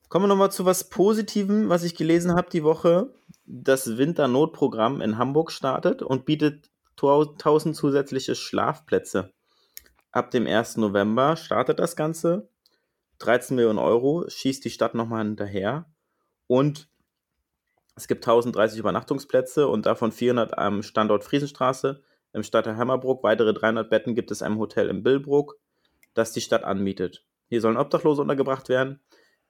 Kommen 0.10 0.26
wir 0.26 0.30
nochmal 0.30 0.52
zu 0.52 0.64
was 0.64 0.90
Positivem, 0.90 1.68
was 1.68 1.84
ich 1.84 1.96
gelesen 1.96 2.36
habe 2.36 2.50
die 2.50 2.64
Woche. 2.64 3.14
Das 3.46 3.98
Winternotprogramm 3.98 5.02
in 5.02 5.18
Hamburg 5.18 5.52
startet 5.52 6.02
und 6.02 6.26
bietet 6.26 6.70
1000 7.02 7.76
zusätzliche 7.76 8.36
Schlafplätze. 8.36 9.34
Ab 10.12 10.32
dem 10.32 10.48
1. 10.48 10.78
November 10.78 11.36
startet 11.36 11.80
das 11.80 11.96
Ganze. 11.96 12.50
13 13.20 13.56
Millionen 13.56 13.80
Euro 13.80 14.26
schießt 14.28 14.64
die 14.64 14.70
Stadt 14.70 14.94
nochmal 14.94 15.26
hinterher. 15.26 15.86
Und 16.48 16.90
es 17.96 18.08
gibt 18.08 18.28
1030 18.28 18.80
Übernachtungsplätze 18.80 19.68
und 19.68 19.86
davon 19.86 20.12
400 20.12 20.58
am 20.58 20.84
Standort 20.84 21.24
Friesenstraße 21.24 22.04
im 22.34 22.44
Stadtteil 22.44 22.78
Hammerbrook. 22.78 23.24
Weitere 23.24 23.54
300 23.54 23.90
Betten 23.90 24.16
gibt 24.16 24.32
es 24.32 24.42
einem 24.42 24.60
Hotel 24.60 24.90
in 24.90 25.04
Billbrook, 25.04 25.58
das 26.14 26.32
die 26.32 26.42
Stadt 26.42 26.64
anmietet. 26.64 27.26
Hier 27.50 27.62
sollen 27.62 27.78
Obdachlose 27.78 28.22
untergebracht 28.22 28.70
werden, 28.70 29.00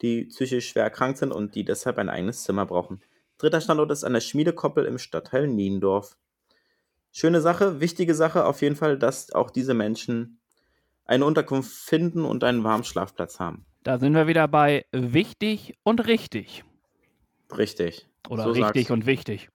die 0.01 0.25
psychisch 0.25 0.69
schwer 0.69 0.83
erkrankt 0.83 1.17
sind 1.17 1.31
und 1.31 1.55
die 1.55 1.65
deshalb 1.65 1.97
ein 1.97 2.09
eigenes 2.09 2.43
Zimmer 2.43 2.65
brauchen. 2.65 3.01
Dritter 3.37 3.61
Standort 3.61 3.91
ist 3.91 4.03
an 4.03 4.13
der 4.13 4.21
Schmiedekoppel 4.21 4.85
im 4.85 4.97
Stadtteil 4.97 5.47
Niendorf. 5.47 6.17
Schöne 7.11 7.41
Sache, 7.41 7.79
wichtige 7.79 8.13
Sache 8.13 8.45
auf 8.45 8.61
jeden 8.61 8.75
Fall, 8.75 8.97
dass 8.97 9.31
auch 9.31 9.49
diese 9.49 9.73
Menschen 9.73 10.36
eine 11.07 11.25
Unterkunft 11.25 11.71
finden 11.71 12.23
und 12.25 12.43
einen 12.43 12.63
warmen 12.63 12.83
Schlafplatz 12.83 13.39
haben. 13.39 13.65
Da 13.83 13.97
sind 13.97 14.13
wir 14.13 14.27
wieder 14.27 14.47
bei 14.47 14.85
wichtig 14.91 15.77
und 15.83 16.05
richtig. 16.07 16.63
Richtig. 17.57 18.07
Oder 18.29 18.43
So 18.43 18.51
richtig 18.51 18.91
und 18.91 19.05
wichtig. 19.05 19.49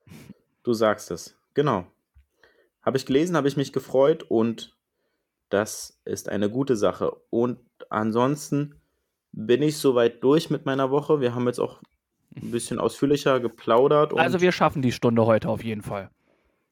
Du 0.62 0.72
sagst 0.72 1.10
es. 1.10 1.36
Genau. 1.54 1.86
Habe 2.82 2.96
ich 2.96 3.06
gelesen, 3.06 3.36
habe 3.36 3.48
ich 3.48 3.56
mich 3.56 3.72
gefreut 3.72 4.22
und 4.22 4.74
das 5.50 6.00
ist 6.04 6.28
eine 6.30 6.48
gute 6.48 6.76
Sache. 6.76 7.12
Und 7.28 7.58
ansonsten 7.90 8.76
bin 9.32 9.62
ich 9.62 9.76
soweit 9.76 10.24
durch 10.24 10.48
mit 10.48 10.64
meiner 10.64 10.90
Woche. 10.90 11.20
Wir 11.20 11.34
haben 11.34 11.46
jetzt 11.46 11.58
auch 11.60 11.80
ein 12.34 12.50
bisschen 12.50 12.78
ausführlicher 12.78 13.40
geplaudert. 13.40 14.14
Und 14.14 14.20
Also 14.20 14.40
wir 14.40 14.52
schaffen 14.52 14.80
die 14.80 14.92
Stunde 14.92 15.26
heute 15.26 15.48
auf 15.50 15.62
jeden 15.62 15.82
Fall. 15.82 16.10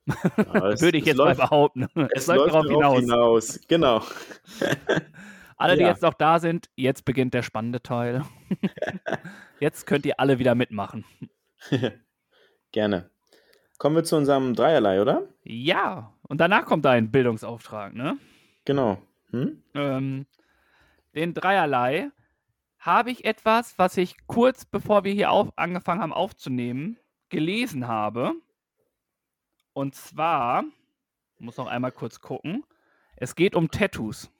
Ja, 0.06 0.68
es- 0.68 0.80
Würde 0.82 0.98
ich 0.98 1.02
es 1.04 1.08
jetzt 1.08 1.16
läuft, 1.16 1.38
mal 1.38 1.46
behaupten. 1.46 1.88
Es 2.12 2.26
läuft 2.26 2.54
darauf 2.54 2.96
hinaus. 2.98 3.60
Genau. 3.68 4.02
Alle, 5.56 5.76
die 5.76 5.82
Ja. 5.82 5.88
jetzt 5.88 6.02
noch 6.02 6.14
da 6.14 6.38
sind, 6.38 6.70
jetzt 6.74 7.04
beginnt 7.04 7.34
der 7.34 7.42
spannende 7.42 7.82
Teil. 7.82 8.24
jetzt 9.60 9.86
könnt 9.86 10.06
ihr 10.06 10.18
alle 10.18 10.38
wieder 10.38 10.54
mitmachen. 10.54 11.04
Gerne. 12.72 13.10
Kommen 13.76 13.96
wir 13.96 14.04
zu 14.04 14.16
unserem 14.16 14.54
Dreierlei, 14.54 15.02
oder? 15.02 15.28
Ja, 15.42 16.14
und 16.28 16.40
danach 16.40 16.64
kommt 16.64 16.86
ein 16.86 17.10
Bildungsauftrag, 17.10 17.94
ne? 17.94 18.16
Genau. 18.64 19.02
Hm? 19.32 19.62
Ähm, 19.74 20.26
den 21.14 21.34
Dreierlei 21.34 22.10
habe 22.78 23.10
ich 23.10 23.26
etwas, 23.26 23.78
was 23.78 23.96
ich 23.98 24.16
kurz 24.26 24.64
bevor 24.64 25.04
wir 25.04 25.12
hier 25.12 25.30
auf, 25.30 25.50
angefangen 25.56 26.00
haben 26.00 26.12
aufzunehmen, 26.14 26.98
gelesen 27.28 27.86
habe. 27.86 28.32
Und 29.72 29.94
zwar, 29.94 30.64
ich 31.36 31.40
muss 31.40 31.56
noch 31.56 31.66
einmal 31.66 31.92
kurz 31.92 32.20
gucken, 32.20 32.64
es 33.16 33.34
geht 33.34 33.54
um 33.54 33.70
Tattoos. 33.70 34.30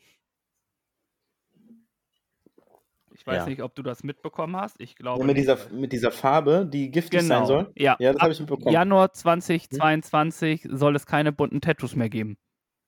Ich 3.13 3.27
weiß 3.27 3.43
Ja. 3.43 3.47
nicht, 3.47 3.63
ob 3.63 3.75
du 3.75 3.83
das 3.83 4.03
mitbekommen 4.03 4.57
hast. 4.57 4.81
Ich 4.81 4.97
glaube. 4.97 5.21
Ja, 5.21 5.27
mit, 5.27 5.37
dieser, 5.37 5.59
mit 5.71 5.93
dieser 5.93 6.11
Farbe, 6.11 6.67
die 6.71 6.91
giftig 6.91 7.21
genau. 7.21 7.41
sein 7.41 7.47
soll. 7.47 7.73
Ja, 7.77 7.97
Ja, 7.99 8.13
das 8.13 8.17
ab 8.17 8.23
habe 8.23 8.33
ich 8.33 8.41
mitbekommen. 8.41 8.73
Januar 8.73 9.13
2022 9.13 10.67
soll 10.71 10.97
es 10.97 11.05
keine 11.07 11.31
bunten 11.31 11.61
Tattoos 11.61 11.95
mehr 11.97 12.09
geben. 12.09 12.39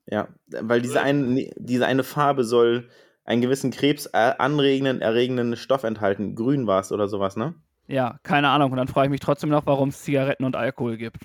Ja, 0.06 0.28
weil 0.46 0.80
diese, 0.80 1.02
ein, 1.02 1.48
diese 1.56 1.86
eine 1.86 2.02
Farbe 2.02 2.44
soll 2.44 2.88
einen 3.24 3.42
gewissen 3.42 3.70
Krebs 3.70 4.06
äh, 4.06 4.32
anregenden, 4.38 5.00
erregenden 5.00 5.54
Stoff 5.56 5.84
enthalten. 5.84 6.34
Grün 6.34 6.66
war 6.66 6.80
es 6.80 6.90
oder 6.92 7.08
sowas, 7.08 7.36
ne? 7.36 7.54
Ja, 7.86 8.18
keine 8.22 8.48
Ahnung. 8.48 8.70
Und 8.72 8.78
dann 8.78 8.88
frage 8.88 9.06
ich 9.08 9.10
mich 9.10 9.20
trotzdem 9.20 9.50
noch, 9.50 9.66
warum 9.66 9.90
es 9.90 10.02
Zigaretten 10.02 10.44
und 10.44 10.56
Alkohol 10.56 10.96
gibt. 10.96 11.18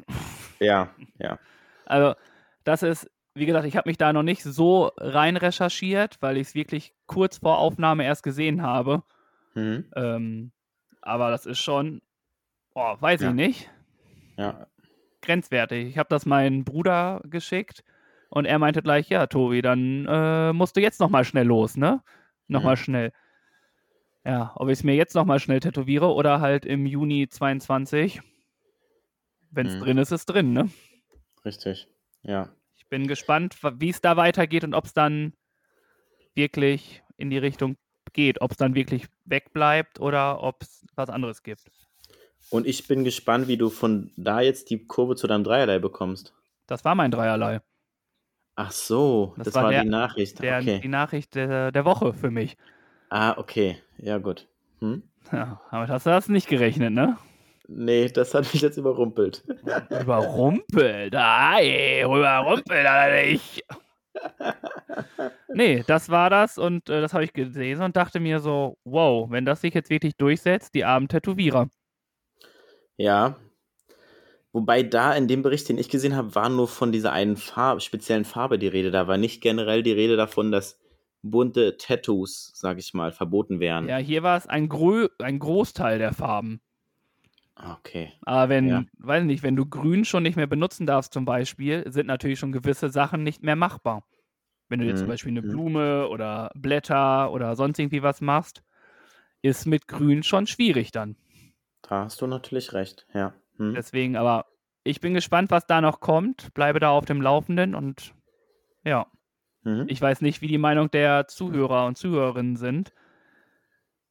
Ja, 0.60 0.90
ja. 1.20 1.38
Also, 1.86 2.16
das 2.64 2.84
ist, 2.84 3.10
wie 3.34 3.46
gesagt, 3.46 3.66
ich 3.66 3.78
habe 3.78 3.90
mich 3.90 3.98
da 3.98 4.12
noch 4.14 4.24
nicht 4.24 4.44
so 4.44 4.92
rein 4.98 5.38
recherchiert, 5.38 6.18
weil 6.22 6.38
ich 6.38 6.48
es 6.50 6.56
wirklich 6.56 6.94
kurz 7.06 7.38
vor 7.38 7.60
Aufnahme 7.60 8.04
erst 8.04 8.24
gesehen 8.24 8.62
habe. 8.62 9.04
Mhm. 9.56 9.86
Ähm, 9.96 10.52
aber 11.02 11.30
das 11.32 11.46
ist 11.46 11.60
schon, 11.60 12.02
boah, 12.74 13.02
weiß 13.02 13.22
Ja. 13.22 13.30
ich 13.30 13.36
nicht, 13.36 13.72
Ja, 14.38 14.68
grenzwertig. 15.22 15.88
Ich 15.88 15.98
habe 15.98 16.10
das 16.10 16.26
meinem 16.26 16.64
Bruder 16.64 17.22
geschickt 17.26 17.84
und 18.30 18.46
er 18.46 18.60
meinte 18.60 18.82
gleich, 18.84 19.10
ja, 19.10 19.28
Tobi, 19.28 19.62
dann 19.62 20.06
äh, 20.08 20.54
musst 20.54 20.76
du 20.76 20.82
jetzt 20.82 21.00
nochmal 21.00 21.24
schnell 21.24 21.48
los, 21.48 21.78
ne? 21.78 22.04
Nochmal 22.48 22.76
Mhm. 22.76 22.80
schnell. 22.80 23.12
Ja, 24.26 24.52
ob 24.56 24.68
ich 24.68 24.74
es 24.80 24.84
mir 24.84 24.96
jetzt 24.96 25.16
nochmal 25.16 25.40
schnell 25.40 25.60
tätowiere 25.62 26.14
oder 26.14 26.42
halt 26.42 26.66
im 26.66 26.86
Juni 26.86 27.28
22. 27.30 28.22
Wenn 29.52 29.68
es 29.68 29.76
Mhm. 29.76 29.80
drin 29.80 29.98
ist, 29.98 30.12
ist 30.12 30.26
drin, 30.26 30.54
ne? 30.54 30.70
richtig. 31.46 31.88
Ja. 32.24 32.50
Ich 32.76 32.88
bin 32.90 33.08
gespannt, 33.08 33.56
wie 33.80 33.90
es 33.90 34.02
da 34.02 34.18
weitergeht 34.18 34.64
und 34.64 34.74
ob 34.74 34.86
es 34.86 34.94
dann 34.94 35.34
wirklich 36.36 37.04
in 37.18 37.30
die 37.30 37.38
Richtung 37.38 37.78
geht. 38.14 38.42
Ob 38.42 38.52
es 38.52 38.58
dann 38.58 38.76
wirklich 38.76 39.06
wegbleibt 39.26 40.00
oder 40.00 40.42
ob 40.44 40.62
es 40.62 40.86
was 40.96 41.10
anderes 41.10 41.44
gibt. 41.44 41.64
Und 42.50 42.66
ich 42.68 42.88
bin 42.88 43.04
gespannt, 43.04 43.48
wie 43.48 43.58
du 43.58 43.70
von 43.70 44.12
da 44.16 44.40
jetzt 44.42 44.70
die 44.70 44.86
Kurve 44.86 45.16
zu 45.16 45.28
deinem 45.28 45.44
Dreierlei 45.44 45.80
bekommst. 45.80 46.34
Das 46.68 46.86
war 46.86 46.96
mein 46.96 47.12
Dreierlei. 47.12 47.62
Ach 48.56 48.72
so, 48.72 49.34
Das 49.38 49.46
das, 49.46 49.56
war 49.56 49.64
war, 49.64 49.72
der- 49.72 49.84
die 49.84 49.90
Nachricht. 49.90 50.40
Der, 50.42 50.60
okay. 50.60 50.80
Die 50.82 50.88
Nachricht 50.88 51.36
der, 51.36 51.72
der 51.72 51.86
Woche 51.86 52.14
für 52.14 52.32
mich. 52.32 52.58
Ah, 53.10 53.38
okay. 53.38 53.82
Ja, 53.98 54.18
gut. 54.18 54.48
Hm? 54.80 55.04
Ja, 55.32 55.62
damit 55.72 55.90
hast 55.90 56.06
du 56.06 56.10
das 56.10 56.28
nicht 56.30 56.48
gerechnet, 56.48 56.94
ne? 56.94 57.18
Nee, 57.68 58.08
das 58.08 58.34
hat 58.34 58.52
mich 58.54 58.62
jetzt 58.62 58.78
überrumpelt. 58.78 59.44
Überrumpelt. 60.02 61.14
Ei, 61.16 62.04
überrumpelt 62.04 62.86
er 62.86 63.26
nicht. 63.26 63.64
Nee, 65.54 65.84
das 65.86 66.10
war 66.10 66.30
das 66.30 66.58
und 66.58 66.90
äh, 66.90 67.02
das 67.02 67.14
habe 67.14 67.24
ich 67.24 67.34
gesehen 67.34 67.82
und 67.82 67.96
dachte 67.96 68.20
mir 68.20 68.40
so, 68.40 68.78
wow, 68.84 69.30
wenn 69.30 69.46
das 69.46 69.62
sich 69.62 69.74
jetzt 69.74 69.90
wirklich 69.90 70.16
durchsetzt, 70.16 70.74
die 70.76 70.86
armen 70.86 71.08
Tätowierer. 71.08 71.70
Ja. 72.98 73.38
Wobei 74.54 74.82
da 74.82 75.14
in 75.14 75.28
dem 75.28 75.44
Bericht, 75.44 75.70
den 75.70 75.78
ich 75.78 75.90
gesehen 75.90 76.16
habe, 76.16 76.34
war 76.36 76.50
nur 76.50 76.68
von 76.68 76.92
dieser 76.92 77.12
einen 77.12 77.38
Farbe, 77.38 77.82
speziellen 77.82 78.26
Farbe 78.26 78.58
die 78.58 78.68
Rede. 78.68 78.92
Da 78.92 79.08
war 79.08 79.18
nicht 79.18 79.42
generell 79.42 79.84
die 79.84 79.92
Rede 79.92 80.18
davon, 80.18 80.52
dass 80.52 80.80
bunte 81.22 81.78
Tattoos, 81.78 82.52
sag 82.56 82.78
ich 82.80 82.94
mal, 82.94 83.12
verboten 83.12 83.60
wären. 83.60 83.88
Ja, 83.88 83.98
hier 83.98 84.24
war 84.24 84.38
es 84.38 84.48
ein, 84.48 84.70
Grö 84.70 85.10
ein 85.20 85.40
Großteil 85.40 86.00
der 86.00 86.14
Farben. 86.14 86.62
Okay. 87.60 88.14
Aber 88.22 88.50
wenn, 88.50 88.68
Ja. 88.70 88.84
weiß 89.00 89.24
nicht, 89.24 89.44
wenn 89.44 89.56
du 89.56 89.66
grün 89.66 90.06
schon 90.06 90.24
nicht 90.24 90.36
mehr 90.36 90.48
benutzen 90.48 90.86
darfst 90.86 91.14
zum 91.14 91.26
Beispiel, 91.26 91.84
sind 91.92 92.08
natürlich 92.08 92.40
schon 92.40 92.52
gewisse 92.52 92.90
Sachen 92.90 93.24
nicht 93.24 93.44
mehr 93.44 93.56
machbar. 93.56 94.04
Wenn 94.70 94.80
du 94.80 94.86
jetzt 94.86 95.00
zum 95.00 95.08
Mhm, 95.08 95.12
Beispiel 95.12 95.32
eine 95.32 95.42
mhm. 95.42 95.50
Blume 95.50 96.08
oder 96.10 96.52
Blätter 96.56 97.32
oder 97.32 97.56
sonst 97.56 97.80
irgendwie 97.80 98.04
was 98.04 98.22
machst, 98.22 98.64
ist 99.42 99.66
mit 99.66 99.88
grün 99.88 100.24
schon 100.24 100.48
schwierig 100.48 100.92
dann. 100.92 101.16
Da 101.82 102.04
hast 102.04 102.22
du 102.22 102.28
natürlich 102.28 102.74
recht, 102.74 103.08
ja. 103.14 103.34
Hm. 103.58 103.74
Deswegen, 103.76 104.16
aber 104.16 104.46
ich 104.84 105.00
bin 105.02 105.14
gespannt, 105.14 105.52
was 105.52 105.66
da 105.66 105.82
noch 105.82 106.00
kommt. 106.00 106.54
Bleibe 106.54 106.80
da 106.80 106.90
auf 106.92 107.06
dem 107.06 107.22
Laufenden 107.22 107.76
und 107.76 108.14
ja. 108.84 109.08
Mhm. 109.64 109.86
Ich 109.90 110.02
weiß 110.02 110.22
nicht, 110.22 110.42
wie 110.42 110.48
die 110.48 110.58
Meinung 110.58 110.92
der 110.92 111.28
Zuhörer 111.28 111.86
und 111.88 111.98
Zuhörerinnen 111.98 112.56
sind. 112.58 112.94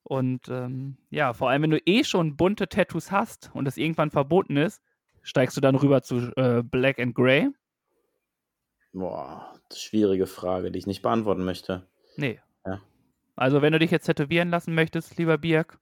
Und 0.08 0.48
ähm, 0.48 0.98
ja, 1.10 1.32
vor 1.32 1.50
allem, 1.50 1.62
wenn 1.62 1.72
du 1.72 1.80
eh 1.84 2.04
schon 2.04 2.36
bunte 2.36 2.68
Tattoos 2.68 3.10
hast 3.10 3.50
und 3.54 3.66
es 3.66 3.76
irgendwann 3.76 4.12
verboten 4.12 4.56
ist, 4.56 4.80
steigst 5.22 5.56
du 5.56 5.60
dann 5.60 5.74
rüber 5.74 6.00
zu 6.00 6.32
äh, 6.36 6.62
Black 6.62 7.00
and 7.00 7.12
Grey? 7.12 7.48
Boah, 8.92 9.52
schwierige 9.74 10.28
Frage, 10.28 10.70
die 10.70 10.78
ich 10.78 10.86
nicht 10.86 11.02
beantworten 11.02 11.44
möchte. 11.44 11.88
Nee. 12.16 12.38
Ja. 12.64 12.80
Also, 13.34 13.62
wenn 13.62 13.72
du 13.72 13.80
dich 13.80 13.90
jetzt 13.90 14.06
tätowieren 14.06 14.48
lassen 14.48 14.76
möchtest, 14.76 15.18
lieber 15.18 15.38
Birk, 15.38 15.76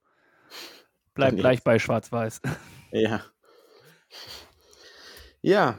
bleib 1.12 1.32
Dann 1.32 1.40
gleich 1.40 1.56
jetzt. 1.56 1.64
bei 1.64 1.78
Schwarz-Weiß. 1.78 2.40
Ja. 2.92 3.22
Ja. 5.42 5.78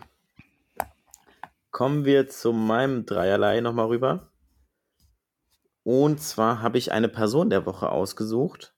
Kommen 1.72 2.04
wir 2.04 2.28
zu 2.28 2.52
meinem 2.52 3.06
Dreierlei 3.06 3.62
nochmal 3.62 3.88
rüber. 3.88 4.30
Und 5.86 6.20
zwar 6.20 6.64
habe 6.64 6.80
ich 6.80 6.92
eine 6.92 7.08
Person 7.08 7.52
der 7.52 7.68
Woche 7.68 7.90
ausgesucht. 7.90 8.74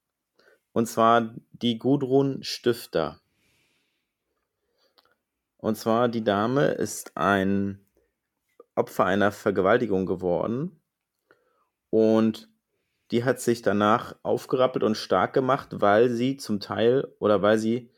Und 0.74 0.88
zwar 0.88 1.34
die 1.54 1.80
Gudrun 1.80 2.44
Stifter. 2.44 3.22
Und 5.56 5.78
zwar 5.78 6.10
die 6.10 6.26
Dame 6.26 6.66
ist 6.66 7.16
ein 7.16 7.80
Opfer 8.76 9.06
einer 9.06 9.32
Vergewaltigung 9.32 10.06
geworden. 10.06 10.82
Und 11.90 12.50
die 13.12 13.24
hat 13.24 13.40
sich 13.40 13.62
danach 13.62 14.18
aufgerappelt 14.24 14.84
und 14.84 14.96
stark 14.96 15.32
gemacht, 15.32 15.70
weil 15.80 16.10
sie 16.10 16.36
zum 16.36 16.60
Teil 16.60 17.08
oder 17.20 17.42
weil 17.42 17.58
sie 17.58 17.90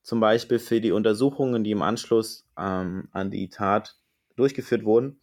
zum 0.00 0.18
Beispiel 0.18 0.58
für 0.58 0.80
die 0.80 0.92
Untersuchungen, 0.92 1.62
die 1.62 1.72
im 1.72 1.82
Anschluss 1.82 2.48
ähm, 2.56 3.08
an 3.12 3.30
die 3.30 3.50
Tat 3.50 3.98
durchgeführt 4.34 4.84
wurden, 4.86 5.20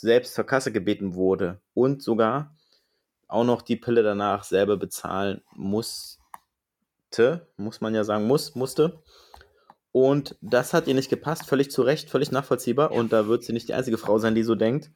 selbst 0.00 0.34
zur 0.34 0.44
Kasse 0.44 0.70
gebeten 0.70 1.14
wurde 1.14 1.60
und 1.74 2.02
sogar 2.02 2.54
auch 3.26 3.44
noch 3.44 3.62
die 3.62 3.76
Pille 3.76 4.04
danach 4.04 4.44
selber 4.44 4.76
bezahlen 4.76 5.42
musste, 5.56 6.18
muss 7.56 7.80
man 7.80 7.94
ja 7.94 8.04
sagen, 8.04 8.26
muss, 8.26 8.54
musste. 8.54 9.02
Und 9.90 10.36
das 10.40 10.72
hat 10.72 10.86
ihr 10.86 10.94
nicht 10.94 11.10
gepasst, 11.10 11.46
völlig 11.46 11.72
zu 11.72 11.82
Recht, 11.82 12.10
völlig 12.10 12.30
nachvollziehbar. 12.30 12.92
Und 12.92 13.12
da 13.12 13.26
wird 13.26 13.42
sie 13.42 13.52
nicht 13.52 13.68
die 13.68 13.74
einzige 13.74 13.98
Frau 13.98 14.18
sein, 14.18 14.36
die 14.36 14.44
so 14.44 14.54
denkt. 14.54 14.92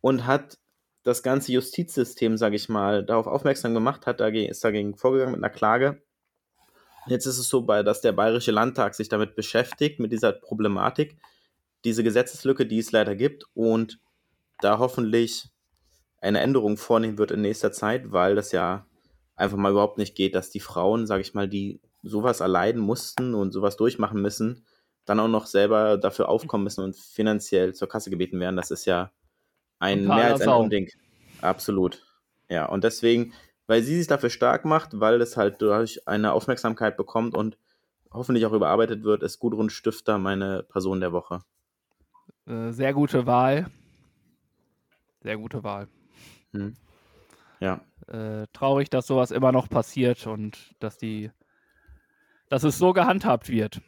Und 0.00 0.26
hat 0.26 0.58
das 1.02 1.24
ganze 1.24 1.50
Justizsystem, 1.50 2.36
sage 2.36 2.54
ich 2.54 2.68
mal, 2.68 3.04
darauf 3.04 3.26
aufmerksam 3.26 3.74
gemacht, 3.74 4.06
hat 4.06 4.20
dagegen, 4.20 4.48
ist 4.48 4.62
dagegen 4.62 4.94
vorgegangen 4.94 5.32
mit 5.32 5.42
einer 5.42 5.52
Klage. 5.52 6.02
Jetzt 7.08 7.26
ist 7.26 7.38
es 7.38 7.48
so, 7.48 7.62
dass 7.62 8.00
der 8.00 8.12
Bayerische 8.12 8.52
Landtag 8.52 8.94
sich 8.94 9.08
damit 9.08 9.34
beschäftigt, 9.34 9.98
mit 9.98 10.12
dieser 10.12 10.32
Problematik, 10.32 11.16
diese 11.84 12.04
Gesetzeslücke, 12.04 12.64
die 12.66 12.78
es 12.78 12.92
leider 12.92 13.16
gibt, 13.16 13.44
und 13.54 13.98
da 14.60 14.78
hoffentlich 14.78 15.50
eine 16.20 16.40
Änderung 16.40 16.76
vornehmen 16.76 17.18
wird 17.18 17.30
in 17.30 17.42
nächster 17.42 17.72
Zeit, 17.72 18.12
weil 18.12 18.34
das 18.34 18.52
ja 18.52 18.86
einfach 19.36 19.56
mal 19.56 19.72
überhaupt 19.72 19.98
nicht 19.98 20.14
geht, 20.14 20.34
dass 20.34 20.50
die 20.50 20.60
Frauen, 20.60 21.06
sage 21.06 21.20
ich 21.20 21.34
mal, 21.34 21.48
die 21.48 21.80
sowas 22.02 22.40
erleiden 22.40 22.80
mussten 22.80 23.34
und 23.34 23.52
sowas 23.52 23.76
durchmachen 23.76 24.20
müssen, 24.20 24.64
dann 25.04 25.20
auch 25.20 25.28
noch 25.28 25.46
selber 25.46 25.98
dafür 25.98 26.28
aufkommen 26.28 26.64
müssen 26.64 26.82
und 26.82 26.96
finanziell 26.96 27.74
zur 27.74 27.88
Kasse 27.88 28.10
gebeten 28.10 28.40
werden. 28.40 28.56
Das 28.56 28.70
ist 28.70 28.86
ja 28.86 29.12
ein 29.78 30.02
Totaler 30.02 30.16
mehr 30.16 30.32
als 30.32 30.40
ein. 30.42 30.48
Unding. 30.48 30.90
Absolut. 31.42 32.02
Ja, 32.48 32.66
und 32.66 32.84
deswegen, 32.84 33.32
weil 33.66 33.82
sie 33.82 33.96
sich 33.98 34.06
dafür 34.06 34.30
stark 34.30 34.64
macht, 34.64 35.00
weil 35.00 35.20
es 35.20 35.36
halt 35.36 35.60
durch 35.60 36.06
eine 36.08 36.32
Aufmerksamkeit 36.32 36.96
bekommt 36.96 37.34
und 37.34 37.58
hoffentlich 38.10 38.46
auch 38.46 38.52
überarbeitet 38.52 39.04
wird, 39.04 39.22
ist 39.22 39.38
Gudrun 39.38 39.70
Stifter 39.70 40.18
meine 40.18 40.62
Person 40.62 41.00
der 41.00 41.12
Woche. 41.12 41.40
Äh, 42.46 42.70
sehr 42.70 42.94
gute 42.94 43.26
Wahl. 43.26 43.66
Sehr 45.26 45.38
gute 45.38 45.64
Wahl. 45.64 45.88
Hm. 46.52 46.76
Ja, 47.58 47.80
Äh, 48.06 48.46
traurig, 48.52 48.90
dass 48.90 49.08
sowas 49.08 49.32
immer 49.32 49.50
noch 49.50 49.68
passiert 49.68 50.24
und 50.28 50.76
dass 50.78 50.98
die, 50.98 51.32
dass 52.48 52.62
es 52.62 52.78
so 52.78 52.92
gehandhabt 52.92 53.48
wird. 53.48 53.80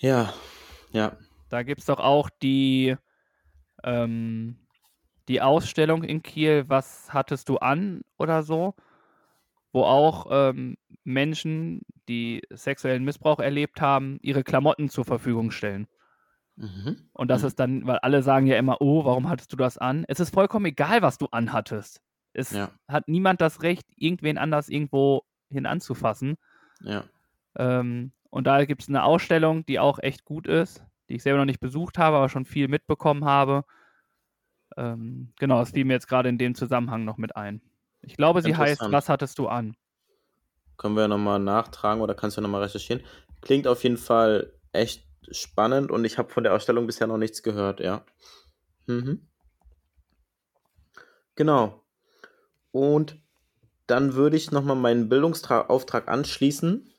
ja, 0.00 0.32
ja. 0.92 1.16
Da 1.48 1.62
gibt 1.62 1.80
es 1.80 1.86
doch 1.86 1.98
auch 1.98 2.28
die, 2.42 2.96
ähm, 3.84 4.56
die 5.28 5.40
Ausstellung 5.40 6.04
in 6.04 6.22
Kiel, 6.22 6.64
was 6.68 7.12
hattest 7.12 7.48
du 7.48 7.58
an 7.58 8.02
oder 8.18 8.42
so, 8.42 8.74
wo 9.72 9.84
auch 9.84 10.26
ähm, 10.30 10.76
Menschen, 11.04 11.82
die 12.08 12.42
sexuellen 12.50 13.04
Missbrauch 13.04 13.38
erlebt 13.40 13.80
haben, 13.80 14.18
ihre 14.22 14.44
Klamotten 14.44 14.88
zur 14.90 15.04
Verfügung 15.04 15.50
stellen. 15.50 15.86
Mhm. 16.56 17.08
Und 17.12 17.28
das 17.28 17.42
Mhm. 17.42 17.46
ist 17.48 17.60
dann, 17.60 17.86
weil 17.86 17.98
alle 17.98 18.22
sagen 18.22 18.46
ja 18.46 18.56
immer, 18.56 18.80
oh, 18.80 19.04
warum 19.04 19.28
hattest 19.28 19.52
du 19.52 19.56
das 19.56 19.78
an? 19.78 20.04
Es 20.08 20.20
ist 20.20 20.34
vollkommen 20.34 20.66
egal, 20.66 21.02
was 21.02 21.18
du 21.18 21.26
anhattest. 21.30 22.00
Es 22.32 22.50
Ja. 22.50 22.70
hat 22.88 23.08
niemand 23.08 23.40
das 23.40 23.62
Recht, 23.62 23.86
irgendwen 23.96 24.38
anders 24.38 24.68
irgendwo 24.68 25.22
hin 25.50 25.66
anzufassen. 25.66 26.36
Ja. 26.82 27.04
Ähm, 27.56 28.12
und 28.30 28.46
da 28.46 28.64
gibt 28.64 28.82
es 28.82 28.88
eine 28.88 29.02
Ausstellung, 29.02 29.66
die 29.66 29.80
auch 29.80 29.98
echt 29.98 30.24
gut 30.24 30.46
ist, 30.46 30.84
die 31.08 31.14
ich 31.16 31.22
selber 31.22 31.38
noch 31.40 31.46
nicht 31.46 31.60
besucht 31.60 31.98
habe, 31.98 32.16
aber 32.16 32.28
schon 32.28 32.44
viel 32.44 32.68
mitbekommen 32.68 33.24
habe. 33.24 33.64
Ähm, 34.76 35.32
genau, 35.38 35.58
das 35.58 35.70
fiel 35.72 35.84
mir 35.84 35.94
jetzt 35.94 36.06
gerade 36.06 36.28
in 36.28 36.38
dem 36.38 36.54
Zusammenhang 36.54 37.04
noch 37.04 37.16
mit 37.18 37.34
ein. 37.36 37.60
Ich 38.02 38.16
glaube, 38.16 38.42
sie 38.42 38.56
heißt. 38.56 38.80
Was 38.92 39.08
hattest 39.08 39.38
du 39.38 39.48
an? 39.48 39.74
Können 40.76 40.96
wir 40.96 41.08
nochmal 41.08 41.40
nachtragen 41.40 42.00
oder 42.00 42.14
kannst 42.14 42.36
du 42.36 42.40
nochmal 42.40 42.62
recherchieren? 42.62 43.02
Klingt 43.42 43.66
auf 43.66 43.82
jeden 43.82 43.98
Fall 43.98 44.52
echt 44.72 45.04
spannend 45.30 45.90
und 45.90 46.04
ich 46.04 46.18
habe 46.18 46.30
von 46.30 46.44
der 46.44 46.54
Ausstellung 46.54 46.86
bisher 46.86 47.06
noch 47.06 47.18
nichts 47.18 47.42
gehört, 47.42 47.80
ja. 47.80 48.04
Mhm. 48.86 49.28
Genau. 51.36 51.84
Und 52.72 53.18
dann 53.86 54.14
würde 54.14 54.36
ich 54.36 54.50
nochmal 54.52 54.76
meinen 54.76 55.08
Bildungsauftrag 55.08 56.08
anschließen. 56.08 56.92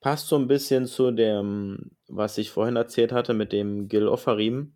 Passt 0.00 0.26
so 0.26 0.36
ein 0.36 0.48
bisschen 0.48 0.86
zu 0.86 1.10
dem, 1.10 1.92
was 2.08 2.38
ich 2.38 2.50
vorhin 2.50 2.76
erzählt 2.76 3.12
hatte 3.12 3.34
mit 3.34 3.52
dem 3.52 3.88
Gil 3.88 4.08
Offarim, 4.08 4.74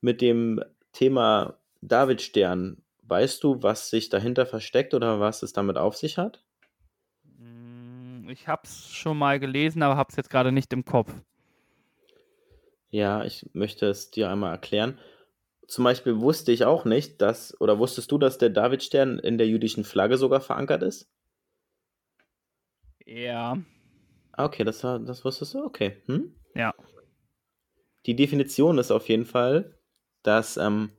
mit 0.00 0.20
dem 0.20 0.62
Thema 0.92 1.58
Davidstern. 1.80 2.82
Weißt 3.02 3.42
du, 3.42 3.62
was 3.62 3.90
sich 3.90 4.08
dahinter 4.10 4.46
versteckt 4.46 4.94
oder 4.94 5.18
was 5.20 5.42
es 5.42 5.52
damit 5.52 5.76
auf 5.76 5.96
sich 5.96 6.18
hat? 6.18 6.44
Mm, 7.38 8.28
Ich 8.28 8.48
habe 8.48 8.62
es 8.64 8.90
schon 8.92 9.18
mal 9.18 9.40
gelesen, 9.40 9.82
aber 9.82 9.96
habe 9.96 10.10
es 10.10 10.16
jetzt 10.16 10.30
gerade 10.30 10.52
nicht 10.52 10.72
im 10.72 10.84
Kopf. 10.84 11.12
Ja, 12.94 13.24
ich 13.24 13.50
möchte 13.54 13.86
es 13.88 14.12
dir 14.12 14.30
einmal 14.30 14.52
erklären. 14.52 15.00
Zum 15.66 15.82
Beispiel 15.82 16.20
wusste 16.20 16.52
ich 16.52 16.64
auch 16.64 16.84
nicht, 16.84 17.20
dass, 17.20 17.60
oder 17.60 17.80
wusstest 17.80 18.12
du, 18.12 18.18
dass 18.18 18.38
der 18.38 18.50
Davidstern 18.50 19.18
in 19.18 19.36
der 19.36 19.48
jüdischen 19.48 19.82
Flagge 19.82 20.16
sogar 20.16 20.40
verankert 20.40 20.84
ist? 20.84 21.10
Ja, 23.04 23.58
Ah, 24.30 24.44
okay, 24.44 24.62
das, 24.62 24.84
war- 24.84 25.00
das 25.00 25.24
wusstest 25.24 25.54
du? 25.54 25.64
Okay. 25.64 25.96
Hm? 26.06 26.36
ja. 26.54 26.72
Die 28.06 28.14
Definition 28.14 28.78
ist 28.78 28.92
auf 28.92 29.08
jeden 29.08 29.26
Fall, 29.26 29.76
dass 30.22 30.56
ähm, 30.56 30.90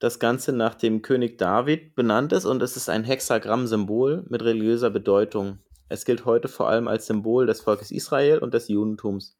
das 0.00 0.18
Ganze 0.18 0.52
nach 0.52 0.74
dem 0.74 1.00
König 1.02 1.38
David 1.38 1.94
benannt 1.94 2.32
ist 2.32 2.44
und 2.44 2.60
es 2.60 2.76
ist 2.76 2.88
ein 2.88 3.04
Hexagramm-Symbol 3.04 4.24
mit 4.28 4.42
religiöser 4.42 4.90
Bedeutung. 4.90 5.60
Es 5.88 6.04
gilt 6.04 6.24
heute 6.24 6.48
vor 6.48 6.68
allem 6.68 6.88
als 6.88 7.06
Symbol 7.06 7.46
des 7.46 7.60
Volkes 7.60 7.92
Israel 7.92 8.40
und 8.40 8.52
des 8.52 8.66
Judentums. 8.66 9.38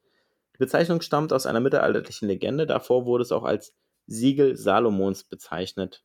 Die 0.58 0.64
Bezeichnung 0.64 1.00
stammt 1.00 1.32
aus 1.32 1.46
einer 1.46 1.60
mittelalterlichen 1.60 2.26
Legende, 2.26 2.66
davor 2.66 3.06
wurde 3.06 3.22
es 3.22 3.30
auch 3.30 3.44
als 3.44 3.76
Siegel 4.06 4.56
Salomons 4.56 5.22
bezeichnet. 5.22 6.02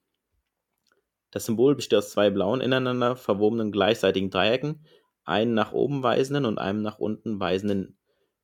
Das 1.31 1.45
Symbol 1.45 1.73
besteht 1.73 1.97
aus 1.97 2.11
zwei 2.11 2.29
blauen, 2.29 2.61
ineinander 2.61 3.15
verwobenen 3.15 3.71
gleichseitigen 3.71 4.29
Dreiecken, 4.29 4.85
einen 5.23 5.55
nach 5.55 5.71
oben 5.71 6.03
weisenden 6.03 6.45
und 6.45 6.59
einem 6.59 6.83
nach 6.83 6.99
unten 6.99 7.39
weisenden, 7.39 7.97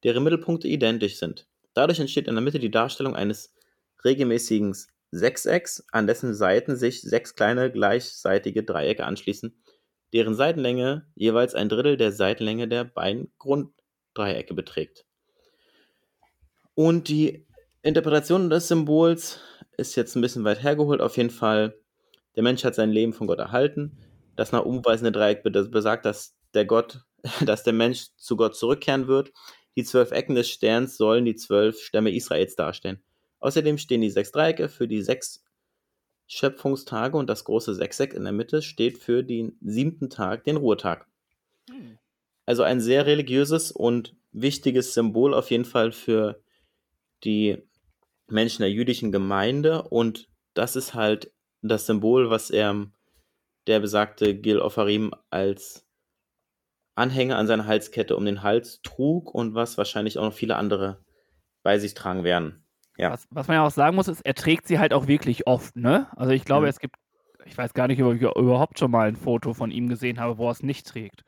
deren 0.03 0.23
Mittelpunkte 0.23 0.67
identisch 0.67 1.17
sind. 1.17 1.47
Dadurch 1.75 1.99
entsteht 1.99 2.27
in 2.27 2.33
der 2.33 2.43
Mitte 2.43 2.57
die 2.57 2.71
Darstellung 2.71 3.15
eines 3.15 3.53
regelmäßigen 4.03 4.75
Sechsecks, 5.11 5.85
an 5.91 6.07
dessen 6.07 6.33
Seiten 6.33 6.75
sich 6.75 7.01
sechs 7.01 7.35
kleine 7.35 7.71
gleichseitige 7.71 8.63
Dreiecke 8.63 9.05
anschließen, 9.05 9.61
deren 10.13 10.33
Seitenlänge 10.33 11.05
jeweils 11.13 11.53
ein 11.53 11.69
Drittel 11.69 11.97
der 11.97 12.11
Seitenlänge 12.11 12.67
der 12.67 12.85
beiden 12.85 13.31
Grunddreiecke 13.37 14.55
beträgt. 14.55 15.05
Und 16.81 17.09
die 17.09 17.45
Interpretation 17.81 18.49
des 18.49 18.69
Symbols 18.69 19.41
ist 19.75 19.97
jetzt 19.97 20.15
ein 20.15 20.21
bisschen 20.21 20.45
weit 20.45 20.63
hergeholt. 20.63 21.01
Auf 21.01 21.17
jeden 21.17 21.29
Fall, 21.29 21.77
der 22.37 22.43
Mensch 22.43 22.63
hat 22.63 22.73
sein 22.73 22.89
Leben 22.89 23.11
von 23.11 23.27
Gott 23.27 23.39
erhalten. 23.39 23.97
Das 24.37 24.53
nach 24.53 24.63
oben 24.63 24.85
weisende 24.85 25.11
Dreieck 25.11 25.43
be- 25.43 25.51
besagt, 25.51 26.05
dass 26.05 26.37
der 26.53 26.63
Gott, 26.63 27.01
dass 27.45 27.63
der 27.63 27.73
Mensch 27.73 28.15
zu 28.15 28.37
Gott 28.37 28.55
zurückkehren 28.55 29.09
wird. 29.09 29.33
Die 29.75 29.83
zwölf 29.83 30.11
Ecken 30.11 30.35
des 30.35 30.49
Sterns 30.49 30.95
sollen 30.95 31.25
die 31.25 31.35
zwölf 31.35 31.81
Stämme 31.81 32.15
Israels 32.15 32.55
darstellen. 32.55 33.03
Außerdem 33.41 33.77
stehen 33.77 33.99
die 33.99 34.09
sechs 34.09 34.31
Dreiecke 34.31 34.69
für 34.69 34.87
die 34.87 35.01
sechs 35.01 35.43
Schöpfungstage 36.27 37.17
und 37.17 37.29
das 37.29 37.43
große 37.43 37.75
Sechseck 37.75 38.13
in 38.13 38.23
der 38.23 38.31
Mitte 38.31 38.61
steht 38.61 38.99
für 38.99 39.21
den 39.21 39.57
siebten 39.59 40.09
Tag, 40.09 40.45
den 40.45 40.55
Ruhetag. 40.55 41.07
also 42.45 42.63
ein 42.63 42.79
sehr 42.79 43.05
religiöses 43.05 43.73
und 43.73 44.15
wichtiges 44.31 44.93
Symbol 44.93 45.33
auf 45.33 45.51
jeden 45.51 45.65
Fall 45.65 45.91
für 45.91 46.41
die 47.23 47.63
Menschen 48.27 48.61
der 48.61 48.71
jüdischen 48.71 49.11
Gemeinde 49.11 49.83
und 49.83 50.29
das 50.53 50.75
ist 50.75 50.93
halt 50.93 51.31
das 51.61 51.85
Symbol, 51.85 52.29
was 52.29 52.49
er, 52.49 52.87
der 53.67 53.79
besagte 53.79 54.35
Gil 54.35 54.59
Ofarim, 54.59 55.13
als 55.29 55.85
Anhänger 56.95 57.37
an 57.37 57.47
seiner 57.47 57.65
Halskette 57.65 58.15
um 58.15 58.25
den 58.25 58.43
Hals 58.43 58.81
trug 58.81 59.33
und 59.33 59.55
was 59.55 59.77
wahrscheinlich 59.77 60.17
auch 60.17 60.25
noch 60.25 60.33
viele 60.33 60.55
andere 60.57 61.03
bei 61.63 61.79
sich 61.79 61.93
tragen 61.93 62.23
werden. 62.23 62.65
Ja. 62.97 63.11
Was, 63.11 63.27
was 63.31 63.47
man 63.47 63.55
ja 63.55 63.65
auch 63.65 63.71
sagen 63.71 63.95
muss, 63.95 64.07
ist, 64.09 64.21
er 64.25 64.33
trägt 64.35 64.67
sie 64.67 64.79
halt 64.79 64.93
auch 64.93 65.07
wirklich 65.07 65.47
oft, 65.47 65.75
ne? 65.75 66.07
Also 66.17 66.33
ich 66.33 66.43
glaube, 66.43 66.65
Mhm. 66.65 66.69
es 66.69 66.79
gibt, 66.79 66.95
ich 67.45 67.57
weiß 67.57 67.73
gar 67.73 67.87
nicht, 67.87 68.01
ob 68.03 68.13
ich 68.13 68.21
überhaupt 68.21 68.79
schon 68.79 68.91
mal 68.91 69.07
ein 69.07 69.15
Foto 69.15 69.53
von 69.53 69.71
ihm 69.71 69.87
gesehen 69.87 70.19
habe, 70.19 70.37
wo 70.37 70.47
er 70.47 70.51
es 70.51 70.61
nicht 70.63 70.87
trägt. 70.87 71.23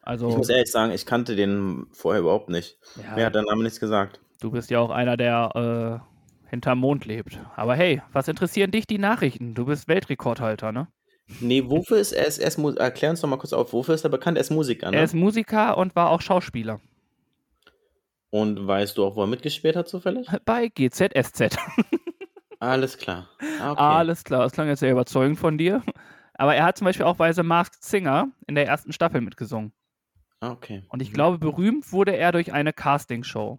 Also, 0.00 0.28
Ich 0.30 0.36
muss 0.36 0.48
ehrlich 0.48 0.70
sagen, 0.70 0.92
ich 0.92 1.04
kannte 1.04 1.36
den 1.36 1.86
vorher 1.92 2.20
überhaupt 2.20 2.48
nicht. 2.48 2.78
ja, 3.02 3.14
Mir 3.16 3.26
hat 3.26 3.34
der 3.34 3.42
Name 3.42 3.64
nichts 3.64 3.80
gesagt. 3.80 4.20
Du 4.40 4.50
bist 4.50 4.70
ja 4.70 4.78
auch 4.80 4.90
einer, 4.90 5.16
der 5.16 6.02
äh, 6.46 6.48
hinterm 6.50 6.78
Mond 6.80 7.04
lebt. 7.04 7.38
Aber 7.56 7.74
hey, 7.74 8.02
was 8.12 8.28
interessieren 8.28 8.70
dich 8.70 8.86
die 8.86 8.98
Nachrichten? 8.98 9.54
Du 9.54 9.66
bist 9.66 9.88
Weltrekordhalter, 9.88 10.72
ne? 10.72 10.88
Nee, 11.40 11.64
wofür 11.68 11.98
ist 11.98 12.12
er? 12.12 12.26
Ist, 12.26 12.38
er 12.38 12.48
ist, 12.48 12.58
erklär 12.78 13.10
uns 13.10 13.20
doch 13.20 13.28
mal 13.28 13.36
kurz 13.36 13.52
auf, 13.52 13.72
wofür 13.72 13.94
ist 13.94 14.04
er 14.04 14.10
bekannt? 14.10 14.38
Er 14.38 14.40
ist 14.42 14.50
Musiker, 14.50 14.90
ne? 14.90 14.96
Er 14.96 15.04
ist 15.04 15.14
Musiker 15.14 15.76
und 15.76 15.94
war 15.94 16.10
auch 16.10 16.22
Schauspieler. 16.22 16.80
Und 18.30 18.66
weißt 18.66 18.96
du 18.98 19.04
auch, 19.04 19.16
wo 19.16 19.22
er 19.22 19.26
mitgespielt 19.26 19.76
hat, 19.76 19.88
zufällig? 19.88 20.26
Bei 20.44 20.68
GZSZ. 20.68 21.56
Alles 22.60 22.98
klar. 22.98 23.28
Okay. 23.40 23.80
Alles 23.80 24.24
klar, 24.24 24.42
das 24.42 24.52
klang 24.52 24.68
jetzt 24.68 24.80
sehr 24.80 24.90
überzeugend 24.92 25.38
von 25.38 25.58
dir. 25.58 25.82
Aber 26.34 26.54
er 26.54 26.64
hat 26.64 26.76
zum 26.78 26.84
Beispiel 26.86 27.06
auch 27.06 27.16
bei 27.16 27.32
The 27.32 27.42
Masked 27.42 27.82
Singer 27.82 28.28
in 28.46 28.54
der 28.54 28.66
ersten 28.66 28.92
Staffel 28.92 29.20
mitgesungen. 29.20 29.72
Ah, 30.40 30.50
okay. 30.50 30.82
Und 30.88 31.02
ich 31.02 31.10
Mhm. 31.10 31.14
glaube, 31.14 31.38
berühmt 31.38 31.92
wurde 31.92 32.16
er 32.16 32.32
durch 32.32 32.52
eine 32.52 32.72
Castingshow. 32.72 33.58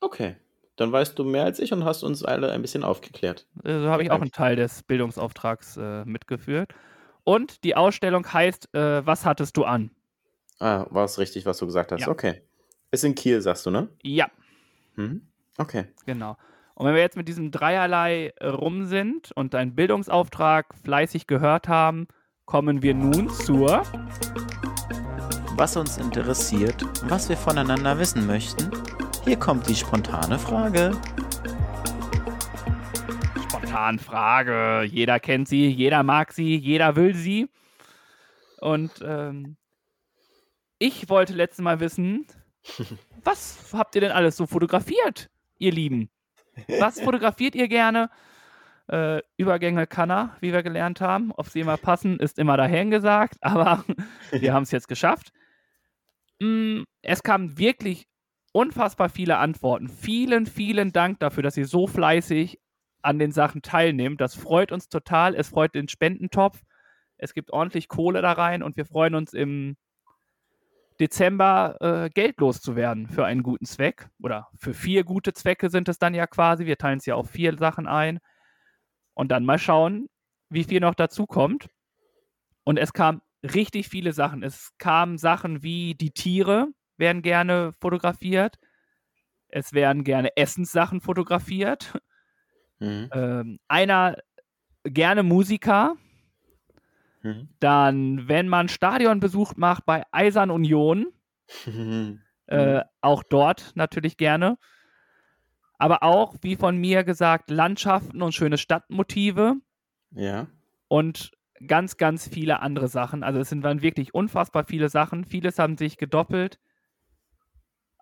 Okay. 0.00 0.36
Dann 0.76 0.92
weißt 0.92 1.18
du 1.18 1.24
mehr 1.24 1.44
als 1.44 1.58
ich 1.58 1.72
und 1.72 1.84
hast 1.84 2.02
uns 2.02 2.22
alle 2.22 2.52
ein 2.52 2.60
bisschen 2.62 2.84
aufgeklärt. 2.84 3.46
Äh, 3.64 3.80
So 3.80 3.88
habe 3.88 4.02
ich 4.02 4.10
auch 4.10 4.20
einen 4.20 4.30
Teil 4.32 4.56
des 4.56 4.82
Bildungsauftrags 4.82 5.76
äh, 5.78 6.04
mitgeführt. 6.04 6.74
Und 7.24 7.64
die 7.64 7.74
Ausstellung 7.76 8.30
heißt 8.30 8.74
äh, 8.74 9.04
Was 9.06 9.24
hattest 9.24 9.56
du 9.56 9.64
an? 9.64 9.90
Ah, 10.60 10.86
war 10.90 11.04
es 11.04 11.18
richtig, 11.18 11.46
was 11.46 11.58
du 11.58 11.66
gesagt 11.66 11.92
hast. 11.92 12.00
Ja. 12.02 12.08
Okay. 12.08 12.42
Ist 12.90 13.04
in 13.04 13.14
Kiel, 13.14 13.40
sagst 13.40 13.64
du, 13.66 13.70
ne? 13.70 13.88
Ja, 14.02 14.28
Mhm. 14.96 15.22
Okay. 15.58 15.86
genau. 16.06 16.36
Und 16.74 16.86
wenn 16.86 16.94
wir 16.94 17.00
jetzt 17.00 17.16
mit 17.16 17.26
diesem 17.28 17.50
Dreierlei 17.50 18.32
rum 18.42 18.84
sind 18.86 19.32
und 19.32 19.54
deinen 19.54 19.74
Bildungsauftrag 19.74 20.74
fleißig 20.84 21.26
gehört 21.26 21.68
haben, 21.68 22.06
kommen 22.44 22.82
wir 22.82 22.94
nun 22.94 23.28
zur 23.30 23.82
was 25.56 25.74
uns 25.76 25.96
interessiert, 25.96 26.82
was 27.08 27.28
wir 27.30 27.36
voneinander 27.36 27.98
wissen 27.98 28.26
möchten. 28.26 28.70
Hier 29.26 29.36
kommt 29.36 29.68
die 29.68 29.74
spontane 29.74 30.38
Frage. 30.38 30.92
spontanen 33.42 33.98
Frage. 33.98 34.84
Jeder 34.84 35.18
kennt 35.18 35.48
sie, 35.48 35.66
jeder 35.66 36.04
mag 36.04 36.32
sie, 36.32 36.56
jeder 36.56 36.94
will 36.94 37.12
sie. 37.12 37.48
Und 38.60 38.92
ähm, 39.02 39.56
ich 40.78 41.08
wollte 41.08 41.32
letztes 41.32 41.64
Mal 41.64 41.80
wissen, 41.80 42.24
was 43.24 43.72
habt 43.72 43.96
ihr 43.96 44.02
denn 44.02 44.12
alles 44.12 44.36
so 44.36 44.46
fotografiert, 44.46 45.28
ihr 45.58 45.72
Lieben? 45.72 46.08
Was 46.78 47.00
fotografiert 47.00 47.56
ihr 47.56 47.66
gerne? 47.66 48.10
Äh, 48.86 49.22
Übergänge 49.36 49.88
kann 49.88 50.08
er, 50.08 50.36
wie 50.40 50.52
wir 50.52 50.62
gelernt 50.62 51.00
haben. 51.00 51.32
Ob 51.32 51.48
sie 51.48 51.58
immer 51.58 51.76
passen, 51.76 52.20
ist 52.20 52.38
immer 52.38 52.56
dahingesagt, 52.56 53.38
aber 53.40 53.84
wir 54.30 54.54
haben 54.54 54.62
es 54.62 54.70
jetzt 54.70 54.86
geschafft. 54.86 55.32
Mm, 56.40 56.84
es 57.02 57.24
kamen 57.24 57.58
wirklich 57.58 58.06
unfassbar 58.56 59.10
viele 59.10 59.36
Antworten. 59.36 59.86
Vielen, 59.86 60.46
vielen 60.46 60.90
Dank 60.90 61.20
dafür, 61.20 61.42
dass 61.42 61.58
ihr 61.58 61.66
so 61.66 61.86
fleißig 61.86 62.58
an 63.02 63.18
den 63.18 63.30
Sachen 63.30 63.60
teilnimmt. 63.60 64.18
Das 64.18 64.34
freut 64.34 64.72
uns 64.72 64.88
total. 64.88 65.34
Es 65.34 65.50
freut 65.50 65.74
den 65.74 65.88
Spendentopf. 65.88 66.62
Es 67.18 67.34
gibt 67.34 67.50
ordentlich 67.52 67.86
Kohle 67.88 68.22
da 68.22 68.32
rein 68.32 68.62
und 68.62 68.78
wir 68.78 68.86
freuen 68.86 69.14
uns 69.14 69.34
im 69.34 69.76
Dezember 70.98 71.76
äh, 71.80 72.08
Geld 72.08 72.40
loszuwerden 72.40 73.08
für 73.08 73.26
einen 73.26 73.42
guten 73.42 73.66
Zweck. 73.66 74.08
Oder 74.22 74.48
für 74.56 74.72
vier 74.72 75.04
gute 75.04 75.34
Zwecke 75.34 75.68
sind 75.68 75.90
es 75.90 75.98
dann 75.98 76.14
ja 76.14 76.26
quasi. 76.26 76.64
Wir 76.64 76.78
teilen 76.78 76.98
es 76.98 77.04
ja 77.04 77.14
auf 77.14 77.28
vier 77.28 77.58
Sachen 77.58 77.86
ein. 77.86 78.20
Und 79.12 79.32
dann 79.32 79.44
mal 79.44 79.58
schauen, 79.58 80.08
wie 80.48 80.64
viel 80.64 80.80
noch 80.80 80.94
dazu 80.94 81.26
kommt. 81.26 81.68
Und 82.64 82.78
es 82.78 82.94
kam 82.94 83.20
richtig 83.42 83.90
viele 83.90 84.14
Sachen. 84.14 84.42
Es 84.42 84.72
kamen 84.78 85.18
Sachen 85.18 85.62
wie 85.62 85.94
die 85.94 86.12
Tiere 86.12 86.68
werden 86.96 87.22
gerne 87.22 87.74
fotografiert. 87.80 88.58
Es 89.48 89.72
werden 89.72 90.04
gerne 90.04 90.36
Essenssachen 90.36 91.00
fotografiert. 91.00 91.98
Mhm. 92.78 93.10
Ähm, 93.12 93.58
einer 93.68 94.16
gerne 94.84 95.22
Musiker. 95.22 95.96
Mhm. 97.22 97.48
Dann, 97.60 98.28
wenn 98.28 98.48
man 98.48 98.68
Stadionbesuch 98.68 99.56
macht 99.56 99.86
bei 99.86 100.04
Eisern 100.12 100.50
Union, 100.50 101.06
Mhm. 101.66 102.20
äh, 102.46 102.82
auch 103.00 103.22
dort 103.22 103.72
natürlich 103.74 104.16
gerne. 104.16 104.58
Aber 105.78 106.02
auch, 106.02 106.36
wie 106.42 106.56
von 106.56 106.76
mir 106.76 107.04
gesagt, 107.04 107.50
Landschaften 107.50 108.22
und 108.22 108.32
schöne 108.32 108.56
Stadtmotive 108.56 109.56
ja. 110.12 110.46
und 110.88 111.32
ganz, 111.66 111.96
ganz 111.96 112.28
viele 112.28 112.60
andere 112.60 112.88
Sachen. 112.88 113.22
Also 113.22 113.40
es 113.40 113.48
sind 113.48 113.62
waren 113.62 113.82
wirklich 113.82 114.14
unfassbar 114.14 114.64
viele 114.64 114.88
Sachen. 114.88 115.24
Vieles 115.24 115.58
haben 115.58 115.76
sich 115.76 115.98
gedoppelt. 115.98 116.58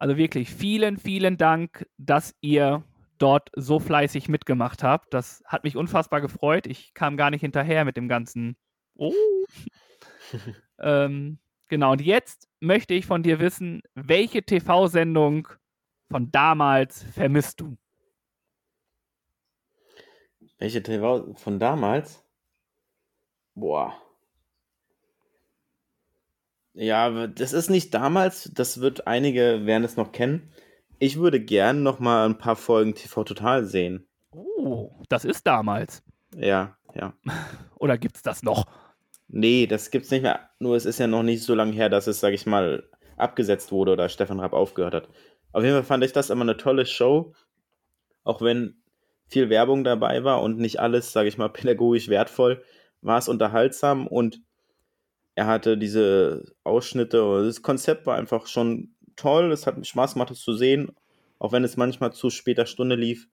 Also 0.04 0.18
wirklich 0.18 0.50
vielen, 0.50 0.98
vielen 0.98 1.38
Dank, 1.38 1.88
dass 1.96 2.34
ihr 2.42 2.84
dort 3.16 3.50
so 3.54 3.80
fleißig 3.80 4.28
mitgemacht 4.28 4.82
habt. 4.82 5.14
Das 5.14 5.42
hat 5.46 5.64
mich 5.64 5.78
unfassbar 5.78 6.20
gefreut. 6.20 6.66
Ich 6.66 6.92
kam 6.92 7.16
gar 7.16 7.30
nicht 7.30 7.40
hinterher 7.40 7.86
mit 7.86 7.96
dem 7.96 8.06
ganzen. 8.06 8.54
Oh. 8.96 9.14
ähm, 10.78 11.38
genau, 11.68 11.92
und 11.92 12.02
jetzt 12.02 12.50
möchte 12.60 12.92
ich 12.92 13.06
von 13.06 13.22
dir 13.22 13.40
wissen, 13.40 13.80
welche 13.94 14.42
TV-Sendung 14.42 15.48
von 16.10 16.30
damals 16.30 17.02
vermisst 17.14 17.62
du? 17.62 17.78
Welche 20.58 20.82
TV 20.82 21.32
von 21.32 21.58
damals? 21.58 22.22
Boah. 23.54 24.03
Ja, 26.74 27.28
das 27.28 27.52
ist 27.52 27.70
nicht 27.70 27.94
damals, 27.94 28.50
das 28.52 28.80
wird 28.80 29.06
einige 29.06 29.64
werden 29.64 29.84
es 29.84 29.96
noch 29.96 30.10
kennen. 30.10 30.50
Ich 30.98 31.18
würde 31.18 31.40
gern 31.40 31.82
noch 31.82 32.00
mal 32.00 32.26
ein 32.26 32.38
paar 32.38 32.56
Folgen 32.56 32.94
TV 32.94 33.24
Total 33.24 33.64
sehen. 33.64 34.06
Oh, 34.32 34.90
das 35.08 35.24
ist 35.24 35.46
damals. 35.46 36.02
Ja, 36.36 36.76
ja. 36.94 37.14
Oder 37.78 37.96
gibt 37.96 38.16
es 38.16 38.22
das 38.22 38.42
noch? 38.42 38.66
Nee, 39.28 39.66
das 39.66 39.90
gibt's 39.90 40.10
nicht 40.10 40.22
mehr. 40.22 40.50
Nur 40.58 40.76
es 40.76 40.84
ist 40.84 40.98
ja 40.98 41.06
noch 41.06 41.22
nicht 41.22 41.44
so 41.44 41.54
lange 41.54 41.72
her, 41.72 41.88
dass 41.88 42.06
es, 42.06 42.20
sag 42.20 42.32
ich 42.34 42.46
mal, 42.46 42.88
abgesetzt 43.16 43.70
wurde 43.70 43.92
oder 43.92 44.08
Stefan 44.08 44.40
Rapp 44.40 44.52
aufgehört 44.52 44.94
hat. 44.94 45.08
Auf 45.52 45.62
jeden 45.62 45.74
Fall 45.74 45.84
fand 45.84 46.04
ich 46.04 46.12
das 46.12 46.30
immer 46.30 46.42
eine 46.42 46.56
tolle 46.56 46.86
Show. 46.86 47.32
Auch 48.24 48.42
wenn 48.42 48.82
viel 49.28 49.50
Werbung 49.50 49.84
dabei 49.84 50.24
war 50.24 50.42
und 50.42 50.58
nicht 50.58 50.80
alles, 50.80 51.12
sag 51.12 51.26
ich 51.26 51.38
mal, 51.38 51.48
pädagogisch 51.52 52.08
wertvoll, 52.08 52.62
war 53.00 53.18
es 53.18 53.28
unterhaltsam 53.28 54.06
und 54.06 54.40
er 55.34 55.46
hatte 55.46 55.76
diese 55.76 56.44
Ausschnitte. 56.62 57.24
und 57.24 57.46
Das 57.46 57.62
Konzept 57.62 58.06
war 58.06 58.16
einfach 58.16 58.46
schon 58.46 58.94
toll. 59.16 59.52
Es 59.52 59.66
hat 59.66 59.84
Spaß 59.84 60.14
gemacht, 60.14 60.30
es 60.30 60.40
zu 60.40 60.54
sehen, 60.54 60.92
auch 61.38 61.52
wenn 61.52 61.64
es 61.64 61.76
manchmal 61.76 62.12
zu 62.12 62.30
später 62.30 62.66
Stunde 62.66 62.96
lief. 62.96 63.28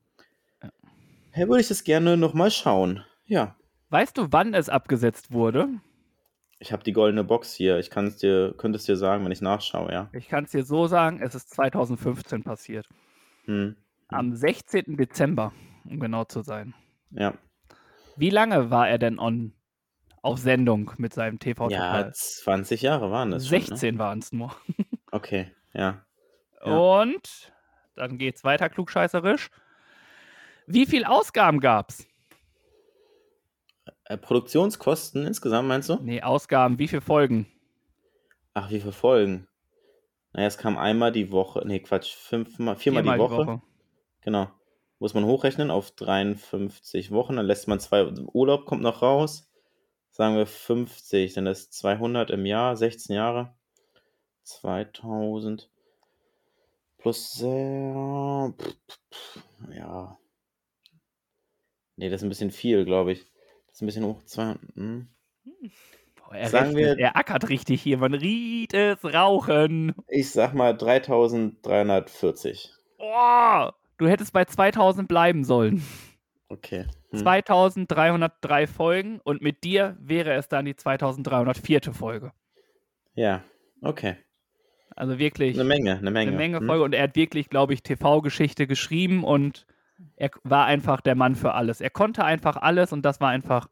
Hey, 1.32 1.47
würde 1.47 1.62
ich 1.62 1.68
das 1.68 1.84
gerne 1.84 2.18
nochmal 2.18 2.52
schauen. 2.52 3.04
Ja. 3.26 3.56
Weißt 3.89 4.18
du, 4.18 4.28
wann 4.32 4.54
es 4.54 4.70
abgesetzt 4.70 5.32
wurde? 5.32 5.70
Ich 6.60 6.72
habe 6.72 6.84
die 6.84 6.91
goldene 6.91 7.24
Box 7.24 7.54
hier. 7.54 7.80
Ich 7.80 7.89
kann 7.89 8.08
es 8.08 8.18
dir, 8.18 8.54
könnte 8.58 8.78
es 8.78 8.86
dir 8.86 8.95
sagen, 8.95 9.24
wenn 9.24 9.32
ich 9.32 9.41
nachschaue, 9.41 9.91
ja. 9.91 10.10
Ich 10.14 10.28
kann 10.28 10.43
es 10.43 10.52
dir 10.52 10.64
so 10.64 10.88
sagen, 10.88 11.20
es 11.22 11.36
ist 11.36 11.49
2015 11.52 12.43
passiert. 12.43 12.88
Hm. 13.45 13.76
Am 14.10 14.36
16. 14.36 14.97
Dezember, 14.97 15.54
um 15.86 15.99
genau 15.99 16.26
zu 16.26 16.41
sein. 16.41 16.74
Ja. 17.12 17.34
Wie 18.18 18.30
lange 18.30 18.70
war 18.70 18.89
er 18.89 18.97
denn 18.97 19.20
on 19.20 19.54
auf 20.22 20.39
Sendung 20.39 20.91
mit 20.97 21.13
seinem 21.13 21.39
TV 21.39 21.69
Ja, 21.69 21.97
Total? 21.97 22.13
20 22.13 22.82
Jahre 22.82 23.11
waren 23.11 23.32
das. 23.32 23.47
Schon, 23.47 23.59
16 23.59 23.97
waren 23.99 24.19
es 24.19 24.32
nur. 24.32 24.55
ne? 24.78 24.86
Okay, 25.13 25.51
ja. 25.74 26.05
Ja. 26.65 26.78
Und 26.78 27.51
dann 27.95 28.17
geht's 28.17 28.45
weiter 28.45 28.69
klugscheißerisch. 28.69 29.49
Wie 30.67 30.86
viel 30.86 31.03
Ausgaben 31.03 31.59
gab's? 31.59 32.07
Äh, 34.05 34.17
Produktionskosten 34.17 35.26
insgesamt, 35.26 35.67
meinst 35.67 35.89
du? 35.89 35.97
Nee, 36.01 36.22
Ausgaben, 36.22 36.80
wie 36.80 36.88
viele 36.88 37.01
Folgen? 37.01 37.47
Ach, 38.53 38.69
wie 38.69 38.80
viele 38.80 38.93
Folgen? 38.93 39.47
Naja, 40.34 40.47
es 40.47 40.57
kam 40.57 40.78
einmal 40.78 41.11
die 41.11 41.32
Woche. 41.32 41.63
Nee, 41.65 41.80
Quatsch, 41.80 42.13
fünfmal, 42.15 42.78
viermal, 42.78 43.03
die, 43.03 43.09
Woche. 43.09 43.61
Genau. 44.22 44.49
Muss 44.99 45.13
man 45.13 45.26
hochrechnen 45.26 45.72
auf 45.72 45.91
53 45.91 47.11
Wochen, 47.11 47.36
dann 47.36 47.45
lässt 47.45 47.67
man 47.67 47.80
zwei. 47.80 48.05
Urlaub 48.34 48.65
kommt 48.65 48.82
noch 48.82 49.01
raus. 49.01 49.51
Sagen 50.22 50.38
wir 50.38 50.45
50, 50.45 51.34
sind 51.34 51.45
das 51.45 51.72
200 51.72 52.30
im 52.30 52.45
Jahr, 52.45 52.78
16 52.78 53.15
Jahre. 53.15 53.55
2000 54.43 55.67
plus 56.99 57.34
sehr, 57.34 58.53
ja. 59.76 60.19
Nee, 61.95 62.09
das 62.11 62.22
ist 62.22 62.24
ein 62.24 62.30
bisschen 62.30 62.51
viel, 62.51 62.86
glaube 62.86 63.13
ich. 63.13 63.26
Das 63.65 63.78
ist 63.78 63.82
ein 63.82 63.88
bisschen 63.88 64.05
hoch. 64.05 64.22
200, 64.26 64.59
hm. 64.76 65.07
Boah, 66.17 66.36
er, 66.36 66.49
Sagen 66.49 66.76
rechnet, 66.76 66.97
wir- 66.99 67.03
er 67.03 67.15
ackert 67.17 67.49
richtig 67.49 67.82
hier, 67.82 67.97
man 67.97 68.13
riecht 68.13 68.76
es 68.76 69.03
rauchen. 69.03 69.95
Ich 70.07 70.30
sag 70.30 70.53
mal 70.53 70.78
3340. 70.78 72.72
Boah, 72.99 73.74
du 73.97 74.07
hättest 74.07 74.34
bei 74.34 74.45
2000 74.45 75.07
bleiben 75.07 75.43
sollen. 75.43 75.84
Okay. 76.52 76.86
Hm. 77.12 77.20
2303 77.20 78.68
Folgen 78.68 79.22
und 79.24 79.41
mit 79.41 79.64
dir 79.64 79.95
wäre 80.02 80.34
es 80.34 80.49
dann 80.49 80.66
die 80.66 80.76
2304. 80.76 81.93
Folge. 81.93 82.34
Ja, 83.16 83.43
okay. 83.82 84.18
Also 84.95 85.18
wirklich 85.18 85.56
Eine 85.56 85.64
Menge, 85.64 85.97
eine 85.97 86.12
Menge. 86.12 86.28
eine 86.30 86.38
Menge 86.38 86.60
Hm. 86.60 86.68
Folge 86.68 86.84
und 86.84 86.93
er 86.93 87.04
hat 87.04 87.16
wirklich, 87.16 87.49
glaube 87.49 87.74
ich, 87.74 87.84
TV-Geschichte 87.84 88.68
geschrieben 88.68 89.24
und 89.24 89.66
er 90.18 90.30
war 90.43 90.66
einfach 90.66 90.99
der 90.99 91.16
Mann 91.16 91.36
für 91.36 91.54
alles. 91.54 91.80
Er 91.80 91.89
konnte 91.89 92.26
einfach 92.26 92.58
alles 92.58 92.91
und 92.91 93.04
das 93.04 93.22
war 93.22 93.30
einfach 93.30 93.70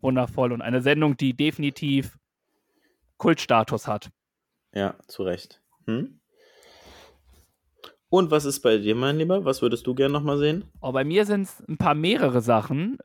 wundervoll 0.00 0.52
und 0.52 0.62
eine 0.62 0.82
Sendung, 0.82 1.16
die 1.16 1.34
definitiv 1.34 2.16
Kultstatus 3.16 3.88
hat. 3.88 4.10
Ja, 4.72 4.94
zu 5.08 5.24
Recht. 5.24 5.62
Hm? 5.86 6.20
Und 8.14 8.30
was 8.30 8.44
ist 8.44 8.60
bei 8.60 8.78
dir, 8.78 8.94
mein 8.94 9.18
Lieber? 9.18 9.44
Was 9.44 9.60
würdest 9.60 9.88
du 9.88 9.92
gerne 9.96 10.12
nochmal 10.12 10.38
sehen? 10.38 10.62
Aber 10.80 10.92
bei 10.92 11.04
mir 11.04 11.26
sind 11.26 11.42
es 11.42 11.64
ein 11.68 11.78
paar 11.78 11.96
mehrere 11.96 12.42
Sachen. 12.42 12.96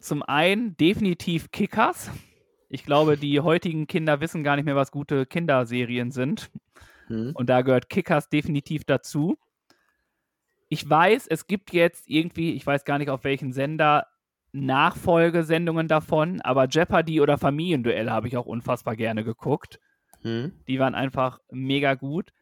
Zum 0.00 0.22
einen 0.22 0.74
definitiv 0.78 1.50
Kickers. 1.50 2.10
Ich 2.70 2.86
glaube, 2.86 3.18
die 3.18 3.40
heutigen 3.42 3.86
Kinder 3.86 4.22
wissen 4.22 4.42
gar 4.42 4.56
nicht 4.56 4.64
mehr, 4.64 4.74
was 4.74 4.90
gute 4.90 5.26
Kinderserien 5.26 6.12
sind. 6.12 6.50
Hm? 7.08 7.32
Und 7.34 7.50
da 7.50 7.60
gehört 7.60 7.90
Kickers 7.90 8.30
definitiv 8.30 8.84
dazu. 8.84 9.36
Ich 10.70 10.88
weiß, 10.88 11.26
es 11.26 11.46
gibt 11.46 11.74
jetzt 11.74 12.08
irgendwie, 12.08 12.54
ich 12.54 12.66
weiß 12.66 12.86
gar 12.86 12.96
nicht 12.96 13.10
auf 13.10 13.22
welchen 13.24 13.52
Sender, 13.52 14.06
Nachfolgesendungen 14.52 15.88
davon, 15.88 16.40
aber 16.40 16.68
Jeopardy 16.68 17.20
oder 17.20 17.36
Familienduell 17.36 18.08
habe 18.08 18.28
ich 18.28 18.38
auch 18.38 18.46
unfassbar 18.46 18.96
gerne 18.96 19.24
geguckt. 19.24 19.78
Hm? 20.22 20.52
Die 20.66 20.78
waren 20.78 20.94
einfach 20.94 21.40
mega 21.50 21.92
gut. 21.96 22.32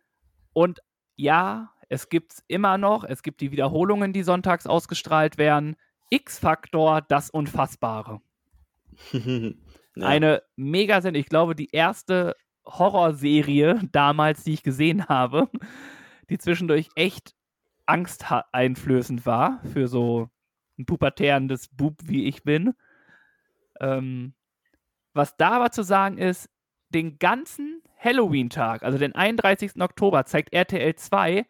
Und 0.52 0.78
ja, 1.16 1.72
es 1.92 2.08
gibt 2.08 2.32
es 2.32 2.44
immer 2.48 2.78
noch. 2.78 3.04
Es 3.04 3.22
gibt 3.22 3.42
die 3.42 3.52
Wiederholungen, 3.52 4.14
die 4.14 4.22
sonntags 4.22 4.66
ausgestrahlt 4.66 5.36
werden. 5.36 5.76
X-Faktor, 6.08 7.02
das 7.02 7.28
Unfassbare. 7.28 8.22
ja. 9.12 9.52
Eine 10.00 10.42
mega 10.56 11.02
Sendung. 11.02 11.20
Ich 11.20 11.28
glaube, 11.28 11.54
die 11.54 11.68
erste 11.70 12.34
Horrorserie 12.64 13.78
damals, 13.92 14.42
die 14.42 14.54
ich 14.54 14.62
gesehen 14.62 15.06
habe, 15.08 15.50
die 16.30 16.38
zwischendurch 16.38 16.88
echt 16.94 17.34
angsteinflößend 17.84 19.26
war 19.26 19.60
für 19.74 19.86
so 19.86 20.30
ein 20.78 20.86
pubertärendes 20.86 21.68
Bub, 21.68 21.98
wie 22.04 22.24
ich 22.24 22.42
bin. 22.42 22.72
Ähm, 23.80 24.32
was 25.12 25.36
da 25.36 25.50
aber 25.50 25.72
zu 25.72 25.82
sagen 25.82 26.16
ist, 26.16 26.48
den 26.88 27.18
ganzen 27.18 27.82
Halloween-Tag, 27.98 28.82
also 28.82 28.96
den 28.96 29.14
31. 29.14 29.78
Oktober, 29.78 30.24
zeigt 30.24 30.54
RTL 30.54 30.94
2 30.94 31.44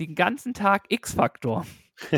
den 0.00 0.14
ganzen 0.14 0.54
Tag 0.54 0.84
X-Faktor. 0.88 1.66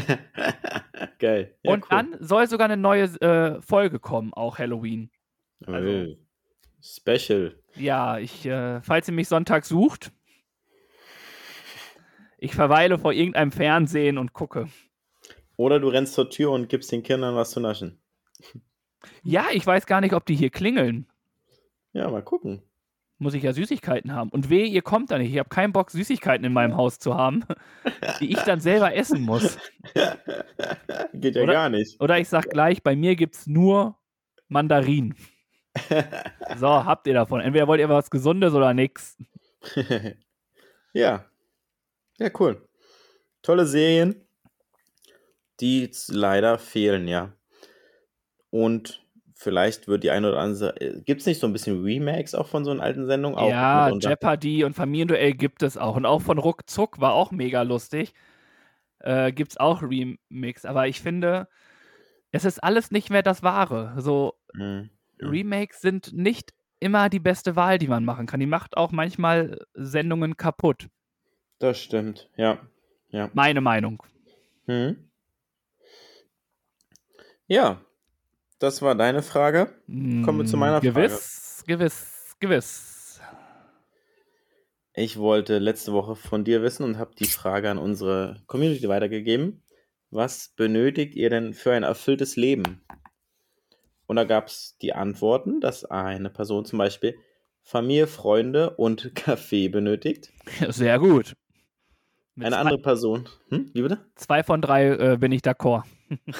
Geil. 1.19 1.55
Ja, 1.63 1.73
Und 1.73 1.83
cool. 1.85 1.89
dann 1.91 2.17
soll 2.21 2.47
sogar 2.47 2.67
eine 2.67 2.77
neue 2.77 3.05
äh, 3.21 3.61
Folge 3.61 3.99
kommen, 4.01 4.33
auch 4.33 4.59
Halloween. 4.59 5.11
also- 5.67 5.89
Ui. 5.89 6.19
Special. 6.87 7.59
Ja, 7.77 8.19
ich, 8.19 8.45
äh, 8.45 8.83
falls 8.83 9.09
ihr 9.09 9.15
mich 9.15 9.29
Sonntag 9.29 9.65
sucht, 9.65 10.13
ich 12.37 12.55
verweile 12.55 12.99
vor 12.99 13.13
irgendeinem 13.15 13.53
Fernsehen 13.53 14.19
und 14.19 14.35
gucke. 14.35 14.69
Oder 15.57 15.81
du 15.81 15.89
rennst 15.89 16.13
zur 16.13 16.29
Tür 16.29 16.51
und 16.51 16.69
gibst 16.69 16.93
den 16.93 17.03
Kindern 17.03 17.35
was 17.37 17.53
zu 17.53 17.61
naschen. 17.61 17.99
Ja, 19.23 19.47
ich 19.53 19.67
weiß 19.67 19.87
gar 19.87 20.03
nicht, 20.03 20.13
ob 20.13 20.27
die 20.27 20.35
hier 20.35 20.51
klingeln. 20.51 21.07
Ja, 21.95 22.11
mal 22.11 22.23
gucken. 22.23 22.63
Muss 23.19 23.35
ich 23.35 23.45
ja 23.45 23.53
Süßigkeiten 23.53 24.13
haben. 24.13 24.29
Und 24.31 24.51
weh, 24.51 24.65
ihr 24.67 24.83
kommt 24.83 25.11
da 25.11 25.19
nicht. 25.19 25.33
Ich 25.33 25.39
habe 25.39 25.49
keinen 25.49 25.73
Bock, 25.73 25.91
Süßigkeiten 25.91 26.45
in 26.45 26.53
meinem 26.53 26.77
Haus 26.77 26.99
zu 26.99 27.15
haben, 27.15 27.45
die 28.21 28.33
ich 28.33 28.41
dann 28.41 28.61
selber 28.61 28.95
essen 28.95 29.23
muss. 29.23 29.57
Geht 31.15 31.37
ja 31.37 31.43
Oder- 31.43 31.53
gar 31.53 31.69
nicht. 31.69 32.01
Oder 32.01 32.19
ich 32.19 32.29
sag 32.29 32.51
gleich, 32.51 32.83
bei 32.83 32.97
mir 32.97 33.15
gibt's 33.17 33.47
nur 33.47 33.97
Mandarinen. 34.49 35.15
So, 36.57 36.69
habt 36.69 37.07
ihr 37.09 37.15
davon. 37.15 37.41
Entweder 37.41 37.67
wollt 37.67 37.81
ihr 37.81 37.89
was 37.89 38.09
Gesundes 38.09 38.55
oder 38.55 38.73
nix. 38.75 39.17
ja. 40.93 41.25
Ja, 42.19 42.31
cool. 42.39 42.69
Tolle 43.43 43.67
Serien, 43.67 44.15
die 45.61 45.91
leider 46.09 46.59
fehlen, 46.59 47.09
ja. 47.09 47.33
Und 48.51 49.04
vielleicht 49.45 49.87
wird 49.87 50.03
die 50.03 50.11
eine 50.11 50.31
oder 50.31 50.41
andere. 50.41 50.75
Gibt 51.05 51.21
es 51.21 51.27
nicht 51.27 51.39
so 51.39 51.47
ein 51.47 51.53
bisschen 51.53 51.85
Remakes 51.85 52.35
auch 52.35 52.49
von 52.49 52.65
so 52.65 52.73
einer 52.73 52.83
alten 52.83 53.07
Sendung? 53.07 53.37
Auch 53.37 53.49
ja? 53.49 53.91
Jeopardy 53.91 54.65
und 54.65 54.75
Familienduell 54.75 55.35
gibt 55.35 55.63
es 55.63 55.77
auch. 55.77 55.95
Und 55.95 56.07
auch 56.07 56.23
von 56.23 56.39
Ruckzuck 56.39 57.01
war 57.01 57.13
auch 57.13 57.31
mega 57.31 57.63
lustig. 57.63 58.15
Äh, 58.99 59.33
gibt 59.33 59.53
es 59.53 59.57
auch 59.59 59.83
Remix. 59.83 60.65
Aber 60.65 60.89
ich 60.89 61.01
finde, 61.01 61.47
es 62.33 62.45
ist 62.45 62.59
alles 62.65 62.91
nicht 62.91 63.11
mehr 63.11 63.23
das 63.23 63.43
Wahre. 63.43 63.95
So. 63.99 64.35
Mhm. 64.55 64.91
Remakes 65.21 65.81
sind 65.81 66.13
nicht 66.13 66.53
immer 66.81 67.09
die 67.09 67.21
beste 67.21 67.55
Wahl, 67.55 67.79
die 67.79 67.89
man 67.89 68.05
machen 68.05 68.27
kann. 68.27 68.41
Die 68.41 68.47
macht 68.47 68.77
auch 68.77 68.91
manchmal 68.91 69.59
Sendungen 69.75 70.37
kaputt. 70.37 70.89
Das 71.61 71.79
stimmt, 71.81 72.29
ja. 72.37 72.59
Ja. 73.11 73.31
Meine 73.33 73.61
Meinung. 73.61 74.03
Mhm. 74.67 75.09
Ja, 77.47 77.81
das 78.59 78.83
war 78.83 78.95
deine 78.95 79.23
Frage. 79.23 79.73
Kommen 79.87 80.39
wir 80.39 80.45
zu 80.47 80.57
meiner 80.57 80.79
Mm, 80.79 80.83
gewiss, 80.83 81.63
Gewiss, 81.67 82.37
gewiss. 82.41 83.21
Ich 84.97 85.19
wollte 85.19 85.59
letzte 85.59 85.93
Woche 85.93 86.15
von 86.15 86.45
dir 86.45 86.63
wissen 86.63 86.85
und 86.85 86.99
habe 86.99 87.15
die 87.19 87.25
Frage 87.27 87.69
an 87.71 87.79
unsere 87.79 88.37
Community 88.47 88.89
weitergegeben. 88.89 89.63
Was 90.11 90.51
benötigt 90.57 91.17
ihr 91.17 91.31
denn 91.31 91.53
für 91.53 91.73
ein 91.73 91.83
erfülltes 91.83 92.37
Leben? 92.37 92.81
Und 94.07 94.17
da 94.17 94.25
gab 94.25 94.47
es 94.47 94.77
die 94.81 94.93
Antworten, 94.93 95.61
dass 95.61 95.85
eine 95.85 96.31
Person 96.31 96.65
zum 96.65 96.79
Beispiel 96.79 97.19
Familie, 97.63 98.07
Freunde 98.07 98.71
und 98.77 99.15
Kaffee 99.17 99.69
benötigt. 99.69 100.33
Sehr 100.69 100.99
gut. 101.01 101.35
Mit 102.37 102.47
Eine 102.47 102.59
andere 102.59 102.79
Person, 102.79 103.29
hm, 103.49 103.71
wie 103.75 103.83
bitte? 103.83 104.05
zwei 104.17 104.43
von 104.43 104.61
drei 104.61 104.89
äh, 104.91 105.17
bin 105.19 105.33
ich 105.33 105.43
d'accord. 105.43 105.85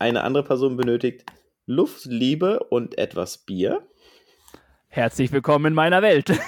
Eine 0.00 0.24
andere 0.24 0.42
Person 0.44 0.78
benötigt 0.78 1.26
Luft, 1.66 2.06
Liebe 2.06 2.60
und 2.70 2.96
etwas 2.96 3.36
Bier. 3.36 3.86
Herzlich 4.88 5.30
willkommen 5.30 5.66
in 5.66 5.74
meiner 5.74 6.00
Welt. 6.00 6.32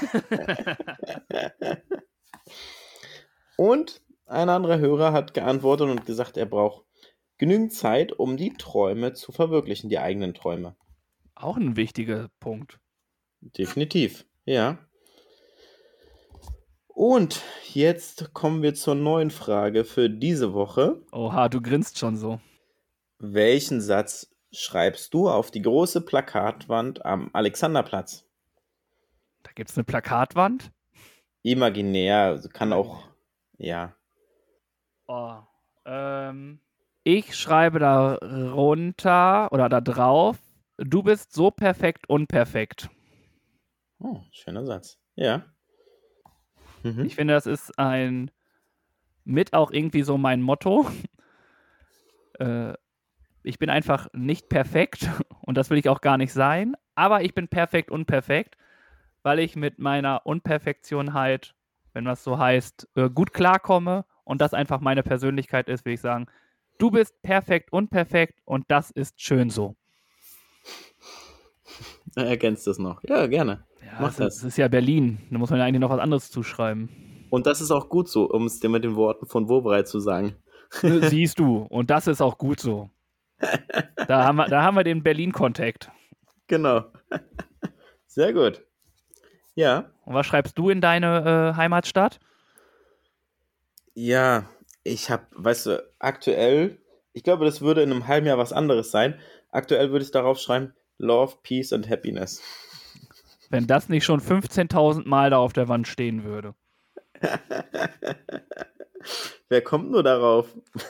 Und 3.59 4.01
ein 4.25 4.49
anderer 4.49 4.79
Hörer 4.79 5.13
hat 5.13 5.35
geantwortet 5.35 5.91
und 5.91 6.07
gesagt, 6.07 6.39
er 6.39 6.47
braucht 6.47 6.87
genügend 7.37 7.75
Zeit, 7.75 8.13
um 8.13 8.39
die 8.39 8.55
Träume 8.55 9.13
zu 9.13 9.33
verwirklichen, 9.33 9.91
die 9.91 9.99
eigenen 9.99 10.33
Träume. 10.33 10.75
Auch 11.35 11.59
ein 11.59 11.77
wichtiger 11.77 12.31
Punkt. 12.41 12.81
Definitiv, 13.43 14.25
ja. 14.47 14.79
Und 16.87 17.43
jetzt 17.75 18.33
kommen 18.33 18.63
wir 18.63 18.75
zur 18.75 18.95
neuen 18.95 19.31
Frage 19.31 19.85
für 19.85 20.09
diese 20.09 20.55
Woche. 20.55 21.03
Oha, 21.13 21.51
du 21.51 21.61
grinst 21.61 21.99
schon 21.99 22.17
so. 22.17 22.41
Welchen 23.25 23.81
Satz 23.81 24.35
schreibst 24.51 25.15
du 25.15 25.31
auf 25.31 25.53
die 25.53 25.63
große 25.63 26.01
Plakatwand 26.01 27.07
am 27.07 27.31
Alexanderplatz? 27.33 28.27
Da 29.45 29.53
gibt 29.55 29.71
es 29.71 29.77
eine 29.77 29.85
Plakatwand. 29.85 30.73
Imaginär, 31.43 32.25
also 32.25 32.49
kann 32.49 32.73
auch, 32.73 33.07
ja. 33.59 33.95
Oh, 35.07 35.37
ähm, 35.85 36.59
ich 37.05 37.37
schreibe 37.37 37.79
da 37.79 38.17
runter 38.17 39.53
oder 39.53 39.69
da 39.69 39.81
drauf, 39.81 40.39
du 40.79 41.05
bist 41.05 41.33
so 41.33 41.53
perfekt 41.53 42.09
unperfekt. 42.09 42.91
Oh, 44.01 44.21
schöner 44.33 44.67
Satz. 44.67 44.99
Ja. 45.15 45.45
Mhm. 46.83 47.05
Ich 47.05 47.15
finde, 47.15 47.35
das 47.35 47.47
ist 47.47 47.79
ein 47.79 48.33
mit 49.25 49.53
auch 49.53 49.71
irgendwie 49.71 50.03
so 50.03 50.19
mein 50.19 50.43
Motto. 50.43 50.91
äh, 52.41 52.75
ich 53.43 53.59
bin 53.59 53.71
einfach 53.71 54.09
nicht 54.13 54.49
perfekt 54.49 55.09
und 55.41 55.57
das 55.57 55.71
will 55.71 55.79
ich 55.79 55.89
auch 55.89 56.01
gar 56.01 56.19
nicht 56.19 56.33
sein, 56.33 56.75
aber 56.95 57.23
ich 57.23 57.35
bin 57.35 57.49
perfekt 57.49 57.91
unperfekt, 57.91 58.57
weil 59.23 59.39
ich 59.39 59.57
mit 59.57 59.79
meiner 59.79 60.27
Unperfektion 60.27 61.15
halt, 61.15 61.55
wenn 61.93 62.05
das 62.05 62.25
so 62.25 62.39
heißt, 62.39 62.89
äh, 62.97 63.11
gut 63.11 63.33
klarkomme 63.33 64.05
und 64.25 64.41
das 64.41 64.55
einfach 64.55 64.81
meine 64.81 65.03
Persönlichkeit 65.03 65.69
ist, 65.69 65.85
will 65.85 65.95
ich 65.95 66.01
sagen, 66.01 66.27
du 66.79 66.91
bist 66.91 67.21
perfekt 67.23 67.73
unperfekt 67.73 68.41
und 68.45 68.65
das 68.69 68.91
ist 68.91 69.21
schön 69.21 69.51
so. 69.51 69.77
Er 72.15 72.27
ergänzt 72.27 72.67
es 72.69 72.79
noch. 72.79 73.03
Ja, 73.05 73.27
gerne. 73.27 73.65
Ja, 73.85 73.99
Mach 74.01 74.15
das. 74.15 74.39
es 74.39 74.45
ist 74.45 74.59
ja 74.59 74.69
Berlin. 74.69 75.19
Da 75.31 75.39
muss 75.39 75.51
man 75.51 75.59
ja 75.59 75.65
eigentlich 75.65 75.81
noch 75.81 75.91
was 75.91 76.01
anderes 76.01 76.31
zuschreiben. 76.31 76.91
Und 77.31 77.47
das 77.47 77.61
ist 77.63 77.71
auch 77.71 77.89
gut 77.89 78.09
so, 78.09 78.29
um 78.29 78.45
es 78.45 78.61
dir 78.61 78.69
mit 78.69 78.85
den 78.85 78.95
Worten 78.95 79.27
von 79.27 79.49
Wobreit 79.49 79.89
zu 79.89 80.01
sagen. 80.01 80.37
Siehst 80.83 81.39
du. 81.39 81.59
Und 81.59 81.91
das 81.91 82.07
ist 82.07 82.21
auch 82.21 82.37
gut 82.37 82.61
so. 82.61 82.91
Da 84.07 84.25
haben 84.25 84.37
wir, 84.37 84.47
da 84.47 84.63
haben 84.63 84.77
wir 84.77 84.85
den 84.85 85.03
Berlin-Kontakt. 85.03 85.91
Genau. 86.47 86.85
Sehr 88.07 88.33
gut. 88.33 88.63
Ja. 89.55 89.91
Und 90.05 90.15
was 90.15 90.27
schreibst 90.27 90.59
du 90.59 90.71
in 90.71 90.81
deine 90.81 91.53
äh, 91.53 91.57
Heimatstadt? 91.57 92.21
Ja, 93.95 94.47
ich 94.85 95.11
habe, 95.11 95.27
weißt 95.33 95.67
du, 95.67 95.93
aktuell, 95.99 96.79
ich 97.13 97.23
glaube, 97.23 97.45
das 97.45 97.61
würde 97.61 97.83
in 97.83 97.91
einem 97.91 98.07
halben 98.07 98.27
Jahr 98.27 98.39
was 98.39 98.53
anderes 98.53 98.91
sein. 98.91 99.19
Aktuell 99.51 99.91
würde 99.91 100.05
ich 100.05 100.11
darauf 100.11 100.39
schreiben, 100.39 100.73
Love, 100.99 101.37
Peace 101.43 101.73
and 101.73 101.89
Happiness. 101.89 102.43
Wenn 103.51 103.67
das 103.67 103.89
nicht 103.89 104.05
schon 104.05 104.21
15.000 104.21 105.07
Mal 105.07 105.31
da 105.31 105.39
auf 105.39 105.53
der 105.53 105.69
Wand 105.69 105.87
stehen 105.87 106.25
würde. 106.25 106.55
Wer 109.49 109.63
kommt 109.63 109.91
nur 109.91 110.03
darauf? 110.03 110.49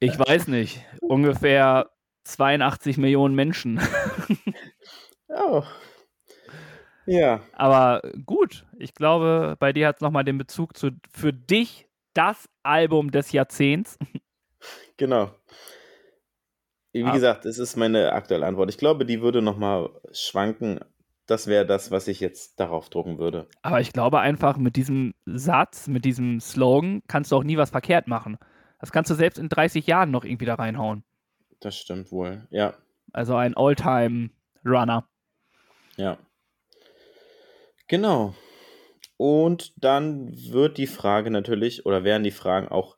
Ich 0.00 0.18
weiß 0.18 0.48
nicht. 0.48 0.84
Ungefähr 1.00 1.90
82 2.24 2.98
Millionen 2.98 3.34
Menschen. 3.34 3.80
Oh. 5.30 5.62
Ja, 7.04 7.42
Aber 7.52 8.00
gut, 8.24 8.64
ich 8.78 8.94
glaube, 8.94 9.56
bei 9.58 9.74
dir 9.74 9.86
hat 9.88 9.96
es 9.96 10.00
nochmal 10.00 10.24
den 10.24 10.38
Bezug 10.38 10.74
zu 10.76 10.90
für 11.10 11.34
dich 11.34 11.86
das 12.14 12.48
Album 12.62 13.10
des 13.10 13.32
Jahrzehnts. 13.32 13.98
genau. 14.96 15.30
Wie 16.92 17.04
Ah. 17.04 17.12
gesagt, 17.12 17.44
es 17.44 17.58
ist 17.58 17.76
meine 17.76 18.12
aktuelle 18.14 18.46
Antwort. 18.46 18.70
Ich 18.70 18.78
glaube, 18.78 19.04
die 19.04 19.20
würde 19.20 19.42
nochmal 19.42 19.90
schwanken. 20.12 20.80
Das 21.26 21.46
wäre 21.46 21.66
das, 21.66 21.90
was 21.90 22.08
ich 22.08 22.20
jetzt 22.20 22.58
darauf 22.58 22.88
drucken 22.88 23.18
würde. 23.18 23.48
Aber 23.60 23.80
ich 23.80 23.92
glaube 23.92 24.20
einfach, 24.20 24.56
mit 24.56 24.76
diesem 24.76 25.12
Satz, 25.26 25.88
mit 25.88 26.06
diesem 26.06 26.40
Slogan 26.40 27.02
kannst 27.06 27.32
du 27.32 27.36
auch 27.36 27.44
nie 27.44 27.58
was 27.58 27.70
verkehrt 27.70 28.08
machen. 28.08 28.38
Das 28.78 28.92
kannst 28.92 29.10
du 29.10 29.14
selbst 29.14 29.38
in 29.38 29.48
30 29.48 29.86
Jahren 29.86 30.10
noch 30.10 30.24
irgendwie 30.24 30.44
da 30.46 30.54
reinhauen. 30.54 31.04
Das 31.60 31.76
stimmt 31.76 32.12
wohl. 32.12 32.46
Ja, 32.50 32.74
Also 33.12 33.34
ein 33.36 33.56
Alltime-Runner. 33.56 35.08
ja. 35.96 36.18
Genau. 37.88 38.34
Und 39.16 39.72
dann 39.82 40.30
wird 40.52 40.78
die 40.78 40.86
Frage 40.86 41.30
natürlich, 41.30 41.86
oder 41.86 42.04
werden 42.04 42.22
die 42.22 42.30
Fragen 42.30 42.68
auch 42.68 42.96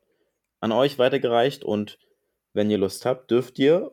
an 0.60 0.72
euch 0.72 0.98
weitergereicht. 0.98 1.64
Und 1.64 1.98
wenn 2.52 2.70
ihr 2.70 2.76
Lust 2.78 3.06
habt, 3.06 3.30
dürft 3.30 3.58
ihr, 3.58 3.92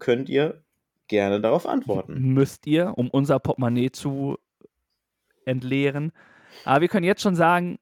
könnt 0.00 0.28
ihr 0.28 0.62
gerne 1.06 1.40
darauf 1.40 1.66
antworten. 1.66 2.20
Müsst 2.34 2.66
ihr, 2.66 2.98
um 2.98 3.08
unser 3.10 3.38
Portemonnaie 3.38 3.90
zu 3.92 4.36
entleeren. 5.46 6.12
Aber 6.64 6.80
wir 6.82 6.88
können 6.88 7.06
jetzt 7.06 7.22
schon 7.22 7.36
sagen, 7.36 7.78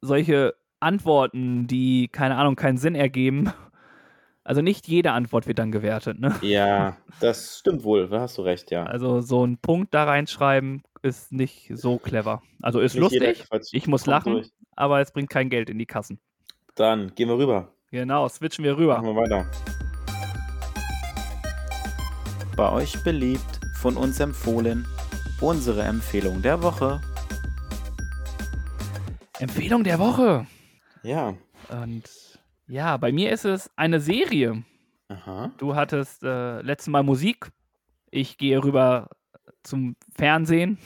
solche 0.00 0.54
Antworten, 0.80 1.66
die, 1.66 2.08
keine 2.08 2.36
Ahnung, 2.36 2.56
keinen 2.56 2.76
Sinn 2.78 2.94
ergeben, 2.94 3.52
also 4.44 4.62
nicht 4.62 4.86
jede 4.86 5.10
Antwort 5.10 5.48
wird 5.48 5.58
dann 5.58 5.72
gewertet. 5.72 6.20
Ne? 6.20 6.34
Ja, 6.42 6.96
das 7.20 7.58
stimmt 7.58 7.82
wohl. 7.82 8.08
Da 8.08 8.20
hast 8.20 8.38
du 8.38 8.42
recht, 8.42 8.70
ja. 8.70 8.84
Also 8.84 9.20
so 9.20 9.42
einen 9.42 9.58
Punkt 9.58 9.92
da 9.92 10.04
reinschreiben 10.04 10.82
ist 11.02 11.32
nicht 11.32 11.72
so 11.74 11.98
clever. 11.98 12.42
Also 12.62 12.78
ist 12.78 12.94
Nicht 12.94 13.00
lustig, 13.20 13.44
ich 13.72 13.86
muss 13.88 14.06
lachen, 14.06 14.34
durch. 14.34 14.50
aber 14.76 15.00
es 15.00 15.10
bringt 15.10 15.30
kein 15.30 15.50
Geld 15.50 15.68
in 15.68 15.78
die 15.78 15.86
Kassen. 15.86 16.20
Dann 16.76 17.12
gehen 17.16 17.28
wir 17.28 17.38
rüber. 17.38 17.72
Genau, 17.90 18.28
switchen 18.28 18.64
wir 18.64 18.76
rüber. 18.76 18.98
Machen 19.00 19.16
wir 19.16 19.22
weiter. 19.22 19.46
Bei 22.56 22.70
euch 22.70 23.02
beliebt, 23.02 23.60
von 23.80 23.96
uns 23.96 24.20
empfohlen, 24.20 24.86
unsere 25.40 25.82
Empfehlung 25.82 26.40
der 26.42 26.62
Woche. 26.62 27.00
Empfehlung 29.40 29.82
der 29.84 29.98
Woche. 29.98 30.46
Ja. 31.06 31.36
Und 31.68 32.02
ja, 32.66 32.96
bei 32.96 33.12
mir 33.12 33.30
ist 33.30 33.44
es 33.44 33.70
eine 33.76 34.00
Serie. 34.00 34.64
Aha. 35.08 35.52
Du 35.56 35.76
hattest 35.76 36.24
äh, 36.24 36.60
letztes 36.62 36.88
Mal 36.88 37.04
Musik. 37.04 37.52
Ich 38.10 38.38
gehe 38.38 38.62
rüber 38.62 39.10
zum 39.62 39.94
Fernsehen 40.16 40.78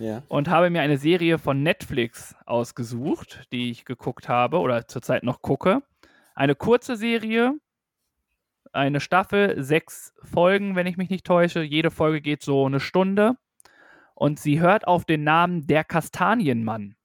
Ja. 0.00 0.24
und 0.28 0.48
habe 0.48 0.70
mir 0.70 0.82
eine 0.82 0.98
Serie 0.98 1.38
von 1.38 1.62
Netflix 1.62 2.34
ausgesucht, 2.44 3.46
die 3.52 3.70
ich 3.70 3.84
geguckt 3.84 4.28
habe 4.28 4.58
oder 4.58 4.88
zurzeit 4.88 5.22
noch 5.22 5.42
gucke. 5.42 5.82
Eine 6.34 6.56
kurze 6.56 6.96
Serie, 6.96 7.54
eine 8.72 8.98
Staffel, 8.98 9.62
sechs 9.62 10.12
Folgen, 10.24 10.74
wenn 10.74 10.88
ich 10.88 10.96
mich 10.96 11.08
nicht 11.10 11.24
täusche. 11.24 11.62
Jede 11.62 11.92
Folge 11.92 12.20
geht 12.20 12.42
so 12.42 12.66
eine 12.66 12.80
Stunde. 12.80 13.36
Und 14.16 14.40
sie 14.40 14.58
hört 14.58 14.88
auf 14.88 15.04
den 15.04 15.22
Namen 15.22 15.68
Der 15.68 15.84
Kastanienmann. 15.84 16.96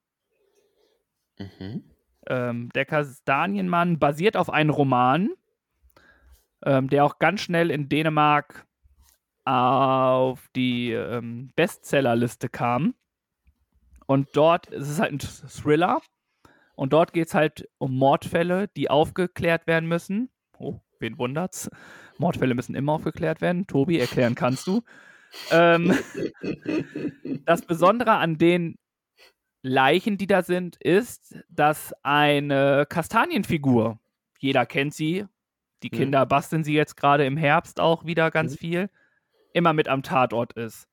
Mhm. 1.59 1.83
Ähm, 2.27 2.69
der 2.73 2.85
Kastanienmann 2.85 3.99
basiert 3.99 4.37
auf 4.37 4.49
einem 4.49 4.69
Roman, 4.69 5.29
ähm, 6.65 6.89
der 6.89 7.05
auch 7.05 7.19
ganz 7.19 7.41
schnell 7.41 7.69
in 7.69 7.89
Dänemark 7.89 8.65
auf 9.45 10.47
die 10.55 10.91
ähm, 10.91 11.51
Bestsellerliste 11.55 12.49
kam. 12.49 12.93
Und 14.05 14.29
dort 14.33 14.71
es 14.71 14.83
ist 14.83 14.89
es 14.89 14.99
halt 14.99 15.11
ein 15.11 15.19
Thriller. 15.19 16.01
Und 16.75 16.93
dort 16.93 17.13
geht 17.13 17.27
es 17.27 17.35
halt 17.35 17.69
um 17.77 17.95
Mordfälle, 17.95 18.67
die 18.69 18.89
aufgeklärt 18.89 19.67
werden 19.67 19.87
müssen. 19.87 20.29
Oh, 20.57 20.79
wen 20.99 21.17
wundert's? 21.17 21.69
Mordfälle 22.17 22.55
müssen 22.55 22.75
immer 22.75 22.93
aufgeklärt 22.93 23.41
werden. 23.41 23.67
Tobi, 23.67 23.99
erklären 23.99 24.35
kannst 24.35 24.65
du. 24.67 24.81
Ähm, 25.51 25.93
das 27.45 27.61
Besondere 27.63 28.13
an 28.13 28.37
den 28.37 28.75
Leichen, 29.63 30.17
die 30.17 30.27
da 30.27 30.43
sind, 30.43 30.75
ist, 30.75 31.35
dass 31.49 31.93
eine 32.03 32.85
Kastanienfigur, 32.87 33.97
jeder 34.39 34.65
kennt 34.65 34.93
sie, 34.93 35.25
die 35.83 35.89
Mhm. 35.91 35.97
Kinder 35.97 36.25
basteln 36.25 36.63
sie 36.63 36.73
jetzt 36.73 36.95
gerade 36.97 37.25
im 37.25 37.37
Herbst 37.37 37.79
auch 37.79 38.05
wieder 38.05 38.29
ganz 38.29 38.53
Mhm. 38.53 38.57
viel, 38.57 38.89
immer 39.53 39.73
mit 39.73 39.87
am 39.87 40.03
Tatort 40.03 40.53
ist. 40.53 40.87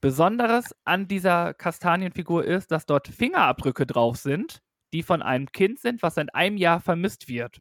Besonderes 0.00 0.74
an 0.84 1.08
dieser 1.08 1.54
Kastanienfigur 1.54 2.44
ist, 2.44 2.70
dass 2.72 2.86
dort 2.86 3.08
Fingerabdrücke 3.08 3.86
drauf 3.86 4.16
sind, 4.16 4.62
die 4.92 5.02
von 5.02 5.22
einem 5.22 5.50
Kind 5.52 5.78
sind, 5.80 6.02
was 6.02 6.14
seit 6.16 6.34
einem 6.34 6.56
Jahr 6.56 6.80
vermisst 6.80 7.28
wird. 7.28 7.60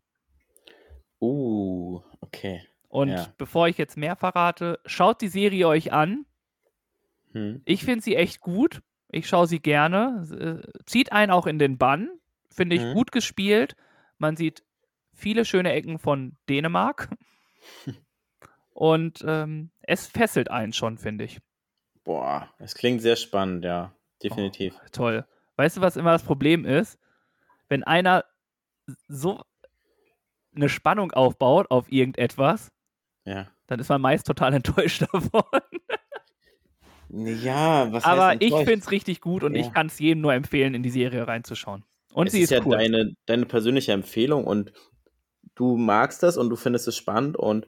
Uh, 1.20 2.01
okay. 2.22 2.62
Und 2.89 3.10
Ja. 3.10 3.34
bevor 3.38 3.68
ich 3.68 3.78
jetzt 3.78 3.97
mehr 3.97 4.16
verrate, 4.16 4.80
schaut 4.86 5.22
die 5.22 5.28
Serie 5.28 5.68
euch 5.68 5.91
an. 5.91 6.26
Hm. 7.34 7.62
Ich 7.66 7.84
finde 7.84 8.03
sie 8.03 8.16
echt 8.16 8.39
gut. 8.39 8.82
Ich 9.10 9.28
schaue 9.28 9.47
sie 9.47 9.60
gerne. 9.62 10.64
Äh, 10.66 10.84
Zieht 10.86 11.12
einen 11.12 11.32
auch 11.32 11.47
in 11.47 11.60
den 11.60 11.78
Bann. 11.78 12.10
Finde 12.49 12.76
ich 12.76 12.84
Mhm. 12.84 12.93
gut 12.93 13.12
gespielt. 13.12 13.76
Man 14.18 14.36
sieht 14.36 14.64
viele 15.14 15.45
schöne 15.45 15.72
Ecken 15.74 15.99
von 15.99 16.36
Dänemark. 16.49 17.10
Und 18.74 19.24
ähm, 19.28 19.72
es 19.82 20.08
fesselt 20.08 20.51
einen 20.51 20.74
schon, 20.74 20.97
finde 20.97 21.24
ich. 21.26 21.39
Boah, 22.03 22.49
es 22.60 22.76
klingt 22.76 23.01
sehr 23.01 23.16
spannend, 23.16 23.66
ja. 23.66 23.91
Definitiv. 24.24 24.76
Oh, 24.84 24.88
toll. 24.91 25.26
Weißt 25.55 25.78
du, 25.78 25.82
was 25.82 25.97
immer 25.97 26.12
das 26.12 26.24
Problem 26.24 26.66
ist? 26.66 26.99
Wenn 27.70 27.84
einer 27.84 28.24
so 29.08 29.41
eine 30.55 30.70
Spannung 30.70 31.12
aufbaut 31.12 31.70
auf 31.72 31.91
irgendetwas, 31.91 32.72
Ja. 33.26 33.47
dann 33.68 33.80
ist 33.80 33.89
man 33.89 34.01
meist 34.01 34.26
total 34.28 34.53
enttäuscht 34.64 35.01
davon. 35.12 35.43
Ja, 37.10 37.91
was 37.91 38.03
Aber 38.03 38.41
ich 38.41 38.53
finde 38.53 38.80
es 38.80 38.91
richtig 38.91 39.22
gut 39.22 39.43
und 39.43 39.55
Ja. 39.55 39.62
ich 39.62 39.74
kann 39.74 39.88
es 39.88 39.99
jedem 39.99 40.22
nur 40.22 40.34
empfehlen, 40.34 40.74
in 40.74 40.84
die 40.84 40.89
Serie 40.89 41.28
reinzuschauen. 41.28 41.84
Und 42.14 42.28
es 42.28 42.34
sie 42.34 42.41
ist 42.41 42.51
ist, 42.51 42.58
ja 42.58 42.66
cool. 42.66 42.78
deine, 42.78 43.16
deine 43.26 43.45
persönliche 43.45 43.91
Empfehlung 43.93 44.45
und 44.45 44.72
du 45.55 45.78
magst 45.78 46.24
das 46.24 46.38
und 46.38 46.49
du 46.49 46.55
findest 46.55 46.88
es 46.88 46.97
spannend 46.97 47.38
und 47.38 47.68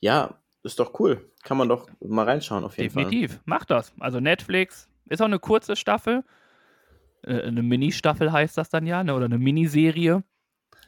ja, 0.00 0.40
ist 0.62 0.78
doch 0.78 0.98
cool. 1.00 1.30
Kann 1.42 1.56
man 1.56 1.68
doch 1.68 1.88
mal 2.00 2.24
reinschauen 2.24 2.64
auf 2.64 2.76
jeden 2.76 2.94
Definitiv. 2.94 3.40
Macht 3.44 3.70
das. 3.70 3.92
Also 3.98 4.20
Netflix 4.20 4.88
ist 5.08 5.20
auch 5.20 5.26
eine 5.26 5.38
kurze 5.38 5.76
Staffel. 5.76 6.22
Äh, 7.22 7.42
eine 7.42 7.62
Mini-Staffel 7.62 8.32
heißt 8.32 8.56
das 8.56 8.68
dann 8.70 8.86
ja, 8.86 9.02
ne? 9.04 9.14
oder 9.14 9.26
eine 9.26 9.38
Miniserie. 9.38 10.22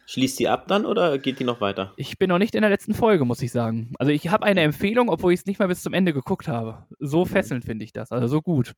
Schließt 0.07 0.39
die 0.39 0.49
ab 0.49 0.67
dann 0.69 0.85
oder 0.85 1.19
geht 1.19 1.39
die 1.39 1.45
noch 1.45 1.61
weiter? 1.61 1.93
Ich 1.97 2.19
bin 2.19 2.29
noch 2.29 2.39
nicht 2.39 2.55
in 2.55 2.63
der 2.63 2.71
letzten 2.71 2.95
Folge, 2.95 3.25
muss 3.25 3.41
ich 3.43 3.53
sagen. 3.53 3.93
Also 3.99 4.13
ich 4.13 4.29
habe 4.29 4.45
eine 4.45 4.63
Empfehlung, 4.63 5.09
obwohl 5.09 5.33
ich 5.33 5.41
es 5.41 5.47
nicht 5.47 5.59
mal 5.59 5.69
bis 5.69 5.83
zum 5.83 5.95
Ende 5.95 6.13
geguckt 6.13 6.49
habe. 6.49 6.87
So 6.99 7.25
fesselnd 7.25 7.65
finde 7.65 7.85
ich 7.85 7.93
das. 7.93 8.11
Also 8.13 8.27
so 8.27 8.43
gut. 8.43 8.75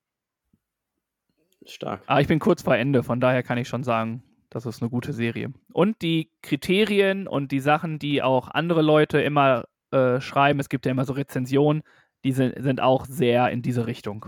Stark. 1.67 2.03
Aber 2.07 2.21
ich 2.21 2.29
bin 2.29 2.39
kurz 2.39 2.63
vor 2.63 2.77
Ende, 2.77 3.03
von 3.03 3.21
daher 3.21 3.43
kann 3.43 3.59
ich 3.59 3.69
schon 3.69 3.85
sagen, 3.85 4.23
das 4.51 4.67
ist 4.67 4.83
eine 4.83 4.91
gute 4.91 5.13
Serie. 5.13 5.53
Und 5.73 6.03
die 6.03 6.31
Kriterien 6.43 7.27
und 7.27 7.51
die 7.53 7.61
Sachen, 7.61 7.99
die 7.99 8.23
auch 8.23 8.49
andere 8.49 8.83
Leute 8.83 9.21
immer 9.21 9.65
äh, 9.91 10.21
schreiben, 10.21 10.61
es 10.61 10.69
gibt 10.69 10.87
ja 10.87 10.93
immer 10.93 11.05
so 11.05 11.15
Rezensionen, 11.15 11.83
die 12.23 12.33
sind, 12.33 12.63
sind 12.63 12.81
auch 12.81 13.07
sehr 13.07 13.51
in 13.51 13.63
diese 13.63 13.87
Richtung. 13.87 14.27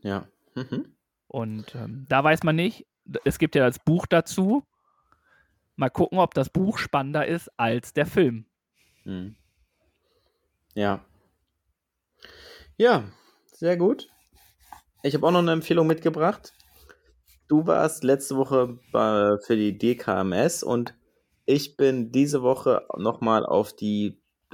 Ja. 0.00 0.28
Mhm. 0.54 0.96
Und 1.28 1.74
ähm, 1.74 2.06
da 2.08 2.22
weiß 2.22 2.42
man 2.42 2.56
nicht, 2.56 2.86
es 3.24 3.38
gibt 3.38 3.54
ja 3.54 3.66
das 3.66 3.78
Buch 3.78 4.06
dazu. 4.06 4.64
Mal 5.78 5.90
gucken, 5.90 6.18
ob 6.18 6.34
das 6.34 6.50
Buch 6.50 6.76
spannender 6.76 7.24
ist 7.24 7.48
als 7.56 7.92
der 7.92 8.04
Film. 8.04 8.46
Mhm. 9.04 9.36
Ja. 10.74 11.04
Ja, 12.76 13.04
sehr 13.46 13.76
gut. 13.76 14.08
Ich 15.04 15.14
habe 15.14 15.24
auch 15.24 15.30
noch 15.30 15.38
eine 15.38 15.52
Empfehlung 15.52 15.86
mitgebracht. 15.86 16.52
Du 17.46 17.68
warst 17.68 18.02
letzte 18.02 18.36
Woche 18.36 18.80
bei, 18.90 19.36
für 19.46 19.54
die 19.54 19.78
DKMS 19.78 20.64
und 20.64 20.94
ich 21.46 21.76
bin 21.76 22.10
diese 22.10 22.42
Woche 22.42 22.84
nochmal 22.96 23.46
auf, 23.46 23.72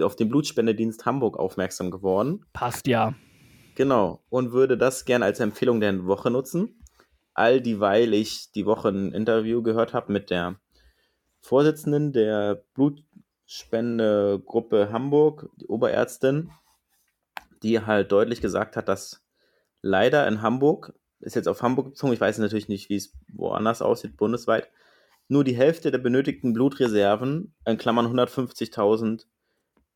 auf 0.03 0.16
den 0.16 0.29
Blutspendedienst 0.29 1.07
Hamburg 1.07 1.39
aufmerksam 1.39 1.91
geworden. 1.91 2.45
Passt 2.53 2.87
ja. 2.87 3.14
Genau. 3.77 4.22
Und 4.29 4.53
würde 4.53 4.77
das 4.77 5.07
gerne 5.07 5.25
als 5.25 5.41
Empfehlung 5.41 5.81
der 5.81 6.05
Woche 6.05 6.31
nutzen. 6.31 6.85
All 7.33 7.62
dieweil 7.62 8.12
ich 8.12 8.53
die 8.53 8.66
Woche 8.66 8.91
ein 8.91 9.12
Interview 9.12 9.62
gehört 9.62 9.95
habe 9.95 10.12
mit 10.12 10.29
der 10.29 10.61
Vorsitzenden 11.45 12.13
der 12.15 12.65
Blutspendegruppe 12.73 14.91
Hamburg, 14.91 15.51
die 15.57 15.67
Oberärztin, 15.67 16.51
die 17.63 17.81
halt 17.81 18.11
deutlich 18.13 18.41
gesagt 18.41 18.79
hat, 18.79 18.89
dass 18.89 19.23
leider 19.83 20.27
in 20.27 20.41
Hamburg, 20.41 20.95
ist 21.21 21.37
jetzt 21.37 21.49
auf 21.49 21.61
Hamburg 21.61 21.91
bezogen, 21.91 22.15
ich 22.15 22.21
weiß 22.21 22.39
natürlich 22.39 22.71
nicht, 22.71 22.89
wie 22.89 22.97
es 22.97 23.13
woanders 23.31 23.83
aussieht, 23.83 24.17
bundesweit, 24.17 24.71
nur 25.29 25.45
die 25.45 25.55
Hälfte 25.55 25.91
der 25.91 25.99
benötigten 25.99 26.55
Blutreserven, 26.55 27.53
in 27.67 27.77
Klammern 27.77 28.07
150.000, 28.07 29.27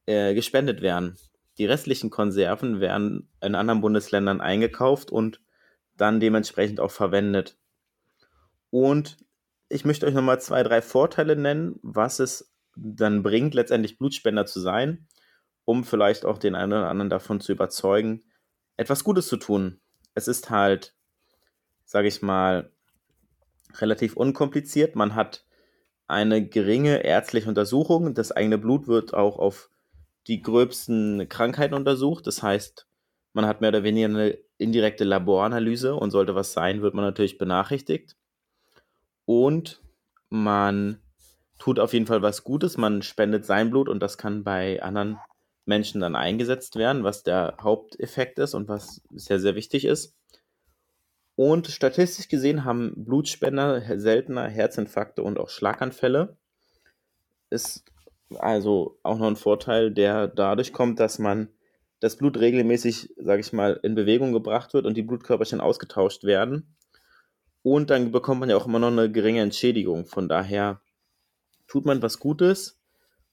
äh, 0.05 0.35
gespendet 0.35 0.83
werden. 0.83 1.17
Die 1.57 1.65
restlichen 1.65 2.11
Konserven 2.11 2.81
werden 2.81 3.31
in 3.41 3.55
anderen 3.55 3.81
Bundesländern 3.81 4.43
eingekauft 4.43 5.11
und 5.11 5.41
dann 5.97 6.21
dementsprechend 6.21 6.79
auch 6.79 6.91
verwendet. 6.91 7.57
Und 8.69 9.17
ich 9.69 9.85
möchte 9.85 10.07
euch 10.07 10.15
nochmal 10.15 10.41
zwei, 10.41 10.63
drei 10.63 10.83
Vorteile 10.83 11.37
nennen, 11.37 11.79
was 11.83 12.21
es 12.21 12.53
dann 12.77 13.23
bringt, 13.23 13.55
letztendlich 13.55 13.99
Blutspender 13.99 14.47
zu 14.47 14.61
sein, 14.61 15.09
um 15.65 15.85
vielleicht 15.85 16.25
auch 16.25 16.39
den 16.39 16.55
einen 16.55 16.73
oder 16.73 16.89
anderen 16.89 17.11
davon 17.11 17.41
zu 17.41 17.53
überzeugen, 17.53 18.25
etwas 18.77 19.05
Gutes 19.05 19.27
zu 19.27 19.37
tun. 19.37 19.81
Es 20.15 20.29
ist 20.29 20.51
halt, 20.51 20.95
sage 21.85 22.09
ich 22.09 22.23
mal, 22.23 22.73
relativ 23.75 24.17
unkompliziert. 24.17 24.97
Man 24.97 25.15
hat 25.15 25.45
eine 26.07 26.47
geringe 26.47 27.05
ärztliche 27.05 27.49
Untersuchung. 27.49 28.15
Das 28.15 28.33
eigene 28.33 28.59
Blut 28.59 28.89
wird 28.89 29.13
auch 29.13 29.39
auf 29.39 29.71
die 30.27 30.41
gröbsten 30.41 31.29
Krankheiten 31.29 31.75
untersucht. 31.75 32.27
Das 32.27 32.43
heißt, 32.43 32.87
man 33.35 33.47
hat 33.47 33.61
mehr 33.61 33.69
oder 33.69 33.83
weniger 33.83 34.07
eine 34.07 34.39
indirekte 34.57 35.05
Laboranalyse 35.05 35.95
und 35.95 36.11
sollte 36.11 36.35
was 36.35 36.53
sein, 36.53 36.83
wird 36.83 36.95
man 36.95 37.05
natürlich 37.05 37.39
benachrichtigt. 37.39 38.17
Und 39.29 39.83
man 40.31 41.03
tut 41.59 41.79
auf 41.79 41.93
jeden 41.93 42.07
Fall 42.07 42.23
was 42.23 42.45
Gutes. 42.45 42.79
Man 42.79 43.03
spendet 43.03 43.45
sein 43.45 43.69
Blut 43.69 43.91
und 43.91 44.01
das 44.01 44.17
kann 44.17 44.43
bei 44.43 44.83
anderen 44.83 45.19
Menschen 45.67 46.01
dann 46.01 46.17
eingesetzt 46.17 46.77
werden, 46.77 47.05
was 47.05 47.25
der 47.25 47.59
Haupteffekt 47.61 48.39
ist 48.39 48.55
und 48.55 48.69
was 48.69 49.03
sehr, 49.11 49.39
sehr 49.39 49.55
wichtig 49.55 49.85
ist. 49.85 50.17
Und 51.37 51.67
statistisch 51.67 52.29
gesehen 52.29 52.65
haben 52.65 53.05
Blutspender 53.05 53.99
seltener 53.99 54.49
Herzinfarkte 54.49 55.23
und 55.23 55.39
auch 55.39 55.51
Schlaganfälle. 55.51 56.39
Ist 57.51 57.85
also 58.39 58.99
auch 59.03 59.19
noch 59.19 59.29
ein 59.29 59.37
Vorteil, 59.37 59.91
der 59.91 60.27
dadurch 60.29 60.73
kommt, 60.73 61.01
dass 61.01 61.19
man 61.19 61.51
das 62.01 62.17
Blut 62.17 62.39
regelmäßig, 62.39 63.13
sage 63.19 63.41
ich 63.41 63.53
mal, 63.53 63.79
in 63.83 63.95
Bewegung 63.95 64.33
gebracht 64.33 64.73
wird 64.73 64.87
und 64.87 64.97
die 64.97 65.03
Blutkörperchen 65.03 65.61
ausgetauscht 65.61 66.25
werden. 66.25 66.78
Und 67.73 67.91
dann 67.91 68.13
bekommt 68.13 68.41
man 68.41 68.51
ja 68.51 68.57
auch 68.57 68.67
immer 68.67 68.79
noch 68.79 68.89
eine 68.89 69.11
geringe 69.11 69.43
Entschädigung. 69.43 70.07
Von 70.07 70.29
daher 70.29 70.81
tut 71.67 71.85
man 71.85 72.03
was 72.03 72.19
Gutes 72.19 72.79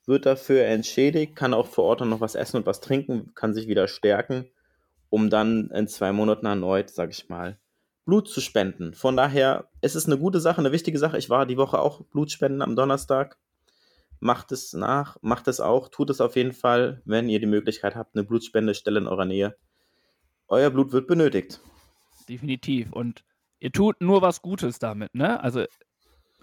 wird 0.07 0.25
dafür 0.25 0.65
entschädigt, 0.65 1.35
kann 1.35 1.53
auch 1.53 1.67
vor 1.67 1.85
Ort 1.85 2.01
dann 2.01 2.09
noch 2.09 2.21
was 2.21 2.35
essen 2.35 2.57
und 2.57 2.65
was 2.65 2.81
trinken, 2.81 3.33
kann 3.33 3.53
sich 3.53 3.67
wieder 3.67 3.87
stärken, 3.87 4.45
um 5.09 5.29
dann 5.29 5.69
in 5.71 5.87
zwei 5.87 6.11
Monaten 6.11 6.45
erneut, 6.45 6.89
sag 6.89 7.11
ich 7.11 7.29
mal, 7.29 7.59
Blut 8.05 8.29
zu 8.29 8.39
spenden. 8.39 8.93
Von 8.93 9.17
daher, 9.17 9.69
es 9.81 9.95
ist 9.95 10.05
eine 10.05 10.17
gute 10.17 10.39
Sache, 10.39 10.59
eine 10.59 10.71
wichtige 10.71 10.99
Sache. 10.99 11.17
Ich 11.17 11.29
war 11.29 11.45
die 11.45 11.57
Woche 11.57 11.79
auch 11.79 12.01
Blutspenden 12.01 12.61
am 12.61 12.75
Donnerstag. 12.75 13.37
Macht 14.19 14.51
es 14.51 14.73
nach, 14.73 15.17
macht 15.21 15.47
es 15.47 15.59
auch, 15.59 15.89
tut 15.89 16.09
es 16.09 16.21
auf 16.21 16.35
jeden 16.35 16.53
Fall, 16.53 17.01
wenn 17.05 17.29
ihr 17.29 17.39
die 17.39 17.47
Möglichkeit 17.47 17.95
habt, 17.95 18.15
eine 18.15 18.23
Blutspendestelle 18.23 18.99
in 18.99 19.07
eurer 19.07 19.25
Nähe. 19.25 19.55
Euer 20.47 20.69
Blut 20.69 20.91
wird 20.91 21.07
benötigt. 21.07 21.59
Definitiv. 22.29 22.93
Und 22.93 23.23
ihr 23.59 23.71
tut 23.71 24.01
nur 24.01 24.21
was 24.21 24.41
Gutes 24.41 24.79
damit, 24.79 25.13
ne? 25.15 25.41
Also 25.41 25.65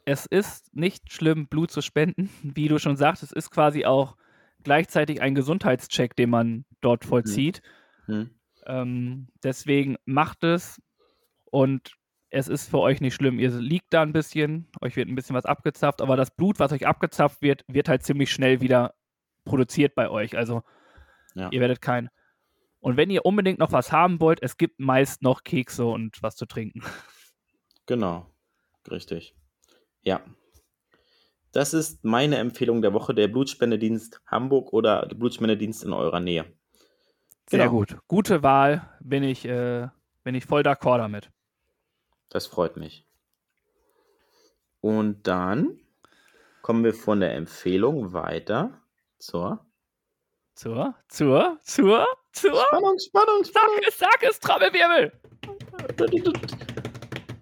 es 0.04 0.26
ist 0.26 0.74
nicht 0.74 1.12
schlimm, 1.12 1.46
Blut 1.46 1.70
zu 1.70 1.80
spenden. 1.80 2.30
Wie 2.42 2.68
du 2.68 2.78
schon 2.78 2.96
sagst, 2.96 3.22
es 3.22 3.32
ist 3.32 3.50
quasi 3.50 3.84
auch 3.84 4.16
gleichzeitig 4.62 5.20
ein 5.20 5.34
Gesundheitscheck, 5.34 6.14
den 6.16 6.30
man 6.30 6.64
dort 6.80 7.04
vollzieht. 7.04 7.62
Mhm. 8.06 8.30
Ähm, 8.66 9.28
deswegen 9.42 9.96
macht 10.04 10.44
es 10.44 10.80
und 11.50 11.96
es 12.30 12.48
ist 12.48 12.70
für 12.70 12.78
euch 12.78 13.00
nicht 13.00 13.14
schlimm. 13.14 13.38
Ihr 13.38 13.50
liegt 13.50 13.92
da 13.92 14.02
ein 14.02 14.12
bisschen, 14.12 14.68
euch 14.80 14.96
wird 14.96 15.08
ein 15.08 15.14
bisschen 15.14 15.36
was 15.36 15.44
abgezapft, 15.44 16.00
aber 16.00 16.16
das 16.16 16.30
Blut, 16.34 16.58
was 16.58 16.72
euch 16.72 16.86
abgezapft 16.86 17.42
wird, 17.42 17.64
wird 17.68 17.88
halt 17.88 18.04
ziemlich 18.04 18.32
schnell 18.32 18.60
wieder 18.60 18.94
produziert 19.44 19.94
bei 19.94 20.08
euch. 20.08 20.36
Also 20.36 20.62
ja. 21.34 21.50
ihr 21.50 21.60
werdet 21.60 21.82
kein. 21.82 22.08
Und 22.82 22.96
wenn 22.96 23.10
ihr 23.10 23.24
unbedingt 23.24 23.60
noch 23.60 23.70
was 23.70 23.92
haben 23.92 24.20
wollt, 24.20 24.42
es 24.42 24.56
gibt 24.56 24.80
meist 24.80 25.22
noch 25.22 25.44
Kekse 25.44 25.86
und 25.86 26.20
was 26.20 26.36
zu 26.36 26.46
trinken. 26.46 26.82
Genau, 27.86 28.26
richtig. 28.90 29.34
Ja. 30.02 30.20
Das 31.52 31.74
ist 31.74 32.04
meine 32.04 32.38
Empfehlung 32.38 32.80
der 32.80 32.92
Woche, 32.92 33.14
der 33.14 33.28
Blutspendedienst 33.28 34.20
Hamburg 34.26 34.72
oder 34.72 35.06
der 35.06 35.16
Blutspendedienst 35.16 35.84
in 35.84 35.92
eurer 35.92 36.20
Nähe. 36.20 36.44
Sehr 37.48 37.66
genau. 37.66 37.70
gut. 37.72 37.98
Gute 38.08 38.42
Wahl. 38.42 38.88
Bin 39.00 39.22
ich, 39.22 39.44
äh, 39.44 39.88
bin 40.24 40.34
ich 40.34 40.46
voll 40.46 40.62
d'accord 40.62 40.98
damit. 40.98 41.30
Das 42.30 42.46
freut 42.46 42.76
mich. 42.76 43.06
Und 44.80 45.26
dann 45.26 45.78
kommen 46.62 46.82
wir 46.82 46.94
von 46.94 47.20
der 47.20 47.34
Empfehlung 47.34 48.12
weiter 48.12 48.80
zur. 49.18 49.66
Zur, 50.54 50.94
zur, 51.08 51.58
zur, 51.62 52.06
zur. 52.32 52.54
Spannung, 52.54 52.98
Spannung, 52.98 53.44
Spannung. 53.44 53.44
Sag 53.44 53.88
es, 53.88 53.98
sag 53.98 54.22
es, 54.22 54.38
Trommelwirbel. 54.38 55.12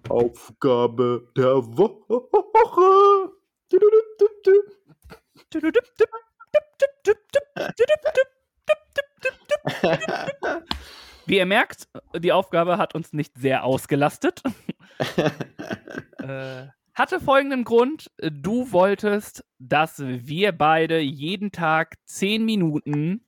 Aufgabe 0.09 1.27
der 1.35 1.55
Woche. 1.55 3.31
Wie 11.25 11.37
ihr 11.37 11.45
merkt, 11.45 11.87
die 12.17 12.31
Aufgabe 12.31 12.77
hat 12.77 12.95
uns 12.95 13.13
nicht 13.13 13.37
sehr 13.37 13.63
ausgelastet. 13.63 14.41
äh, 16.19 16.67
hatte 17.01 17.19
folgenden 17.19 17.63
Grund. 17.63 18.11
Du 18.17 18.71
wolltest, 18.71 19.43
dass 19.57 19.97
wir 19.97 20.51
beide 20.51 20.99
jeden 20.99 21.51
Tag 21.51 21.95
zehn 22.05 22.45
Minuten 22.45 23.25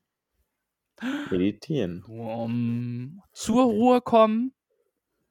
meditieren, 1.28 2.04
um, 2.04 3.20
zur 3.32 3.64
Ruhe 3.64 4.00
kommen, 4.00 4.54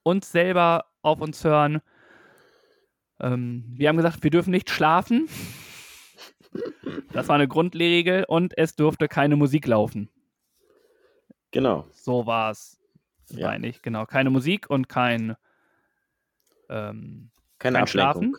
uns 0.04 0.30
selber 0.30 0.92
auf 1.02 1.22
uns 1.22 1.42
hören. 1.46 1.82
Ähm, 3.22 3.64
wir 3.70 3.88
haben 3.88 3.96
gesagt, 3.96 4.24
wir 4.24 4.30
dürfen 4.30 4.52
nicht 4.52 4.70
schlafen. 4.70 5.30
Das 7.14 7.30
war 7.30 7.36
eine 7.36 7.48
Grundregel 7.48 8.26
und 8.28 8.58
es 8.58 8.76
durfte 8.76 9.08
keine 9.08 9.38
Musik 9.38 9.68
laufen. 9.68 10.10
Genau. 11.52 11.88
So 11.92 12.26
war 12.26 12.52
es, 12.52 12.78
ja. 13.30 13.48
meine 13.48 13.68
ich. 13.68 13.82
Genau. 13.82 14.06
Keine 14.06 14.32
Musik 14.32 14.70
und 14.70 14.90
kein, 14.90 15.38
ähm, 16.70 17.32
keine 17.64 17.78
kein 17.78 17.88
Schlafen. 17.88 18.36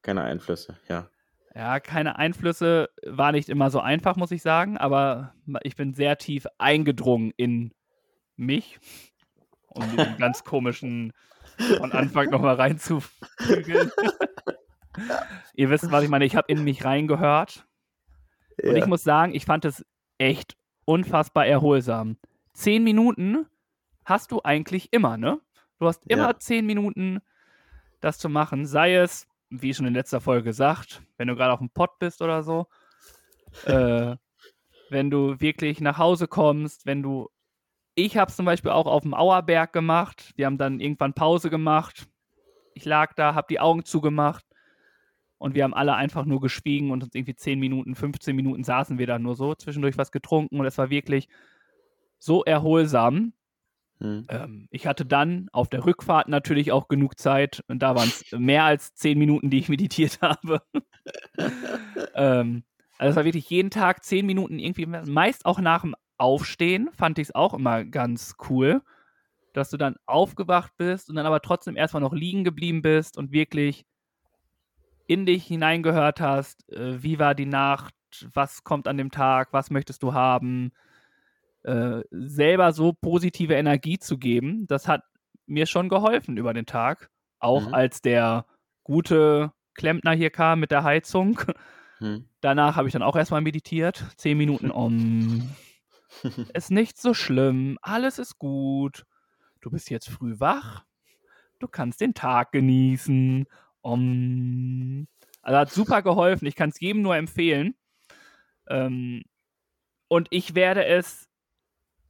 Keine 0.00 0.22
Einflüsse, 0.22 0.76
ja. 0.88 1.06
Ja, 1.54 1.80
keine 1.80 2.16
Einflüsse 2.16 2.88
war 3.06 3.30
nicht 3.30 3.48
immer 3.50 3.70
so 3.70 3.78
einfach, 3.78 4.16
muss 4.16 4.30
ich 4.30 4.42
sagen, 4.42 4.78
aber 4.78 5.34
ich 5.62 5.76
bin 5.76 5.92
sehr 5.92 6.16
tief 6.16 6.46
eingedrungen 6.58 7.32
in 7.36 7.72
mich 8.36 8.80
und 9.68 9.92
diesen 9.92 10.16
ganz 10.18 10.44
komischen 10.44 11.12
von 11.76 11.92
Anfang 11.92 12.30
nochmal 12.30 12.56
reinzufügen. 12.56 13.92
Ihr 15.54 15.70
wisst, 15.70 15.92
was 15.92 16.02
ich 16.02 16.08
meine. 16.08 16.24
Ich 16.24 16.34
habe 16.34 16.50
in 16.50 16.64
mich 16.64 16.84
reingehört. 16.84 17.66
Ja. 18.62 18.70
Und 18.70 18.76
ich 18.76 18.86
muss 18.86 19.04
sagen, 19.04 19.34
ich 19.34 19.44
fand 19.44 19.64
es 19.64 19.84
echt 20.18 20.56
unfassbar 20.86 21.46
erholsam. 21.46 22.16
Zehn 22.54 22.82
Minuten 22.82 23.46
hast 24.04 24.32
du 24.32 24.40
eigentlich 24.42 24.92
immer, 24.92 25.16
ne? 25.16 25.38
Du 25.78 25.86
hast 25.86 26.04
immer 26.06 26.28
ja. 26.28 26.38
zehn 26.38 26.66
Minuten, 26.66 27.20
das 28.04 28.18
zu 28.18 28.28
machen. 28.28 28.66
Sei 28.66 28.94
es, 28.94 29.26
wie 29.50 29.74
schon 29.74 29.86
in 29.86 29.94
letzter 29.94 30.20
Folge 30.20 30.44
gesagt, 30.44 31.02
wenn 31.16 31.28
du 31.28 31.36
gerade 31.36 31.52
auf 31.52 31.58
dem 31.60 31.70
Pott 31.70 31.98
bist 31.98 32.22
oder 32.22 32.42
so. 32.42 32.66
äh, 33.66 34.16
wenn 34.90 35.10
du 35.10 35.40
wirklich 35.40 35.80
nach 35.80 35.98
Hause 35.98 36.28
kommst, 36.28 36.86
wenn 36.86 37.02
du 37.02 37.28
ich 37.96 38.16
habe 38.16 38.28
es 38.28 38.36
zum 38.36 38.44
Beispiel 38.44 38.72
auch 38.72 38.86
auf 38.86 39.02
dem 39.02 39.14
Auerberg 39.14 39.72
gemacht. 39.72 40.32
Wir 40.36 40.46
haben 40.46 40.58
dann 40.58 40.80
irgendwann 40.80 41.14
Pause 41.14 41.48
gemacht. 41.48 42.08
Ich 42.74 42.84
lag 42.84 43.14
da, 43.14 43.34
habe 43.34 43.46
die 43.48 43.60
Augen 43.60 43.84
zugemacht 43.84 44.44
und 45.38 45.54
wir 45.54 45.62
haben 45.62 45.74
alle 45.74 45.94
einfach 45.94 46.24
nur 46.24 46.40
geschwiegen 46.40 46.90
und 46.90 47.04
uns 47.04 47.14
irgendwie 47.14 47.36
10 47.36 47.60
Minuten, 47.60 47.94
15 47.94 48.34
Minuten 48.34 48.64
saßen 48.64 48.98
wir 48.98 49.06
da 49.06 49.18
nur 49.18 49.36
so, 49.36 49.54
zwischendurch 49.54 49.96
was 49.96 50.10
getrunken 50.10 50.58
und 50.58 50.66
es 50.66 50.76
war 50.76 50.90
wirklich 50.90 51.28
so 52.18 52.42
erholsam. 52.42 53.32
Hm. 54.00 54.26
Ähm, 54.28 54.68
ich 54.70 54.86
hatte 54.86 55.06
dann 55.06 55.48
auf 55.52 55.68
der 55.68 55.84
Rückfahrt 55.84 56.28
natürlich 56.28 56.72
auch 56.72 56.88
genug 56.88 57.18
Zeit 57.18 57.62
und 57.68 57.80
da 57.82 57.94
waren 57.94 58.08
es 58.08 58.24
mehr 58.32 58.64
als 58.64 58.94
zehn 58.94 59.18
Minuten, 59.18 59.50
die 59.50 59.58
ich 59.58 59.68
meditiert 59.68 60.18
habe. 60.22 60.62
ähm, 62.14 62.64
also 62.98 63.10
es 63.10 63.16
war 63.16 63.24
wirklich 63.24 63.50
jeden 63.50 63.70
Tag 63.70 64.04
zehn 64.04 64.26
Minuten 64.26 64.58
irgendwie, 64.58 64.86
meist 64.86 65.46
auch 65.46 65.60
nach 65.60 65.82
dem 65.82 65.94
Aufstehen, 66.16 66.90
fand 66.92 67.18
ich 67.18 67.28
es 67.28 67.34
auch 67.34 67.54
immer 67.54 67.84
ganz 67.84 68.36
cool, 68.48 68.82
dass 69.52 69.70
du 69.70 69.76
dann 69.76 69.96
aufgewacht 70.06 70.72
bist 70.76 71.10
und 71.10 71.16
dann 71.16 71.26
aber 71.26 71.40
trotzdem 71.40 71.76
erstmal 71.76 72.02
noch 72.02 72.12
liegen 72.12 72.44
geblieben 72.44 72.82
bist 72.82 73.16
und 73.16 73.32
wirklich 73.32 73.84
in 75.06 75.26
dich 75.26 75.44
hineingehört 75.44 76.20
hast, 76.20 76.68
äh, 76.72 77.02
wie 77.02 77.18
war 77.18 77.34
die 77.34 77.46
Nacht, 77.46 77.94
was 78.32 78.64
kommt 78.64 78.88
an 78.88 78.96
dem 78.96 79.10
Tag, 79.10 79.52
was 79.52 79.70
möchtest 79.70 80.02
du 80.02 80.14
haben, 80.14 80.72
äh, 81.64 82.02
selber 82.10 82.72
so 82.72 82.92
positive 82.92 83.54
Energie 83.54 83.98
zu 83.98 84.18
geben, 84.18 84.66
das 84.66 84.86
hat 84.88 85.02
mir 85.46 85.66
schon 85.66 85.88
geholfen 85.88 86.36
über 86.36 86.54
den 86.54 86.66
Tag. 86.66 87.10
Auch 87.38 87.66
Mhm. 87.68 87.74
als 87.74 88.00
der 88.00 88.46
gute 88.84 89.52
Klempner 89.74 90.12
hier 90.12 90.30
kam 90.30 90.60
mit 90.60 90.70
der 90.70 90.84
Heizung. 90.84 91.40
Hm. 91.98 92.28
Danach 92.40 92.76
habe 92.76 92.88
ich 92.88 92.92
dann 92.92 93.02
auch 93.02 93.16
erstmal 93.16 93.40
meditiert. 93.40 94.04
Zehn 94.16 94.36
Minuten 94.38 94.70
um. 94.70 95.48
Ist 96.54 96.70
nicht 96.70 96.96
so 96.98 97.12
schlimm. 97.14 97.78
Alles 97.82 98.18
ist 98.18 98.38
gut. 98.38 99.04
Du 99.60 99.70
bist 99.70 99.90
jetzt 99.90 100.08
früh 100.08 100.38
wach. 100.38 100.84
Du 101.58 101.66
kannst 101.68 102.00
den 102.00 102.14
Tag 102.14 102.52
genießen. 102.52 103.46
Um. 103.80 105.06
Also 105.42 105.58
hat 105.58 105.70
super 105.70 106.02
geholfen. 106.02 106.46
Ich 106.46 106.54
kann 106.56 106.70
es 106.70 106.80
jedem 106.80 107.02
nur 107.02 107.16
empfehlen. 107.16 107.74
Ähm, 108.68 109.24
und 110.08 110.28
ich 110.30 110.54
werde 110.54 110.84
es 110.86 111.28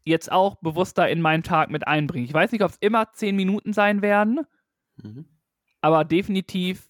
jetzt 0.05 0.30
auch 0.30 0.57
bewusster 0.57 1.09
in 1.09 1.20
meinen 1.20 1.42
Tag 1.42 1.70
mit 1.70 1.86
einbringen. 1.86 2.26
Ich 2.26 2.34
weiß 2.34 2.52
nicht, 2.52 2.62
ob 2.62 2.70
es 2.70 2.76
immer 2.78 3.12
zehn 3.12 3.36
Minuten 3.36 3.72
sein 3.72 4.02
werden, 4.02 4.40
Mhm. 5.02 5.24
aber 5.80 6.05
definitiv 6.05 6.88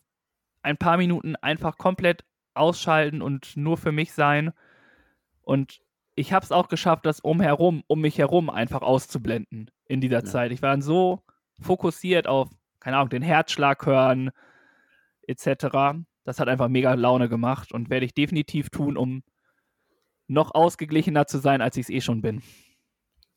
ein 0.63 0.77
paar 0.77 0.97
Minuten 0.97 1.37
einfach 1.37 1.79
komplett 1.79 2.25
ausschalten 2.55 3.23
und 3.23 3.57
nur 3.57 3.77
für 3.77 3.93
mich 3.93 4.13
sein. 4.13 4.53
Und 5.43 5.81
ich 6.17 6.33
habe 6.33 6.45
es 6.45 6.53
auch 6.53 6.69
geschafft, 6.69 7.07
das 7.07 7.21
umherum, 7.21 7.83
um 7.87 8.01
mich 8.01 8.19
herum 8.19 8.51
einfach 8.51 8.83
auszublenden 8.83 9.71
in 9.87 10.01
dieser 10.01 10.21
Ja. 10.21 10.25
Zeit. 10.25 10.53
Ich 10.53 10.63
war 10.63 10.71
dann 10.71 10.83
so 10.83 11.23
fokussiert 11.61 12.27
auf, 12.27 12.49
keine 12.81 12.97
Ahnung, 12.99 13.11
den 13.11 13.23
Herzschlag 13.23 13.85
hören, 13.87 14.31
etc. 15.27 16.05
Das 16.25 16.41
hat 16.41 16.49
einfach 16.49 16.69
mega 16.69 16.95
Laune 16.95 17.29
gemacht 17.29 17.73
und 17.73 17.91
werde 17.91 18.07
ich 18.07 18.15
definitiv 18.15 18.71
tun, 18.71 18.97
um 18.97 19.23
noch 20.27 20.55
ausgeglichener 20.55 21.27
zu 21.27 21.39
sein, 21.39 21.61
als 21.61 21.77
ich 21.77 21.85
es 21.85 21.91
eh 21.91 22.01
schon 22.01 22.23
bin. 22.23 22.43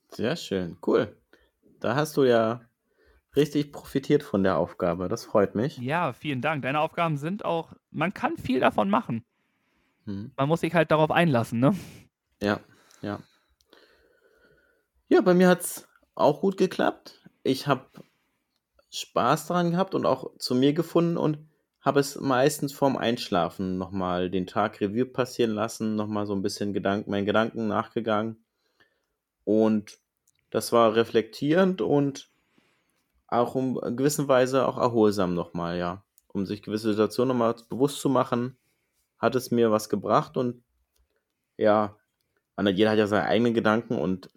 Sehr 0.10 0.36
schön, 0.36 0.78
cool. 0.86 1.16
Da 1.80 1.96
hast 1.96 2.18
du 2.18 2.24
ja 2.24 2.62
richtig 3.36 3.72
profitiert 3.72 4.24
von 4.24 4.44
der 4.44 4.58
Aufgabe. 4.58 5.08
Das 5.10 5.26
freut 5.26 5.56
mich. 5.56 5.78
Ja, 5.78 6.14
vielen 6.14 6.42
Dank. 6.42 6.64
Deine 6.64 6.80
Aufgaben 6.80 7.18
sind 7.18 7.46
auch, 7.46 7.74
man 7.92 8.14
kann 8.14 8.38
viel 8.38 8.60
davon 8.60 8.90
machen. 8.90 9.24
Hm. 10.06 10.32
Man 10.36 10.48
muss 10.48 10.62
sich 10.62 10.74
halt 10.74 10.92
darauf 10.92 11.12
einlassen, 11.12 11.60
ne? 11.60 11.76
Ja, 12.42 12.60
ja. 13.02 13.20
Ja, 15.10 15.22
bei 15.22 15.34
mir 15.34 15.48
hat 15.48 15.62
es 15.62 15.88
auch 16.16 16.42
gut 16.42 16.58
geklappt. 16.58 17.30
Ich 17.44 17.68
habe 17.68 17.86
Spaß 18.90 19.48
daran 19.48 19.72
gehabt 19.72 19.96
und 19.96 20.06
auch 20.06 20.38
zu 20.38 20.56
mir 20.56 20.74
gefunden 20.74 21.18
und 21.18 21.40
habe 21.82 22.00
es 22.00 22.20
meistens 22.20 22.74
vorm 22.74 22.98
Einschlafen 22.98 23.78
nochmal 23.78 24.30
den 24.30 24.48
Tag 24.48 24.82
Revue 24.82 25.06
passieren 25.06 25.52
lassen, 25.52 25.96
nochmal 25.96 26.26
so 26.26 26.34
ein 26.34 26.42
bisschen 26.42 26.74
Gedanken, 26.74 27.12
meinen 27.12 27.26
Gedanken 27.26 27.68
nachgegangen. 27.68 28.44
Und 29.48 29.98
das 30.50 30.74
war 30.74 30.96
reflektierend 30.96 31.82
und 31.82 32.30
auch 33.28 33.56
in 33.56 33.96
gewisser 33.96 34.28
Weise 34.28 34.68
auch 34.68 34.78
erholsam 34.78 35.36
nochmal, 35.36 35.78
ja. 35.78 36.04
Um 36.28 36.46
sich 36.46 36.62
gewisse 36.62 36.90
Situationen 36.90 37.30
nochmal 37.30 37.56
bewusst 37.70 38.02
zu 38.02 38.10
machen, 38.10 38.58
hat 39.18 39.36
es 39.36 39.50
mir 39.50 39.72
was 39.72 39.88
gebracht 39.88 40.36
und 40.36 40.62
ja, 41.56 41.96
jeder 42.62 42.92
hat 42.92 42.98
ja 42.98 43.08
seine 43.08 43.24
eigenen 43.24 43.54
Gedanken 43.54 43.98
und 43.98 44.30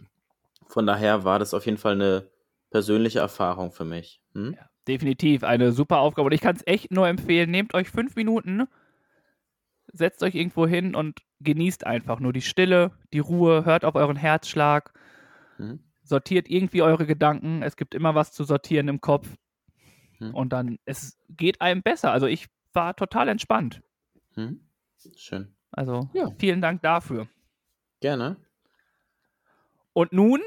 von 0.69 0.87
daher 0.87 1.25
war 1.25 1.41
das 1.41 1.55
auf 1.55 1.67
jeden 1.67 1.79
Fall 1.79 1.95
eine 1.95 2.31
persönliche 2.71 3.19
Erfahrung 3.19 3.73
für 3.73 3.85
mich. 3.85 4.23
Hm? 4.35 4.55
Ja, 4.57 4.71
definitiv 4.87 5.43
eine 5.43 5.73
super 5.73 5.99
Aufgabe. 5.99 6.27
Und 6.27 6.35
ich 6.35 6.41
kann 6.41 6.55
es 6.55 6.65
echt 6.69 6.93
nur 6.93 7.09
empfehlen, 7.09 7.51
nehmt 7.51 7.75
euch 7.75 7.91
fünf 7.91 8.15
Minuten, 8.15 8.69
setzt 9.93 10.23
euch 10.23 10.37
irgendwo 10.37 10.69
hin 10.69 10.95
und 10.95 11.19
genießt 11.41 11.85
einfach 11.85 12.21
nur 12.21 12.33
die 12.33 12.43
Stille, 12.43 12.93
die 13.13 13.19
Ruhe, 13.19 13.65
hört 13.65 13.85
auf 13.85 13.97
euren 13.97 14.17
Herzschlag, 14.17 14.93
Hm? 15.61 15.81
sortiert 16.03 16.49
irgendwie 16.49 16.83
eure 16.83 17.07
Gedanken. 17.07 17.63
Es 17.63 17.77
gibt 17.77 17.95
immer 17.95 18.15
was 18.15 18.33
zu 18.33 18.43
sortieren 18.45 18.89
im 18.89 19.01
Kopf. 19.01 19.29
Hm. 20.19 20.35
Und 20.35 20.53
dann, 20.53 20.79
es 20.85 21.19
geht 21.29 21.61
einem 21.61 21.83
besser. 21.83 22.11
Also 22.11 22.27
ich 22.27 22.49
war 22.73 22.97
total 22.97 23.29
entspannt. 23.29 23.81
Hm? 24.35 24.61
Schön. 25.17 25.55
Also 25.71 26.09
Ja. 26.15 26.31
vielen 26.39 26.61
Dank 26.61 26.83
dafür. 26.83 27.29
Gerne. 28.01 28.37
Und 29.93 30.13
nun 30.13 30.41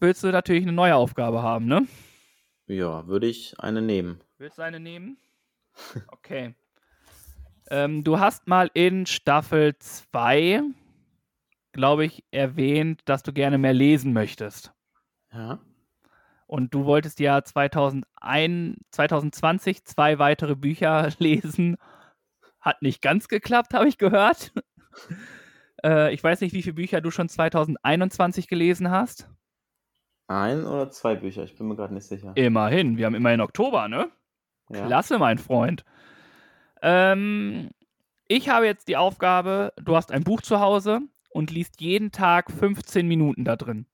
willst 0.00 0.24
du 0.24 0.28
natürlich 0.32 0.62
eine 0.64 0.72
neue 0.72 0.96
Aufgabe 0.96 1.42
haben, 1.42 1.66
ne? 1.66 1.86
Ja, 2.66 3.06
würde 3.06 3.26
ich 3.26 3.60
eine 3.60 3.82
nehmen. 3.82 4.20
Willst 4.38 4.58
du 4.58 4.62
eine 4.62 4.80
nehmen? 4.80 5.16
Okay. 6.08 6.54
ähm, 7.70 8.02
du 8.04 8.18
hast 8.18 8.46
mal 8.48 8.70
in 8.74 9.06
Staffel 9.06 9.76
2, 9.78 10.62
glaube 11.74 12.06
ich, 12.06 12.24
erwähnt, 12.30 13.02
dass 13.04 13.22
du 13.22 13.32
gerne 13.34 13.58
mehr 13.58 13.74
lesen 13.74 14.14
möchtest. 14.14 14.72
Ja. 15.32 15.58
Und 16.46 16.72
du 16.72 16.84
wolltest 16.84 17.20
ja 17.20 17.42
2001, 17.42 18.78
2020 18.90 19.84
zwei 19.84 20.18
weitere 20.18 20.54
Bücher 20.54 21.10
lesen. 21.18 21.76
Hat 22.60 22.80
nicht 22.80 23.02
ganz 23.02 23.28
geklappt, 23.28 23.74
habe 23.74 23.88
ich 23.88 23.98
gehört. 23.98 24.52
äh, 25.84 26.14
ich 26.14 26.22
weiß 26.22 26.40
nicht, 26.40 26.54
wie 26.54 26.62
viele 26.62 26.74
Bücher 26.74 27.00
du 27.02 27.10
schon 27.10 27.28
2021 27.28 28.48
gelesen 28.48 28.90
hast. 28.90 29.28
Ein 30.26 30.64
oder 30.64 30.90
zwei 30.90 31.16
Bücher, 31.16 31.44
ich 31.44 31.56
bin 31.58 31.66
mir 31.66 31.76
gerade 31.76 31.92
nicht 31.92 32.06
sicher. 32.06 32.32
Immerhin, 32.34 32.96
wir 32.96 33.04
haben 33.04 33.14
immerhin 33.14 33.42
Oktober, 33.42 33.88
ne? 33.88 34.10
Ja. 34.70 34.86
Klasse, 34.86 35.18
mein 35.18 35.36
Freund. 35.36 35.84
Ähm, 36.80 37.70
ich 38.26 38.48
habe 38.48 38.64
jetzt 38.64 38.88
die 38.88 38.96
Aufgabe, 38.96 39.74
du 39.76 39.96
hast 39.96 40.10
ein 40.10 40.24
Buch 40.24 40.40
zu 40.40 40.60
Hause 40.60 41.02
und 41.34 41.50
liest 41.50 41.80
jeden 41.80 42.12
Tag 42.12 42.50
15 42.50 43.06
Minuten 43.08 43.44
da 43.44 43.56
drin. 43.56 43.86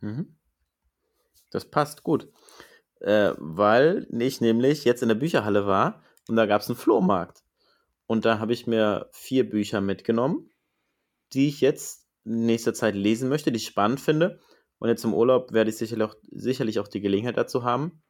Mhm. 0.00 0.36
Das 1.50 1.64
passt 1.64 2.02
gut. 2.02 2.28
Äh, 3.00 3.32
weil 3.38 4.06
ich 4.18 4.40
nämlich 4.40 4.84
jetzt 4.84 5.02
in 5.02 5.08
der 5.08 5.14
Bücherhalle 5.14 5.66
war 5.66 6.02
und 6.28 6.36
da 6.36 6.46
gab 6.46 6.60
es 6.60 6.68
einen 6.68 6.76
Flohmarkt. 6.76 7.42
Und 8.06 8.24
da 8.24 8.40
habe 8.40 8.52
ich 8.52 8.66
mir 8.66 9.08
vier 9.12 9.48
Bücher 9.48 9.80
mitgenommen, 9.80 10.50
die 11.32 11.46
ich 11.46 11.60
jetzt 11.60 12.08
in 12.24 12.44
nächster 12.46 12.74
Zeit 12.74 12.96
lesen 12.96 13.28
möchte, 13.28 13.52
die 13.52 13.58
ich 13.58 13.66
spannend 13.66 14.00
finde. 14.00 14.40
Und 14.80 14.88
jetzt 14.88 15.04
im 15.04 15.14
Urlaub 15.14 15.52
werde 15.52 15.70
ich 15.70 15.76
sicherlich 15.76 16.08
auch, 16.08 16.16
sicherlich 16.30 16.80
auch 16.80 16.88
die 16.88 17.00
Gelegenheit 17.00 17.36
dazu 17.36 17.62
haben, 17.62 18.02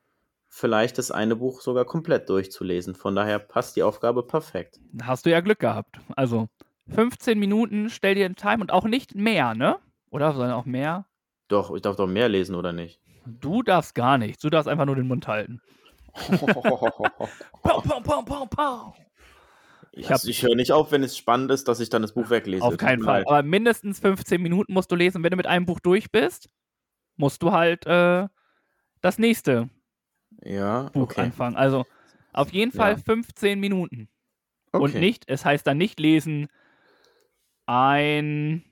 vielleicht 0.48 0.96
das 0.96 1.10
eine 1.10 1.36
Buch 1.36 1.60
sogar 1.60 1.84
komplett 1.84 2.30
durchzulesen. 2.30 2.94
Von 2.94 3.14
daher 3.14 3.38
passt 3.38 3.76
die 3.76 3.82
Aufgabe 3.82 4.22
perfekt. 4.22 4.80
Hast 5.02 5.26
du 5.26 5.30
ja 5.30 5.40
Glück 5.40 5.58
gehabt. 5.58 6.00
Also 6.16 6.48
15 6.90 7.38
Minuten, 7.38 7.90
stell 7.90 8.14
dir 8.14 8.26
einen 8.26 8.36
Time 8.36 8.58
und 8.60 8.72
auch 8.72 8.84
nicht 8.84 9.14
mehr, 9.14 9.54
ne? 9.54 9.78
Oder 10.10 10.32
sondern 10.32 10.52
auch 10.52 10.64
mehr? 10.66 11.06
Doch, 11.48 11.74
ich 11.74 11.82
darf 11.82 11.96
doch 11.96 12.06
mehr 12.06 12.28
lesen, 12.28 12.54
oder 12.54 12.72
nicht? 12.72 13.00
Du 13.26 13.62
darfst 13.62 13.94
gar 13.94 14.18
nichts. 14.18 14.42
Du 14.42 14.50
darfst 14.50 14.68
einfach 14.68 14.86
nur 14.86 14.96
den 14.96 15.06
Mund 15.08 15.26
halten. 15.28 15.60
Pau, 16.12 16.46
pau, 16.46 18.00
pau, 18.00 18.22
pau, 18.22 18.46
pau. 18.46 18.94
Ich, 19.92 20.10
hab- 20.10 20.24
ich 20.24 20.42
höre 20.42 20.54
nicht 20.54 20.72
auf, 20.72 20.92
wenn 20.92 21.02
es 21.02 21.16
spannend 21.16 21.50
ist, 21.50 21.66
dass 21.68 21.80
ich 21.80 21.90
dann 21.90 22.02
das 22.02 22.12
Buch 22.12 22.30
weglese. 22.30 22.64
Auf 22.64 22.76
keinen 22.76 23.02
Fall. 23.02 23.22
Aber 23.26 23.42
mindestens 23.42 23.98
15 24.00 24.40
Minuten 24.40 24.72
musst 24.72 24.90
du 24.90 24.96
lesen. 24.96 25.22
Wenn 25.22 25.30
du 25.30 25.36
mit 25.36 25.46
einem 25.46 25.66
Buch 25.66 25.80
durch 25.80 26.10
bist, 26.10 26.48
musst 27.16 27.42
du 27.42 27.52
halt 27.52 27.86
äh, 27.86 28.28
das 29.00 29.18
nächste 29.18 29.68
Ja, 30.42 30.84
Buch 30.92 31.02
okay. 31.02 31.22
anfangen. 31.22 31.56
Also 31.56 31.86
auf 32.32 32.52
jeden 32.52 32.72
Fall 32.72 32.92
Ja. 32.92 32.98
15 32.98 33.58
Minuten. 33.60 34.08
okay. 34.72 34.82
Und 34.82 34.94
nicht, 34.94 35.24
es 35.26 35.44
heißt 35.44 35.66
dann 35.66 35.78
nicht 35.78 35.98
lesen, 36.00 36.48
ein 37.70 38.64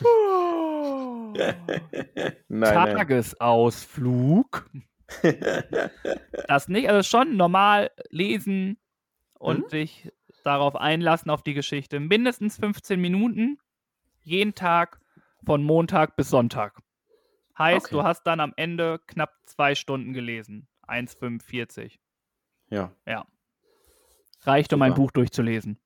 nein, 1.34 2.38
nein. 2.48 2.96
Tagesausflug. 2.96 4.68
Das 6.46 6.68
nicht, 6.68 6.88
also 6.88 7.08
schon 7.08 7.36
normal 7.36 7.90
lesen 8.10 8.76
und 9.38 9.66
Mhm. 9.66 9.68
sich 9.70 10.12
darauf 10.42 10.74
einlassen, 10.74 11.30
auf 11.30 11.42
die 11.42 11.54
Geschichte. 11.54 12.00
Mindestens 12.00 12.56
15 12.56 13.00
Minuten, 13.00 13.58
jeden 14.24 14.54
Tag 14.54 15.00
von 15.44 15.62
Montag 15.62 16.16
bis 16.16 16.28
Sonntag. 16.28 16.80
Heißt, 17.56 17.86
Okay. 17.86 17.94
du 17.96 18.02
hast 18.02 18.24
dann 18.24 18.40
am 18.40 18.52
Ende 18.56 19.00
knapp 19.06 19.32
zwei 19.46 19.74
Stunden 19.76 20.12
gelesen. 20.12 20.66
1,45. 20.88 21.98
Ja, 22.68 22.92
Reicht, 24.42 24.72
um 24.72 24.82
ein 24.82 24.90
Super. 24.90 25.02
Buch 25.02 25.10
durchzulesen. 25.12 25.78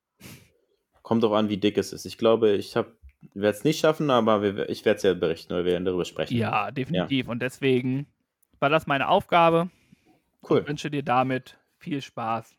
Kommt 1.05 1.23
auch 1.23 1.33
an, 1.33 1.49
wie 1.49 1.57
dick 1.57 1.77
es 1.77 1.93
ist. 1.93 2.05
Ich 2.05 2.17
glaube, 2.17 2.53
ich 2.53 2.75
habe 2.75 2.91
werde 3.33 3.55
es 3.55 3.63
nicht 3.63 3.79
schaffen, 3.79 4.09
aber 4.09 4.41
wir, 4.41 4.69
ich 4.69 4.85
werde 4.85 4.97
es 4.97 5.03
ja 5.03 5.13
berichten, 5.13 5.53
weil 5.53 5.63
wir 5.63 5.73
werden 5.73 5.85
darüber 5.85 6.03
sprechen. 6.03 6.35
Ja, 6.35 6.71
definitiv. 6.71 7.27
Und 7.27 7.41
deswegen 7.41 8.07
war 8.59 8.69
das 8.69 8.87
meine 8.87 9.07
Aufgabe. 9.07 9.69
Cool. 10.47 10.61
Ich 10.61 10.67
wünsche 10.67 10.89
dir 10.89 11.03
damit 11.03 11.57
viel 11.77 12.01
Spaß. 12.01 12.55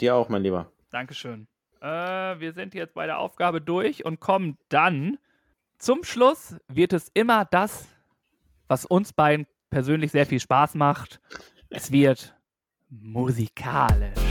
Dir 0.00 0.16
auch, 0.16 0.28
mein 0.28 0.42
Lieber. 0.42 0.70
Dankeschön. 0.90 1.46
Äh, 1.80 1.86
wir 1.86 2.52
sind 2.52 2.74
jetzt 2.74 2.94
bei 2.94 3.06
der 3.06 3.18
Aufgabe 3.18 3.60
durch 3.60 4.04
und 4.04 4.18
kommen 4.18 4.58
dann 4.68 5.18
zum 5.78 6.02
Schluss. 6.02 6.56
Wird 6.66 6.92
es 6.92 7.08
immer 7.14 7.44
das, 7.44 7.88
was 8.66 8.84
uns 8.84 9.12
beiden 9.12 9.46
persönlich 9.70 10.10
sehr 10.10 10.26
viel 10.26 10.40
Spaß 10.40 10.74
macht. 10.74 11.20
Es 11.68 11.92
wird 11.92 12.34
musikalisch. 12.88 14.29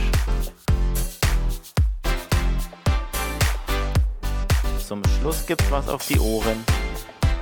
Zum 4.90 5.04
Schluss 5.04 5.46
gibt's 5.46 5.70
was 5.70 5.88
auf 5.88 6.04
die 6.08 6.18
Ohren. 6.18 6.64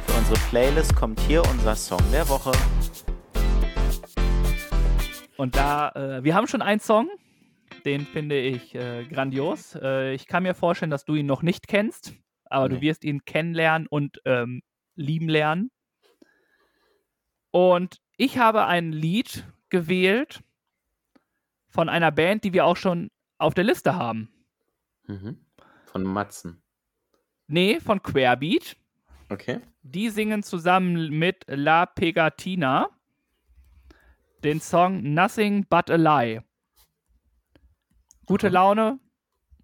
Für 0.06 0.18
unsere 0.18 0.38
Playlist 0.50 0.94
kommt 0.94 1.18
hier 1.20 1.42
unser 1.46 1.74
Song 1.76 2.02
der 2.12 2.28
Woche. 2.28 2.52
Und 5.38 5.56
da, 5.56 5.88
äh, 5.92 6.22
wir 6.22 6.34
haben 6.34 6.46
schon 6.46 6.60
einen 6.60 6.80
Song, 6.80 7.08
den 7.86 8.02
finde 8.04 8.38
ich 8.38 8.74
äh, 8.74 9.06
grandios. 9.06 9.74
Äh, 9.80 10.12
ich 10.12 10.26
kann 10.26 10.42
mir 10.42 10.52
vorstellen, 10.52 10.90
dass 10.90 11.06
du 11.06 11.14
ihn 11.14 11.24
noch 11.24 11.40
nicht 11.40 11.68
kennst, 11.68 12.12
aber 12.44 12.68
Nee. 12.68 12.74
du 12.74 12.80
wirst 12.82 13.02
ihn 13.02 13.24
kennenlernen 13.24 13.88
und 13.88 14.20
ähm, 14.26 14.60
lieben 14.94 15.30
lernen. 15.30 15.70
Und 17.50 17.96
ich 18.18 18.36
habe 18.36 18.66
ein 18.66 18.92
Lied 18.92 19.46
gewählt 19.70 20.42
von 21.70 21.88
einer 21.88 22.12
Band, 22.12 22.44
die 22.44 22.52
wir 22.52 22.66
auch 22.66 22.76
schon 22.76 23.08
auf 23.38 23.54
der 23.54 23.64
Liste 23.64 23.94
haben. 23.94 24.28
Mhm. 25.06 25.46
Von 25.86 26.04
Matzen. 26.04 26.62
Nee, 27.48 27.80
von 27.80 28.02
Querbeat. 28.02 28.76
Okay. 29.30 29.60
Die 29.82 30.10
singen 30.10 30.42
zusammen 30.42 31.10
mit 31.18 31.44
La 31.48 31.86
Pegatina 31.86 32.90
den 34.44 34.60
Song 34.60 35.14
Nothing 35.14 35.66
But 35.68 35.90
a 35.90 35.96
Lie. 35.96 36.42
Gute 38.26 38.48
Mhm. 38.48 38.52
Laune, 38.54 38.98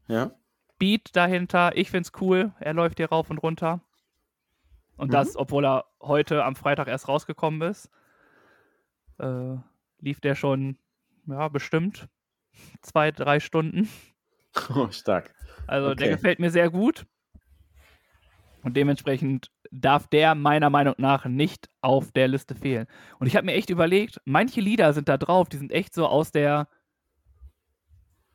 Ja. 0.09 0.33
Beat 0.79 1.15
dahinter. 1.15 1.77
Ich 1.77 1.91
find's 1.91 2.11
cool. 2.21 2.53
Er 2.59 2.75
läuft 2.75 2.99
hier 2.99 3.09
rauf 3.09 3.31
und 3.31 3.39
runter. 3.39 3.81
Und 4.97 5.09
Mhm. 5.09 5.13
das, 5.13 5.37
obwohl 5.37 5.65
er 5.65 5.85
heute 6.03 6.45
am 6.45 6.57
Freitag 6.57 6.89
erst 6.89 7.07
rausgekommen 7.09 7.63
ist. 7.71 7.89
Äh, 9.19 9.57
lief 10.01 10.21
der 10.21 10.35
schon, 10.35 10.77
ja, 11.27 11.49
bestimmt 11.49 12.09
zwei, 12.83 13.11
drei 13.13 13.41
Stunden. 13.41 13.89
Oh, 14.71 14.89
stark. 14.91 15.35
Also 15.67 15.95
der 15.97 16.07
Okay. 16.07 16.15
gefällt 16.17 16.39
mir 16.39 16.51
sehr 16.51 16.71
gut. 16.71 17.07
Und 18.65 18.77
dementsprechend 18.77 19.51
darf 19.71 20.09
der 20.09 20.35
meiner 20.35 20.71
Meinung 20.71 20.95
nach 20.99 21.27
nicht 21.27 21.69
auf 21.83 22.11
der 22.13 22.29
Liste 22.29 22.55
fehlen. 22.55 22.87
Und 23.19 23.27
ich 23.27 23.37
habe 23.37 23.45
mir 23.47 23.53
echt 23.53 23.71
überlegt, 23.71 24.21
manche 24.25 24.61
Lieder 24.61 24.93
sind 24.93 25.09
da 25.09 25.17
drauf, 25.19 25.49
die 25.49 25.59
sind 25.59 25.71
echt 25.71 25.95
so 25.95 26.07
aus 26.07 26.33
der 26.33 26.67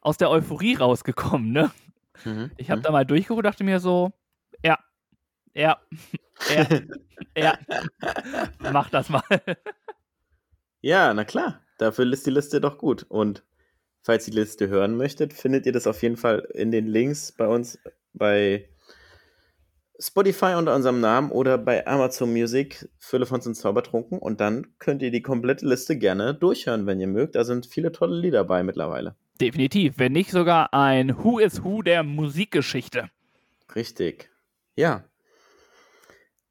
aus 0.01 0.17
der 0.17 0.29
Euphorie 0.29 0.75
rausgekommen, 0.75 1.51
ne? 1.51 1.71
Mhm. 2.23 2.51
Ich 2.57 2.69
habe 2.69 2.79
Mhm. 2.79 2.83
da 2.83 2.91
mal 2.91 3.05
durchgeguckt, 3.05 3.45
dachte 3.45 3.63
mir 3.65 3.79
so, 3.79 4.13
ja, 4.63 4.77
ja, 5.53 5.77
ja, 6.55 6.67
ja, 7.37 7.57
mach 8.71 8.89
das 8.89 9.09
mal. 9.09 9.21
Ja, 10.81 11.13
na 11.13 11.25
klar. 11.25 11.61
Dafür 11.77 12.11
ist 12.11 12.25
die 12.25 12.31
Liste 12.31 12.61
doch 12.61 12.77
gut. 12.77 13.03
Und 13.09 13.43
falls 14.01 14.27
ihr 14.27 14.31
die 14.31 14.39
Liste 14.39 14.67
hören 14.67 14.95
möchtet, 14.97 15.33
findet 15.33 15.65
ihr 15.65 15.71
das 15.71 15.87
auf 15.87 16.01
jeden 16.01 16.17
Fall 16.17 16.47
in 16.53 16.71
den 16.71 16.87
Links 16.87 17.31
bei 17.31 17.47
uns 17.47 17.79
bei 18.13 18.69
Spotify 20.01 20.55
unter 20.57 20.73
unserem 20.73 21.01
Namen 21.01 21.29
oder 21.29 21.57
bei 21.57 21.85
Amazon 21.85 22.31
Music, 22.31 22.87
Fülle 22.97 23.25
von 23.25 23.41
sind 23.41 23.55
Zaubertrunken. 23.55 24.17
Und 24.17 24.39
dann 24.39 24.67
könnt 24.79 25.01
ihr 25.01 25.11
die 25.11 25.21
komplette 25.21 25.67
Liste 25.67 25.97
gerne 25.97 26.33
durchhören, 26.33 26.85
wenn 26.85 27.01
ihr 27.01 27.07
mögt. 27.07 27.35
Da 27.35 27.43
sind 27.43 27.65
viele 27.65 27.91
tolle 27.91 28.17
Lieder 28.17 28.45
bei 28.45 28.63
mittlerweile. 28.63 29.15
Definitiv, 29.41 29.95
wenn 29.97 30.13
nicht 30.13 30.31
sogar 30.31 30.73
ein 30.73 31.21
Who 31.23 31.39
is 31.39 31.63
Who 31.63 31.81
der 31.81 32.03
Musikgeschichte. 32.03 33.09
Richtig. 33.75 34.29
Ja. 34.75 35.03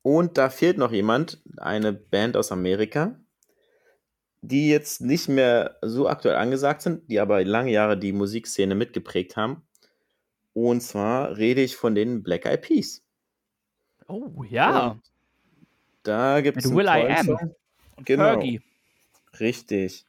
Und 0.02 0.36
da 0.36 0.50
fehlt 0.50 0.76
noch 0.76 0.92
jemand, 0.92 1.42
eine 1.56 1.92
Band 1.92 2.36
aus 2.36 2.52
Amerika, 2.52 3.18
die 4.42 4.68
jetzt 4.68 5.00
nicht 5.00 5.28
mehr 5.28 5.78
so 5.82 6.08
aktuell 6.08 6.36
angesagt 6.36 6.82
sind, 6.82 7.08
die 7.10 7.18
aber 7.18 7.44
lange 7.44 7.72
Jahre 7.72 7.98
die 7.98 8.12
Musikszene 8.12 8.74
mitgeprägt 8.74 9.36
haben. 9.36 9.62
Und 10.52 10.82
zwar 10.82 11.36
rede 11.36 11.62
ich 11.62 11.76
von 11.76 11.94
den 11.94 12.22
Black 12.22 12.46
Eyed 12.46 12.62
Peas. 12.62 13.02
Oh 14.08 14.42
ja, 14.42 14.88
Und 14.92 15.02
da 16.02 16.40
gibt 16.40 16.56
es 16.58 16.74
Will 16.74 16.86
I 16.86 17.06
Am. 17.12 17.28
und 17.96 18.06
genau. 18.06 18.24
Fergie. 18.24 18.62
Richtig. 19.38 20.04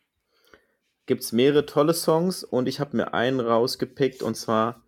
Gibt 1.05 1.21
es 1.23 1.31
mehrere 1.33 1.65
tolle 1.65 1.93
Songs 1.93 2.43
und 2.43 2.67
ich 2.67 2.79
habe 2.79 2.95
mir 2.95 3.13
einen 3.13 3.39
rausgepickt 3.39 4.23
und 4.23 4.35
zwar 4.35 4.81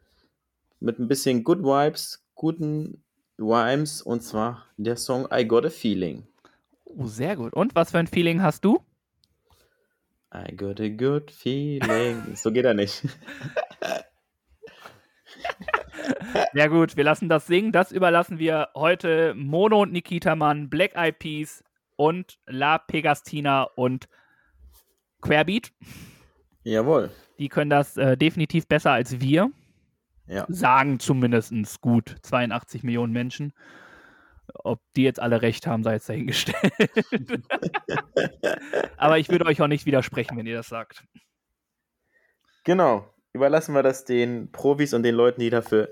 mit 0.80 0.97
ein 0.97 1.07
bisschen 1.07 1.43
Good 1.43 1.59
Vibes, 1.64 2.24
guten 2.36 3.03
Rhymes 3.38 4.01
und 4.01 4.22
zwar 4.22 4.66
der 4.78 4.97
Song 4.97 5.28
I 5.32 5.45
Got 5.45 5.66
a 5.66 5.70
Feeling. 5.70 6.26
Oh, 6.86 7.05
sehr 7.05 7.36
gut. 7.36 7.53
Und 7.53 7.76
was 7.76 7.91
für 7.91 7.97
ein 7.99 8.07
Feeling 8.07 8.41
hast 8.41 8.64
du? 8.64 8.80
I 10.34 10.55
got 10.55 10.80
a 10.80 10.88
good 10.88 11.30
feeling. 11.30 12.36
so 12.36 12.51
geht 12.51 12.64
er 12.66 12.74
nicht. 12.74 13.03
Ja 16.53 16.68
gut, 16.68 16.97
wir 16.97 17.03
lassen 17.03 17.30
das 17.30 17.47
singen. 17.47 17.72
Das 17.72 17.91
überlassen 17.91 18.39
wir 18.39 18.70
heute 18.76 19.34
Mono 19.36 19.82
und 19.82 19.91
Nikita 19.91 20.36
Mann, 20.36 20.70
Black 20.70 20.95
Eyed 20.95 21.20
Peas 21.20 21.64
und 21.95 22.39
La 22.45 22.78
Pegastina 22.78 23.64
und 23.64 24.07
Querbeat. 25.22 25.72
Jawohl. 26.64 27.12
Die 27.39 27.49
können 27.49 27.70
das 27.70 27.97
äh, 27.97 28.18
definitiv 28.18 28.68
besser 28.68 28.91
als 28.91 29.20
wir. 29.20 29.51
Ja. 30.28 30.45
Sagen 30.47 30.99
zumindest 30.99 31.82
gut 31.82 32.16
82 32.22 32.84
Millionen 32.84 33.14
Menschen. 33.14 33.53
Ob 34.53 34.82
die 34.95 35.03
jetzt 35.03 35.20
alle 35.20 35.41
recht 35.41 35.68
haben, 35.68 35.84
sei 35.84 35.93
jetzt 35.93 36.09
dahingestellt. 36.09 36.74
Aber 38.97 39.18
ich 39.18 39.30
würde 39.30 39.45
euch 39.45 39.62
auch 39.62 39.68
nicht 39.68 39.86
widersprechen, 39.86 40.38
wenn 40.38 40.45
ihr 40.45 40.55
das 40.55 40.68
sagt. 40.68 41.03
Genau. 42.64 43.07
Überlassen 43.34 43.74
wir 43.74 43.84
das 43.84 44.03
den 44.03 44.52
Profis 44.52 44.94
und 44.94 45.03
den 45.03 45.15
Leuten, 45.15 45.40
die 45.40 45.49
dafür 45.49 45.90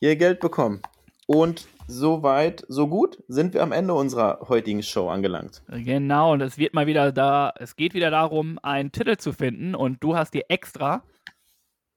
ihr 0.00 0.16
Geld 0.16 0.40
bekommen. 0.40 0.82
Und 1.26 1.66
soweit, 1.86 2.64
so 2.68 2.86
gut, 2.88 3.22
sind 3.28 3.52
wir 3.54 3.62
am 3.62 3.72
Ende 3.72 3.94
unserer 3.94 4.46
heutigen 4.48 4.82
Show 4.82 5.08
angelangt. 5.08 5.62
Genau, 5.68 6.32
und 6.32 6.40
es 6.40 6.56
wird 6.58 6.72
mal 6.74 6.86
wieder 6.86 7.12
da, 7.12 7.52
es 7.58 7.76
geht 7.76 7.94
wieder 7.94 8.10
darum, 8.10 8.58
einen 8.62 8.92
Titel 8.92 9.16
zu 9.16 9.32
finden 9.32 9.74
und 9.74 10.02
du 10.02 10.16
hast 10.16 10.32
dir 10.34 10.44
extra, 10.48 11.02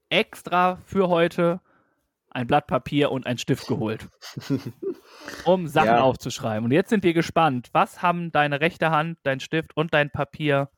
extra 0.10 0.78
für 0.86 1.08
heute 1.10 1.62
ein 2.30 2.48
Blatt 2.48 2.68
Papier 2.68 3.12
und 3.12 3.26
einen 3.26 3.38
Stift 3.38 3.68
geholt, 3.68 4.08
um 5.46 5.68
Sachen 5.68 5.86
Ja. 5.88 6.02
aufzuschreiben. 6.02 6.66
Und 6.66 6.72
jetzt 6.72 6.90
sind 6.90 7.04
wir 7.04 7.14
gespannt, 7.14 7.70
was 7.74 8.02
haben 8.02 8.32
deine 8.32 8.62
rechte 8.62 8.90
Hand, 8.90 9.18
dein 9.24 9.40
Stift 9.42 9.76
und 9.76 9.94
dein 9.94 10.12
Papier 10.12 10.70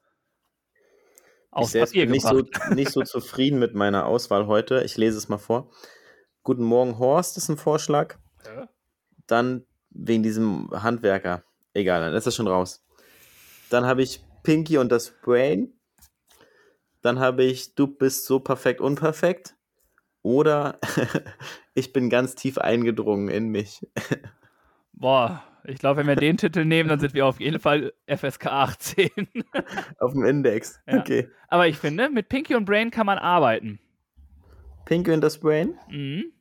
Ich 0.76 1.52
aufs 1.52 1.72
selbst 1.72 1.92
Papier 1.92 2.06
bin 2.06 2.12
nicht 2.12 2.28
gebracht? 2.28 2.62
so, 2.70 2.74
nicht 2.74 2.92
so 2.92 3.02
zufrieden 3.04 3.60
mit 3.60 3.76
meiner 3.76 4.06
Auswahl 4.08 4.48
heute. 4.48 4.82
Ich 4.84 4.98
lese 4.98 5.18
es 5.18 5.30
mal 5.30 5.38
vor. 5.38 5.70
Guten 6.44 6.64
Morgen, 6.64 7.00
Horst, 7.00 7.38
ist 7.38 7.48
ein 7.48 7.56
Vorschlag. 7.56 8.18
Ja. 8.46 8.68
Dann 9.28 9.66
wegen 9.92 10.24
diesem 10.24 10.70
Handwerker. 10.72 11.44
Egal, 11.74 12.02
dann 12.02 12.14
ist 12.14 12.28
das 12.28 12.36
schon 12.36 12.48
raus. 12.48 12.86
Dann 13.70 13.86
habe 13.86 14.02
ich 14.02 14.22
Pinky 14.44 14.78
und 14.78 14.92
das 14.92 15.14
Brain. 15.22 15.72
Dann 17.02 17.20
habe 17.20 17.46
ich 17.46 17.76
Du 17.76 17.88
bist 17.88 18.26
so 18.26 18.40
perfekt 18.42 18.82
unperfekt. 18.82 19.56
Oder 20.22 20.80
ich 21.74 21.94
bin 21.94 22.10
ganz 22.10 22.36
tief 22.36 22.58
eingedrungen 22.58 23.30
in 23.30 23.48
mich. 23.48 23.88
Boah, 24.94 25.44
ich 25.64 25.78
glaube, 25.78 26.02
wenn 26.02 26.08
wir 26.08 26.16
den 26.18 26.36
Titel 26.36 26.66
nehmen, 26.66 26.90
dann 26.90 27.00
sind 27.00 27.14
wir 27.14 27.26
auf 27.26 27.40
jeden 27.40 27.62
Fall 27.62 27.94
FSK 28.06 28.48
18. 28.48 29.10
Auf 29.98 30.12
dem 30.12 30.26
Index. 30.26 30.82
Ja. 30.88 31.00
Okay. 31.00 31.30
Aber 31.48 31.68
ich 31.68 31.78
finde, 31.78 32.10
mit 32.10 32.28
Pinky 32.28 32.56
und 32.56 32.66
Brain 32.66 32.92
kann 32.92 33.06
man 33.06 33.18
arbeiten. 33.18 33.80
Pinky 34.86 35.12
und 35.12 35.22
das 35.22 35.40
Brain? 35.40 35.80
Mhm. 35.90 36.33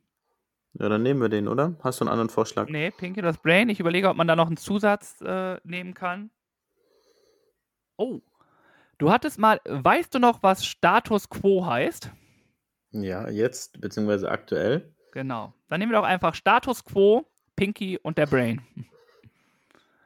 Ja, 0.74 0.88
dann 0.88 1.02
nehmen 1.02 1.20
wir 1.20 1.28
den, 1.28 1.48
oder? 1.48 1.76
Hast 1.82 2.00
du 2.00 2.04
einen 2.04 2.12
anderen 2.12 2.30
Vorschlag? 2.30 2.68
Nee, 2.68 2.90
Pinky 2.90 3.20
das 3.20 3.38
Brain. 3.38 3.68
Ich 3.68 3.80
überlege, 3.80 4.08
ob 4.08 4.16
man 4.16 4.26
da 4.26 4.36
noch 4.36 4.46
einen 4.46 4.56
Zusatz 4.56 5.20
äh, 5.20 5.58
nehmen 5.64 5.94
kann. 5.94 6.30
Oh. 7.96 8.20
Du 8.98 9.10
hattest 9.10 9.38
mal, 9.38 9.60
weißt 9.64 10.14
du 10.14 10.18
noch, 10.18 10.42
was 10.42 10.64
Status 10.64 11.28
Quo 11.28 11.66
heißt? 11.66 12.10
Ja, 12.92 13.28
jetzt, 13.28 13.80
beziehungsweise 13.80 14.30
aktuell. 14.30 14.94
Genau. 15.12 15.52
Dann 15.68 15.80
nehmen 15.80 15.92
wir 15.92 15.98
doch 15.98 16.06
einfach 16.06 16.34
Status 16.34 16.84
Quo, 16.84 17.26
Pinky 17.56 17.98
und 17.98 18.16
der 18.16 18.26
Brain. 18.26 18.62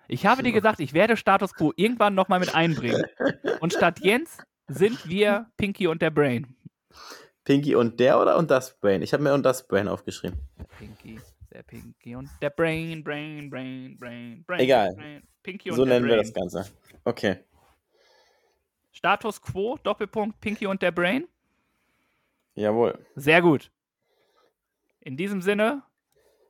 Ich 0.09 0.27
habe 0.27 0.43
dir 0.43 0.53
gesagt, 0.53 0.81
ich 0.81 0.93
werde 0.93 1.17
Status 1.17 1.55
Quo 1.55 1.73
irgendwann 1.77 2.15
nochmal 2.15 2.41
mit 2.41 2.55
einbringen. 2.55 3.05
Und 3.61 3.73
statt 3.73 4.01
Jens 4.01 4.39
sind 4.69 5.09
wir 5.09 5.47
Pinky 5.57 5.87
und 5.87 6.03
der 6.03 6.11
Brain. 6.11 6.55
Pinky 7.47 7.77
und 7.77 8.01
der 8.01 8.21
oder 8.21 8.37
und 8.37 8.51
das 8.51 8.77
Brain? 8.81 9.03
Ich 9.03 9.13
habe 9.13 9.23
mir 9.23 9.33
und 9.33 9.45
das 9.45 9.67
Brain 9.67 9.87
aufgeschrieben. 9.87 10.37
Der 10.59 10.65
Pinky, 10.65 11.21
der 11.53 11.63
Pinky 11.63 12.17
und 12.17 12.29
der 12.43 12.51
Brain, 12.51 13.05
Brain, 13.05 13.49
Brain, 13.49 13.97
Brain, 13.97 14.45
Brain. 14.45 14.61
Egal. 14.61 14.95
Brain. 14.97 15.23
Pinky 15.45 15.71
und 15.71 15.77
So 15.77 15.85
der 15.85 15.95
nennen 15.95 16.07
wir 16.07 16.17
Brain. 16.17 16.25
das 16.27 16.35
Ganze. 16.35 16.73
Okay. 17.05 17.39
Status 18.91 19.41
Quo, 19.41 19.79
Doppelpunkt, 19.81 20.41
Pinky 20.41 20.67
und 20.67 20.83
der 20.83 20.91
Brain. 20.91 21.29
Jawohl. 22.57 22.99
Sehr 23.15 23.41
gut. 23.43 23.71
In 24.99 25.17
diesem 25.17 25.41
Sinne 25.41 25.85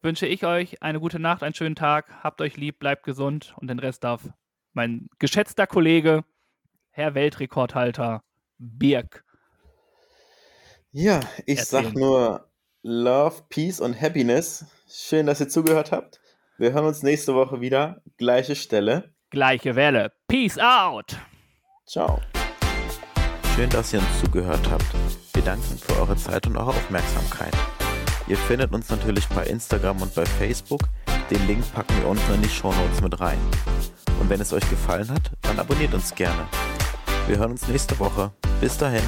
wünsche 0.01 0.27
ich 0.27 0.47
euch 0.47 0.83
eine 0.83 0.99
gute 0.99 1.19
Nacht, 1.19 1.43
einen 1.43 1.55
schönen 1.55 1.75
Tag. 1.77 2.25
Habt 2.25 2.41
euch 2.41 2.57
lieb, 2.57 2.79
bleibt 2.79 3.03
gesund 3.03 3.55
und 3.59 3.69
den 3.69 3.81
Rest 3.81 4.03
darf 4.03 4.31
mein 4.73 5.11
geschätzter 5.19 5.67
Kollege, 5.67 6.25
Herr 6.89 7.15
Weltrekordhalter 7.15 8.23
Birk. 8.57 9.26
Ja, 10.99 11.21
ich 11.45 11.63
sag 11.63 11.85
Erzählen. 11.85 12.01
nur 12.01 12.49
Love, 12.83 13.43
Peace 13.51 13.81
und 13.81 14.01
Happiness. 14.01 14.65
Schön, 14.89 15.27
dass 15.27 15.41
ihr 15.41 15.49
zugehört 15.51 15.93
habt. 15.93 16.23
Wir 16.57 16.73
hören 16.73 16.87
uns 16.87 17.03
nächste 17.03 17.35
Woche 17.35 17.61
wieder. 17.61 18.01
Gleiche 18.17 18.57
Stelle. 18.57 19.13
Gleiche 19.29 19.77
Welle. 19.77 20.13
Peace 20.27 20.59
out. 20.59 21.15
Ciao. 21.87 22.23
Schön, 23.55 23.69
dass 23.69 23.93
ihr 23.93 23.99
uns 23.99 24.21
zugehört 24.23 24.71
habt. 24.71 24.87
Wir 25.35 25.43
danken 25.43 25.77
für 25.77 26.01
eure 26.01 26.17
Zeit 26.17 26.47
und 26.47 26.57
eure 26.57 26.71
Aufmerksamkeit. 26.71 27.53
Ihr 28.27 28.39
findet 28.39 28.73
uns 28.73 28.89
natürlich 28.89 29.29
bei 29.29 29.45
Instagram 29.45 30.01
und 30.01 30.15
bei 30.15 30.25
Facebook. 30.25 30.81
Den 31.31 31.47
Link 31.47 31.63
packen 31.75 31.95
wir 32.01 32.09
unten 32.09 32.33
in 32.33 32.41
die 32.41 32.49
Shownotes 32.49 33.03
mit 33.03 33.21
rein. 33.21 33.39
Und 34.19 34.31
wenn 34.31 34.41
es 34.41 34.51
euch 34.55 34.67
gefallen 34.71 35.11
hat, 35.11 35.31
dann 35.43 35.59
abonniert 35.59 35.93
uns 35.93 36.15
gerne. 36.15 36.49
Wir 37.27 37.37
hören 37.37 37.51
uns 37.51 37.69
nächste 37.69 37.99
Woche. 37.99 38.33
Bis 38.63 38.79
dahin. 38.79 39.05